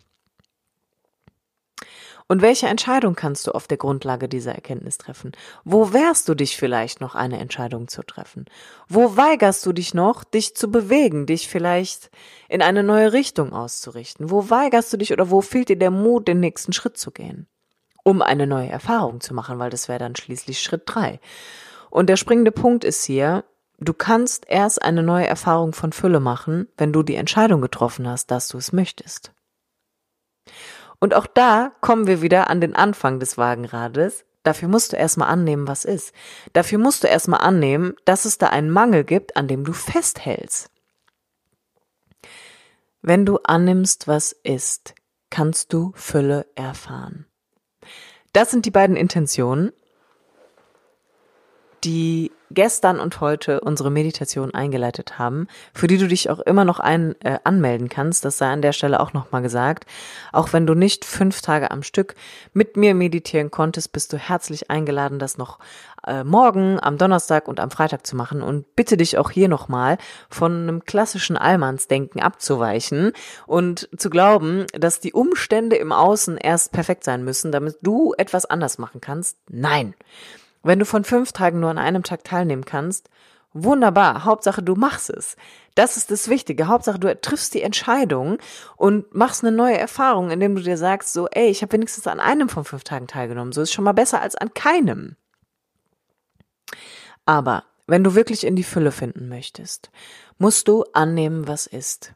Und 2.31 2.43
welche 2.43 2.68
Entscheidung 2.68 3.16
kannst 3.16 3.49
du 3.49 3.51
auf 3.51 3.66
der 3.66 3.76
Grundlage 3.76 4.28
dieser 4.28 4.55
Erkenntnis 4.55 4.99
treffen? 4.99 5.33
Wo 5.64 5.93
wehrst 5.93 6.28
du 6.28 6.37
dich 6.37 6.57
vielleicht 6.57 7.01
noch, 7.01 7.16
eine 7.16 7.41
Entscheidung 7.41 7.89
zu 7.89 8.05
treffen? 8.05 8.45
Wo 8.89 9.16
weigerst 9.16 9.66
du 9.66 9.72
dich 9.72 9.95
noch, 9.95 10.22
dich 10.22 10.55
zu 10.55 10.70
bewegen, 10.70 11.26
dich 11.26 11.49
vielleicht 11.49 12.09
in 12.49 12.62
eine 12.62 12.85
neue 12.85 13.12
Richtung 13.12 13.53
auszurichten? 13.53 14.31
Wo 14.31 14.49
weigerst 14.49 14.93
du 14.93 14.97
dich 14.97 15.12
oder 15.12 15.33
wo 15.33 15.41
fehlt 15.41 15.70
dir 15.70 15.76
der 15.76 15.91
Mut, 15.91 16.28
den 16.28 16.39
nächsten 16.39 16.72
Schritt 16.72 16.97
zu 16.97 17.11
gehen? 17.11 17.49
Um 18.05 18.22
eine 18.22 18.47
neue 18.47 18.68
Erfahrung 18.68 19.20
zu 19.20 19.35
machen, 19.35 19.59
weil 19.59 19.70
das 19.70 19.89
wäre 19.89 19.99
dann 19.99 20.14
schließlich 20.14 20.62
Schritt 20.62 20.83
drei. 20.87 21.18
Und 21.91 22.09
der 22.09 22.16
springende 22.16 22.53
Punkt 22.53 22.85
ist 22.85 23.03
hier, 23.03 23.43
du 23.78 23.93
kannst 23.93 24.49
erst 24.49 24.83
eine 24.83 25.03
neue 25.03 25.26
Erfahrung 25.26 25.72
von 25.72 25.93
Fülle 25.93 26.20
machen, 26.20 26.68
wenn 26.76 26.93
du 26.93 27.03
die 27.03 27.16
Entscheidung 27.16 27.61
getroffen 27.61 28.07
hast, 28.07 28.31
dass 28.31 28.47
du 28.47 28.59
es 28.59 28.72
möchtest. 28.72 29.33
Und 31.01 31.14
auch 31.14 31.26
da 31.26 31.72
kommen 31.80 32.07
wir 32.07 32.22
wieder 32.22 32.48
an 32.51 32.61
den 32.61 32.76
Anfang 32.76 33.18
des 33.18 33.38
Wagenrades. 33.38 34.24
Dafür 34.42 34.68
musst 34.68 34.92
du 34.92 34.96
erstmal 34.96 35.28
annehmen, 35.28 35.66
was 35.66 35.84
ist. 35.84 36.14
Dafür 36.53 36.78
musst 36.78 37.03
du 37.03 37.09
erstmal 37.09 37.40
annehmen, 37.40 37.94
dass 38.05 38.26
es 38.26 38.38
da 38.38 38.48
einen 38.48 38.70
Mangel 38.70 39.05
gibt, 39.05 39.36
an 39.36 39.48
dem 39.48 39.64
du 39.64 39.72
festhältst. 39.72 40.70
Wenn 43.03 43.24
du 43.24 43.38
annimmst, 43.44 44.09
was 44.09 44.32
ist, 44.32 44.94
kannst 45.30 45.72
du 45.72 45.92
Fülle 45.94 46.46
erfahren. 46.55 47.26
Das 48.32 48.51
sind 48.51 48.66
die 48.66 48.70
beiden 48.70 48.96
Intentionen, 48.96 49.72
die 51.85 52.31
gestern 52.51 52.99
und 52.99 53.20
heute 53.20 53.61
unsere 53.61 53.91
Meditation 53.91 54.53
eingeleitet 54.55 55.18
haben, 55.18 55.47
für 55.72 55.87
die 55.87 55.99
du 55.99 56.09
dich 56.09 56.31
auch 56.31 56.41
immer 56.41 56.64
noch 56.64 56.81
ein, 56.81 57.14
äh, 57.22 57.39
anmelden 57.45 57.89
kannst. 57.89 58.24
Das 58.24 58.39
sei 58.39 58.49
an 58.49 58.62
der 58.62 58.72
Stelle 58.72 59.01
auch 59.01 59.12
nochmal 59.12 59.43
gesagt. 59.43 59.87
Auch 60.33 60.53
wenn 60.53 60.66
du 60.66 60.74
nicht 60.74 61.05
fünf 61.05 61.43
Tage 61.43 61.70
am 61.70 61.83
Stück 61.83 62.14
mit 62.53 62.76
mir 62.76 62.95
meditieren 62.95 63.51
konntest, 63.51 63.93
bist 63.93 64.12
du 64.12 64.18
herzlich 64.18 64.70
eingeladen, 64.70 65.18
das 65.18 65.39
noch 65.39 65.59
äh, 66.07 66.24
morgen, 66.24 66.78
am 66.81 66.99
Donnerstag 66.99 67.47
und 67.47 67.61
am 67.61 67.70
Freitag 67.70 68.07
zu 68.07 68.16
machen. 68.16 68.43
Und 68.43 68.74
bitte 68.74 68.97
dich 68.97 69.16
auch 69.16 69.31
hier 69.31 69.49
nochmal 69.49 69.99
von 70.28 70.53
einem 70.53 70.85
klassischen 70.85 71.37
Allmannsdenken 71.37 72.20
abzuweichen 72.20 73.12
und 73.47 73.89
zu 73.97 74.11
glauben, 74.11 74.66
dass 74.72 74.99
die 74.99 75.12
Umstände 75.12 75.76
im 75.76 75.93
Außen 75.93 76.37
erst 76.37 76.72
perfekt 76.72 77.05
sein 77.05 77.24
müssen, 77.24 77.53
damit 77.53 77.78
du 77.83 78.12
etwas 78.18 78.45
anders 78.47 78.78
machen 78.78 79.01
kannst. 79.01 79.39
Nein. 79.49 79.95
Wenn 80.62 80.78
du 80.78 80.84
von 80.84 81.04
fünf 81.04 81.32
Tagen 81.32 81.61
nur 81.61 81.70
an 81.70 81.78
einem 81.78 82.02
Tag 82.02 82.24
teilnehmen 82.24 82.64
kannst, 82.64 83.08
wunderbar. 83.52 84.24
Hauptsache, 84.24 84.62
du 84.62 84.74
machst 84.74 85.11
es. 85.11 85.36
Das 85.74 85.96
ist 85.96 86.11
das 86.11 86.28
Wichtige. 86.28 86.68
Hauptsache, 86.68 86.98
du 86.98 87.20
triffst 87.20 87.54
die 87.54 87.62
Entscheidung 87.62 88.38
und 88.76 89.14
machst 89.14 89.44
eine 89.44 89.56
neue 89.56 89.78
Erfahrung, 89.78 90.30
indem 90.30 90.54
du 90.54 90.62
dir 90.62 90.76
sagst, 90.76 91.12
so, 91.12 91.28
ey, 91.28 91.48
ich 91.48 91.62
habe 91.62 91.72
wenigstens 91.72 92.06
an 92.06 92.20
einem 92.20 92.48
von 92.48 92.64
fünf 92.64 92.84
Tagen 92.84 93.06
teilgenommen. 93.06 93.52
So 93.52 93.62
ist 93.62 93.72
schon 93.72 93.84
mal 93.84 93.92
besser 93.92 94.20
als 94.20 94.36
an 94.36 94.52
keinem. 94.54 95.16
Aber 97.24 97.64
wenn 97.86 98.04
du 98.04 98.14
wirklich 98.14 98.46
in 98.46 98.56
die 98.56 98.64
Fülle 98.64 98.92
finden 98.92 99.28
möchtest, 99.28 99.90
musst 100.38 100.68
du 100.68 100.84
annehmen, 100.92 101.48
was 101.48 101.66
ist. 101.66 102.14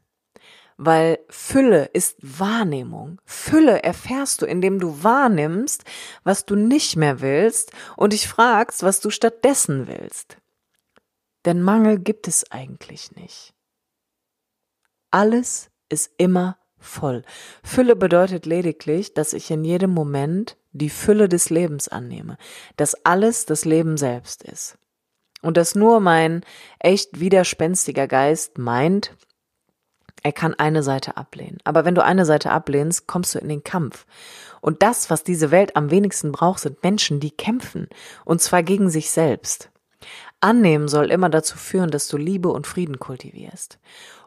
Weil 0.77 1.20
Fülle 1.29 1.85
ist 1.93 2.16
Wahrnehmung. 2.20 3.20
Fülle 3.25 3.83
erfährst 3.83 4.43
du, 4.43 4.47
indem 4.47 4.81
du 4.81 5.03
wahrnimmst, 5.05 5.85
was 6.25 6.47
du 6.47 6.57
nicht 6.57 6.97
mehr 6.97 7.20
willst 7.20 7.72
und 7.97 8.12
dich 8.12 8.27
fragst, 8.27 8.83
was 8.83 9.01
du 9.01 9.11
stattdessen 9.11 9.87
willst. 9.87 10.39
Denn 11.45 11.62
Mangel 11.62 11.99
gibt 11.99 12.27
es 12.27 12.51
eigentlich 12.51 13.12
nicht. 13.12 13.55
Alles 15.11 15.70
ist 15.89 16.11
immer 16.16 16.59
voll. 16.79 17.22
Fülle 17.62 17.97
bedeutet 17.97 18.47
lediglich, 18.47 19.14
dass 19.14 19.33
ich 19.33 19.51
in 19.51 19.64
jedem 19.64 19.91
Moment 19.91 20.57
die 20.72 20.91
Fülle 20.91 21.29
des 21.29 21.51
Lebens 21.51 21.89
annehme, 21.89 22.37
dass 22.77 22.95
alles 23.05 23.47
das 23.47 23.64
Leben 23.64 23.97
selbst 23.97 24.43
ist. 24.43 24.77
Und 25.41 25.57
dass 25.57 25.75
nur 25.75 26.01
mein 26.01 26.45
echt 26.79 27.20
widerspenstiger 27.20 28.09
Geist 28.09 28.59
meint, 28.59 29.14
er 30.25 30.33
kann 30.33 30.55
eine 30.55 30.83
Seite 30.83 31.18
ablehnen. 31.18 31.59
Aber 31.64 31.85
wenn 31.85 31.95
du 31.95 32.03
eine 32.03 32.25
Seite 32.25 32.51
ablehnst, 32.51 33.07
kommst 33.07 33.35
du 33.35 33.39
in 33.39 33.49
den 33.49 33.62
Kampf. 33.62 34.07
Und 34.62 34.83
das, 34.83 35.11
was 35.11 35.22
diese 35.22 35.51
Welt 35.51 35.77
am 35.77 35.91
wenigsten 35.91 36.33
braucht, 36.33 36.61
sind 36.61 36.83
Menschen, 36.83 37.20
die 37.20 37.31
kämpfen. 37.31 37.89
Und 38.25 38.41
zwar 38.41 38.62
gegen 38.62 38.89
sich 38.89 39.11
selbst. 39.11 39.70
Annehmen 40.41 40.89
soll 40.89 41.11
immer 41.11 41.29
dazu 41.29 41.59
führen, 41.59 41.91
dass 41.91 42.09
du 42.09 42.16
Liebe 42.16 42.49
und 42.49 42.66
Frieden 42.66 42.99
kultivierst. 42.99 43.79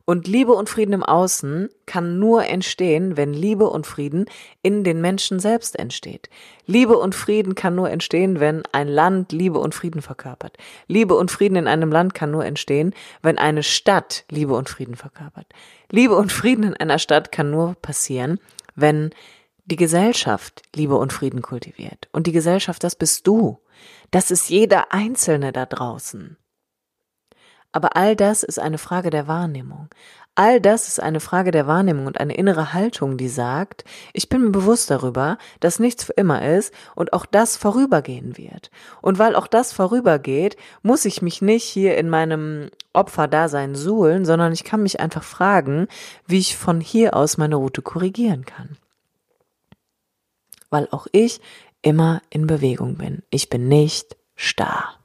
Und 0.10 0.26
Liebe 0.26 0.54
und 0.54 0.70
Frieden 0.70 0.94
im 0.94 1.04
Außen 1.04 1.68
kann 1.86 2.18
nur 2.18 2.46
entstehen, 2.46 3.18
wenn 3.18 3.34
Liebe 3.34 3.70
und 3.70 3.86
Frieden 3.86 4.24
in 4.62 4.86
den 4.86 5.02
Menschen 5.02 5.42
selbst 5.42 5.78
entsteht. 5.78 6.30
Liebe 6.66 6.98
und 6.98 7.14
Frieden 7.14 7.56
kann 7.56 7.76
nur 7.76 7.90
entstehen, 7.90 8.40
wenn 8.40 8.64
ein 8.72 8.88
Land 8.88 9.34
Liebe 9.34 9.60
und 9.60 9.76
Frieden 9.76 10.02
verkörpert. 10.02 10.56
Liebe 10.88 11.14
und 11.14 11.30
Frieden 11.30 11.58
in 11.58 11.68
einem 11.68 11.92
Land 11.92 12.14
kann 12.14 12.32
nur 12.32 12.46
entstehen, 12.46 12.96
wenn 13.22 13.38
eine 13.38 13.64
Stadt 13.64 14.24
Liebe 14.30 14.54
und 14.54 14.70
Frieden 14.70 14.96
verkörpert. 14.96 15.48
Liebe 15.92 16.16
und 16.16 16.32
Frieden 16.32 16.64
in 16.64 16.74
einer 16.76 17.00
Stadt 17.00 17.34
kann 17.34 17.52
nur 17.52 17.76
passieren, 17.76 18.40
wenn 18.76 19.10
die 19.66 19.76
Gesellschaft 19.76 20.62
Liebe 20.74 20.96
und 20.96 21.12
Frieden 21.12 21.42
kultiviert. 21.42 22.08
Und 22.14 22.28
die 22.28 22.32
Gesellschaft, 22.32 22.82
das 22.86 22.96
bist 22.96 23.28
du. 23.28 23.60
Das 24.12 24.32
ist 24.32 24.50
jeder 24.50 24.94
Einzelne 24.94 25.52
da 25.52 25.66
draußen. 25.66 26.38
Aber 27.72 27.96
all 27.96 28.16
das 28.16 28.44
ist 28.44 28.60
eine 28.60 28.78
Frage 28.78 29.10
der 29.10 29.28
Wahrnehmung. 29.28 29.90
All 30.40 30.62
das 30.62 30.88
ist 30.88 31.02
eine 31.02 31.20
Frage 31.20 31.50
der 31.50 31.66
Wahrnehmung 31.66 32.06
und 32.06 32.20
eine 32.20 32.36
innere 32.36 32.72
Haltung, 32.72 33.18
die 33.18 33.28
sagt, 33.28 33.84
ich 34.14 34.30
bin 34.30 34.44
mir 34.44 34.52
bewusst 34.52 34.92
darüber, 34.92 35.40
dass 35.62 35.80
nichts 35.80 36.04
für 36.04 36.14
immer 36.14 36.48
ist 36.48 36.72
und 36.94 37.12
auch 37.12 37.26
das 37.26 37.58
vorübergehen 37.58 38.38
wird. 38.38 38.70
Und 39.02 39.18
weil 39.18 39.36
auch 39.36 39.48
das 39.48 39.74
vorübergeht, 39.74 40.56
muss 40.84 41.06
ich 41.06 41.24
mich 41.24 41.42
nicht 41.42 41.64
hier 41.64 41.98
in 41.98 42.08
meinem 42.08 42.70
Opferdasein 42.94 43.74
suhlen, 43.74 44.26
sondern 44.26 44.54
ich 44.54 44.64
kann 44.64 44.84
mich 44.84 45.00
einfach 45.00 45.24
fragen, 45.24 45.88
wie 46.28 46.38
ich 46.38 46.56
von 46.56 46.82
hier 46.82 47.16
aus 47.16 47.38
meine 47.38 47.56
Route 47.56 47.82
korrigieren 47.82 48.46
kann. 48.46 48.78
Weil 50.70 50.88
auch 50.92 51.08
ich 51.14 51.42
immer 51.82 52.22
in 52.30 52.46
Bewegung 52.46 52.98
bin. 52.98 53.24
Ich 53.32 53.50
bin 53.50 53.68
nicht 53.68 54.16
starr. 54.36 54.97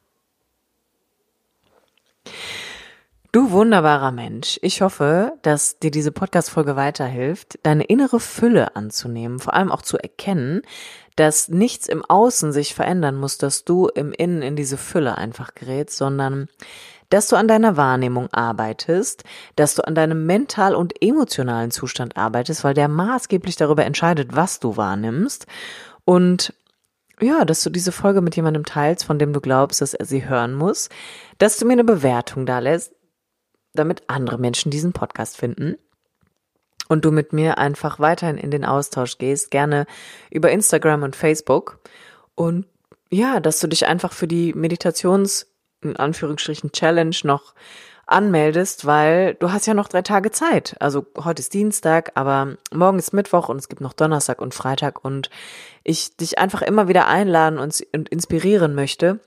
Du 3.32 3.50
wunderbarer 3.50 4.12
Mensch, 4.12 4.58
ich 4.60 4.82
hoffe, 4.82 5.32
dass 5.40 5.78
dir 5.78 5.90
diese 5.90 6.12
Podcast-Folge 6.12 6.76
weiterhilft, 6.76 7.58
deine 7.62 7.84
innere 7.84 8.20
Fülle 8.20 8.76
anzunehmen, 8.76 9.38
vor 9.38 9.54
allem 9.54 9.72
auch 9.72 9.80
zu 9.80 9.96
erkennen, 9.96 10.60
dass 11.16 11.48
nichts 11.48 11.88
im 11.88 12.04
Außen 12.04 12.52
sich 12.52 12.74
verändern 12.74 13.16
muss, 13.16 13.38
dass 13.38 13.64
du 13.64 13.88
im 13.88 14.12
Innen 14.12 14.42
in 14.42 14.54
diese 14.54 14.76
Fülle 14.76 15.16
einfach 15.16 15.54
gerätst, 15.54 15.96
sondern 15.96 16.48
dass 17.08 17.28
du 17.28 17.36
an 17.36 17.48
deiner 17.48 17.78
Wahrnehmung 17.78 18.28
arbeitest, 18.32 19.24
dass 19.56 19.74
du 19.74 19.86
an 19.86 19.94
deinem 19.94 20.26
mental 20.26 20.74
und 20.74 21.02
emotionalen 21.02 21.70
Zustand 21.70 22.18
arbeitest, 22.18 22.64
weil 22.64 22.74
der 22.74 22.88
maßgeblich 22.88 23.56
darüber 23.56 23.86
entscheidet, 23.86 24.36
was 24.36 24.60
du 24.60 24.76
wahrnimmst. 24.76 25.46
Und 26.04 26.54
ja, 27.22 27.44
dass 27.44 27.62
du 27.62 27.70
diese 27.70 27.92
Folge 27.92 28.20
mit 28.20 28.36
jemandem 28.36 28.64
teilst, 28.64 29.04
von 29.04 29.18
dem 29.18 29.32
du 29.32 29.40
glaubst, 29.40 29.80
dass 29.80 29.94
er 29.94 30.04
sie 30.04 30.28
hören 30.28 30.54
muss, 30.54 30.88
dass 31.38 31.58
du 31.58 31.66
mir 31.66 31.74
eine 31.74 31.84
Bewertung 31.84 32.46
da 32.46 32.58
lässt, 32.58 32.94
damit 33.74 34.02
andere 34.08 34.38
Menschen 34.38 34.70
diesen 34.70 34.92
Podcast 34.92 35.36
finden. 35.36 35.76
Und 36.88 37.04
du 37.04 37.10
mit 37.10 37.32
mir 37.32 37.58
einfach 37.58 38.00
weiterhin 38.00 38.36
in 38.36 38.50
den 38.50 38.64
Austausch 38.64 39.16
gehst, 39.16 39.50
gerne 39.50 39.86
über 40.30 40.50
Instagram 40.50 41.02
und 41.02 41.16
Facebook. 41.16 41.78
Und 42.34 42.66
ja, 43.10 43.40
dass 43.40 43.60
du 43.60 43.66
dich 43.66 43.86
einfach 43.86 44.12
für 44.12 44.26
die 44.26 44.52
Meditations 44.52 45.46
in 45.80 45.96
Anführungsstrichen 45.96 46.72
Challenge 46.72 47.16
noch 47.24 47.54
anmeldest, 48.12 48.86
weil 48.86 49.34
du 49.34 49.52
hast 49.52 49.66
ja 49.66 49.74
noch 49.74 49.88
drei 49.88 50.02
Tage 50.02 50.30
Zeit. 50.30 50.76
Also 50.80 51.06
heute 51.24 51.40
ist 51.40 51.54
Dienstag, 51.54 52.12
aber 52.14 52.56
morgen 52.72 52.98
ist 52.98 53.12
Mittwoch 53.12 53.48
und 53.48 53.58
es 53.58 53.68
gibt 53.68 53.80
noch 53.80 53.92
Donnerstag 53.92 54.40
und 54.40 54.54
Freitag 54.54 55.04
und 55.04 55.30
ich 55.82 56.16
dich 56.16 56.38
einfach 56.38 56.62
immer 56.62 56.88
wieder 56.88 57.08
einladen 57.08 57.58
und, 57.58 57.84
und 57.92 58.08
inspirieren 58.08 58.74
möchte, 58.74 59.20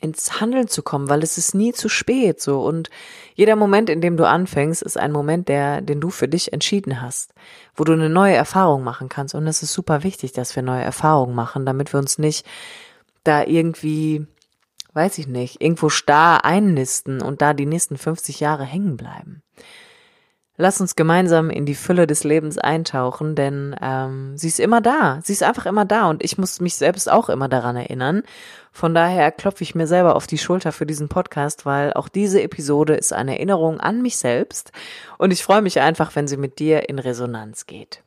ins 0.00 0.40
Handeln 0.40 0.68
zu 0.68 0.82
kommen, 0.82 1.08
weil 1.08 1.22
es 1.22 1.38
ist 1.38 1.54
nie 1.54 1.72
zu 1.72 1.88
spät 1.88 2.40
so 2.40 2.62
und 2.62 2.90
jeder 3.34 3.56
Moment, 3.56 3.88
in 3.88 4.00
dem 4.00 4.16
du 4.16 4.26
anfängst, 4.26 4.82
ist 4.82 4.98
ein 4.98 5.12
Moment, 5.12 5.48
der, 5.48 5.80
den 5.80 6.00
du 6.00 6.10
für 6.10 6.28
dich 6.28 6.52
entschieden 6.52 7.00
hast, 7.00 7.32
wo 7.76 7.84
du 7.84 7.92
eine 7.92 8.08
neue 8.08 8.34
Erfahrung 8.34 8.82
machen 8.82 9.08
kannst 9.08 9.34
und 9.34 9.46
es 9.46 9.62
ist 9.62 9.72
super 9.72 10.02
wichtig, 10.02 10.32
dass 10.32 10.56
wir 10.56 10.62
neue 10.62 10.82
Erfahrungen 10.82 11.34
machen, 11.34 11.64
damit 11.64 11.92
wir 11.92 12.00
uns 12.00 12.18
nicht 12.18 12.46
da 13.24 13.44
irgendwie 13.44 14.26
weiß 14.94 15.18
ich 15.18 15.26
nicht, 15.26 15.60
irgendwo 15.60 15.88
starr 15.88 16.44
einnisten 16.44 17.20
und 17.20 17.42
da 17.42 17.52
die 17.52 17.66
nächsten 17.66 17.98
50 17.98 18.40
Jahre 18.40 18.64
hängen 18.64 18.96
bleiben. 18.96 19.42
Lass 20.56 20.80
uns 20.80 20.94
gemeinsam 20.94 21.50
in 21.50 21.66
die 21.66 21.74
Fülle 21.74 22.06
des 22.06 22.22
Lebens 22.22 22.58
eintauchen, 22.58 23.34
denn 23.34 23.74
ähm, 23.82 24.38
sie 24.38 24.46
ist 24.46 24.60
immer 24.60 24.80
da. 24.80 25.18
Sie 25.24 25.32
ist 25.32 25.42
einfach 25.42 25.66
immer 25.66 25.84
da 25.84 26.08
und 26.08 26.22
ich 26.22 26.38
muss 26.38 26.60
mich 26.60 26.76
selbst 26.76 27.10
auch 27.10 27.28
immer 27.28 27.48
daran 27.48 27.74
erinnern. 27.74 28.22
Von 28.70 28.94
daher 28.94 29.32
klopfe 29.32 29.64
ich 29.64 29.74
mir 29.74 29.88
selber 29.88 30.14
auf 30.14 30.28
die 30.28 30.38
Schulter 30.38 30.70
für 30.70 30.86
diesen 30.86 31.08
Podcast, 31.08 31.66
weil 31.66 31.92
auch 31.92 32.08
diese 32.08 32.40
Episode 32.40 32.94
ist 32.94 33.12
eine 33.12 33.32
Erinnerung 33.32 33.80
an 33.80 34.00
mich 34.00 34.16
selbst 34.16 34.70
und 35.18 35.32
ich 35.32 35.42
freue 35.42 35.62
mich 35.62 35.80
einfach, 35.80 36.14
wenn 36.14 36.28
sie 36.28 36.36
mit 36.36 36.60
dir 36.60 36.88
in 36.88 37.00
Resonanz 37.00 37.66
geht. 37.66 38.04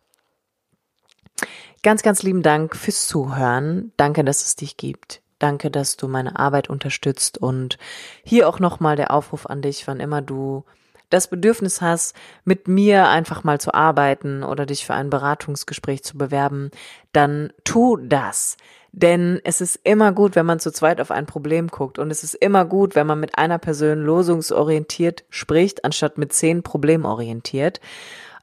Ganz, 1.83 2.01
ganz 2.01 2.23
lieben 2.23 2.43
Dank 2.43 2.77
fürs 2.77 3.07
Zuhören. 3.07 3.91
Danke, 3.97 4.23
dass 4.23 4.45
es 4.45 4.55
dich 4.55 4.77
gibt. 4.77 5.21
Danke, 5.39 5.69
dass 5.69 5.97
du 5.97 6.07
meine 6.07 6.39
Arbeit 6.39 6.69
unterstützt 6.69 7.37
und 7.37 7.77
hier 8.23 8.49
auch 8.49 8.59
nochmal 8.59 8.95
der 8.95 9.11
Aufruf 9.11 9.45
an 9.45 9.61
dich, 9.61 9.87
wann 9.87 9.99
immer 9.99 10.21
du 10.21 10.63
das 11.09 11.29
Bedürfnis 11.29 11.81
hast, 11.81 12.15
mit 12.43 12.67
mir 12.67 13.07
einfach 13.07 13.43
mal 13.43 13.61
zu 13.61 13.73
arbeiten 13.73 14.43
oder 14.43 14.65
dich 14.65 14.85
für 14.85 14.93
ein 14.93 15.09
Beratungsgespräch 15.09 16.03
zu 16.03 16.17
bewerben, 16.17 16.71
dann 17.13 17.53
tu 17.63 17.97
das. 17.97 18.57
Denn 18.91 19.39
es 19.43 19.61
ist 19.61 19.79
immer 19.83 20.11
gut, 20.11 20.35
wenn 20.35 20.45
man 20.45 20.59
zu 20.59 20.71
zweit 20.71 20.99
auf 20.99 21.11
ein 21.11 21.25
Problem 21.25 21.67
guckt 21.67 21.99
und 21.99 22.09
es 22.09 22.23
ist 22.23 22.33
immer 22.33 22.65
gut, 22.65 22.95
wenn 22.95 23.07
man 23.07 23.19
mit 23.19 23.37
einer 23.37 23.59
Person 23.59 24.03
lösungsorientiert 24.03 25.23
spricht, 25.29 25.85
anstatt 25.85 26.17
mit 26.17 26.33
zehn 26.33 26.63
problemorientiert. 26.63 27.79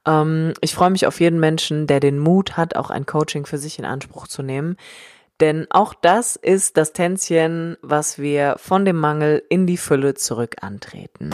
Ähm, 0.07 0.53
ich 0.61 0.75
freue 0.75 0.91
mich 0.91 1.07
auf 1.07 1.21
jeden 1.21 1.41
Menschen, 1.41 1.87
der 1.87 2.01
den 2.01 2.19
Mut 2.19 2.57
hat, 2.57 2.77
auch 2.77 2.91
ein 2.91 3.07
Coaching 3.07 3.47
für 3.47 3.59
sich 3.59 3.79
in 3.79 3.85
Anspruch 3.85 4.29
zu 4.29 4.43
nehmen. 4.43 4.77
Denn 5.41 5.66
auch 5.70 5.95
das 5.95 6.37
ist 6.37 6.76
das 6.76 6.93
Tänzchen, 6.93 7.76
was 7.82 8.18
wir 8.18 8.55
von 8.59 8.85
dem 8.85 8.97
Mangel 8.97 9.43
in 9.49 9.66
die 9.66 9.76
Fülle 9.76 10.14
zurück 10.14 10.57
antreten. 10.61 11.30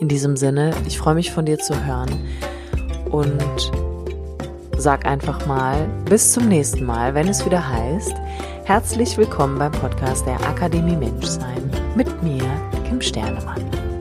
In 0.00 0.08
diesem 0.08 0.36
Sinne, 0.36 0.74
ich 0.86 0.98
freue 0.98 1.14
mich 1.14 1.30
von 1.30 1.46
dir 1.46 1.58
zu 1.58 1.86
hören 1.86 2.10
und 3.10 3.72
sag 4.76 5.06
einfach 5.06 5.46
mal 5.46 5.88
bis 6.08 6.32
zum 6.32 6.48
nächsten 6.48 6.84
Mal, 6.84 7.14
wenn 7.14 7.28
es 7.28 7.46
wieder 7.46 7.68
heißt, 7.68 8.12
herzlich 8.64 9.16
willkommen 9.16 9.58
beim 9.58 9.72
Podcast 9.72 10.26
der 10.26 10.40
Akademie 10.40 10.96
Menschsein 10.96 11.70
mit 11.94 12.22
mir, 12.24 12.42
Kim 12.88 13.00
Sternemann. 13.00 13.93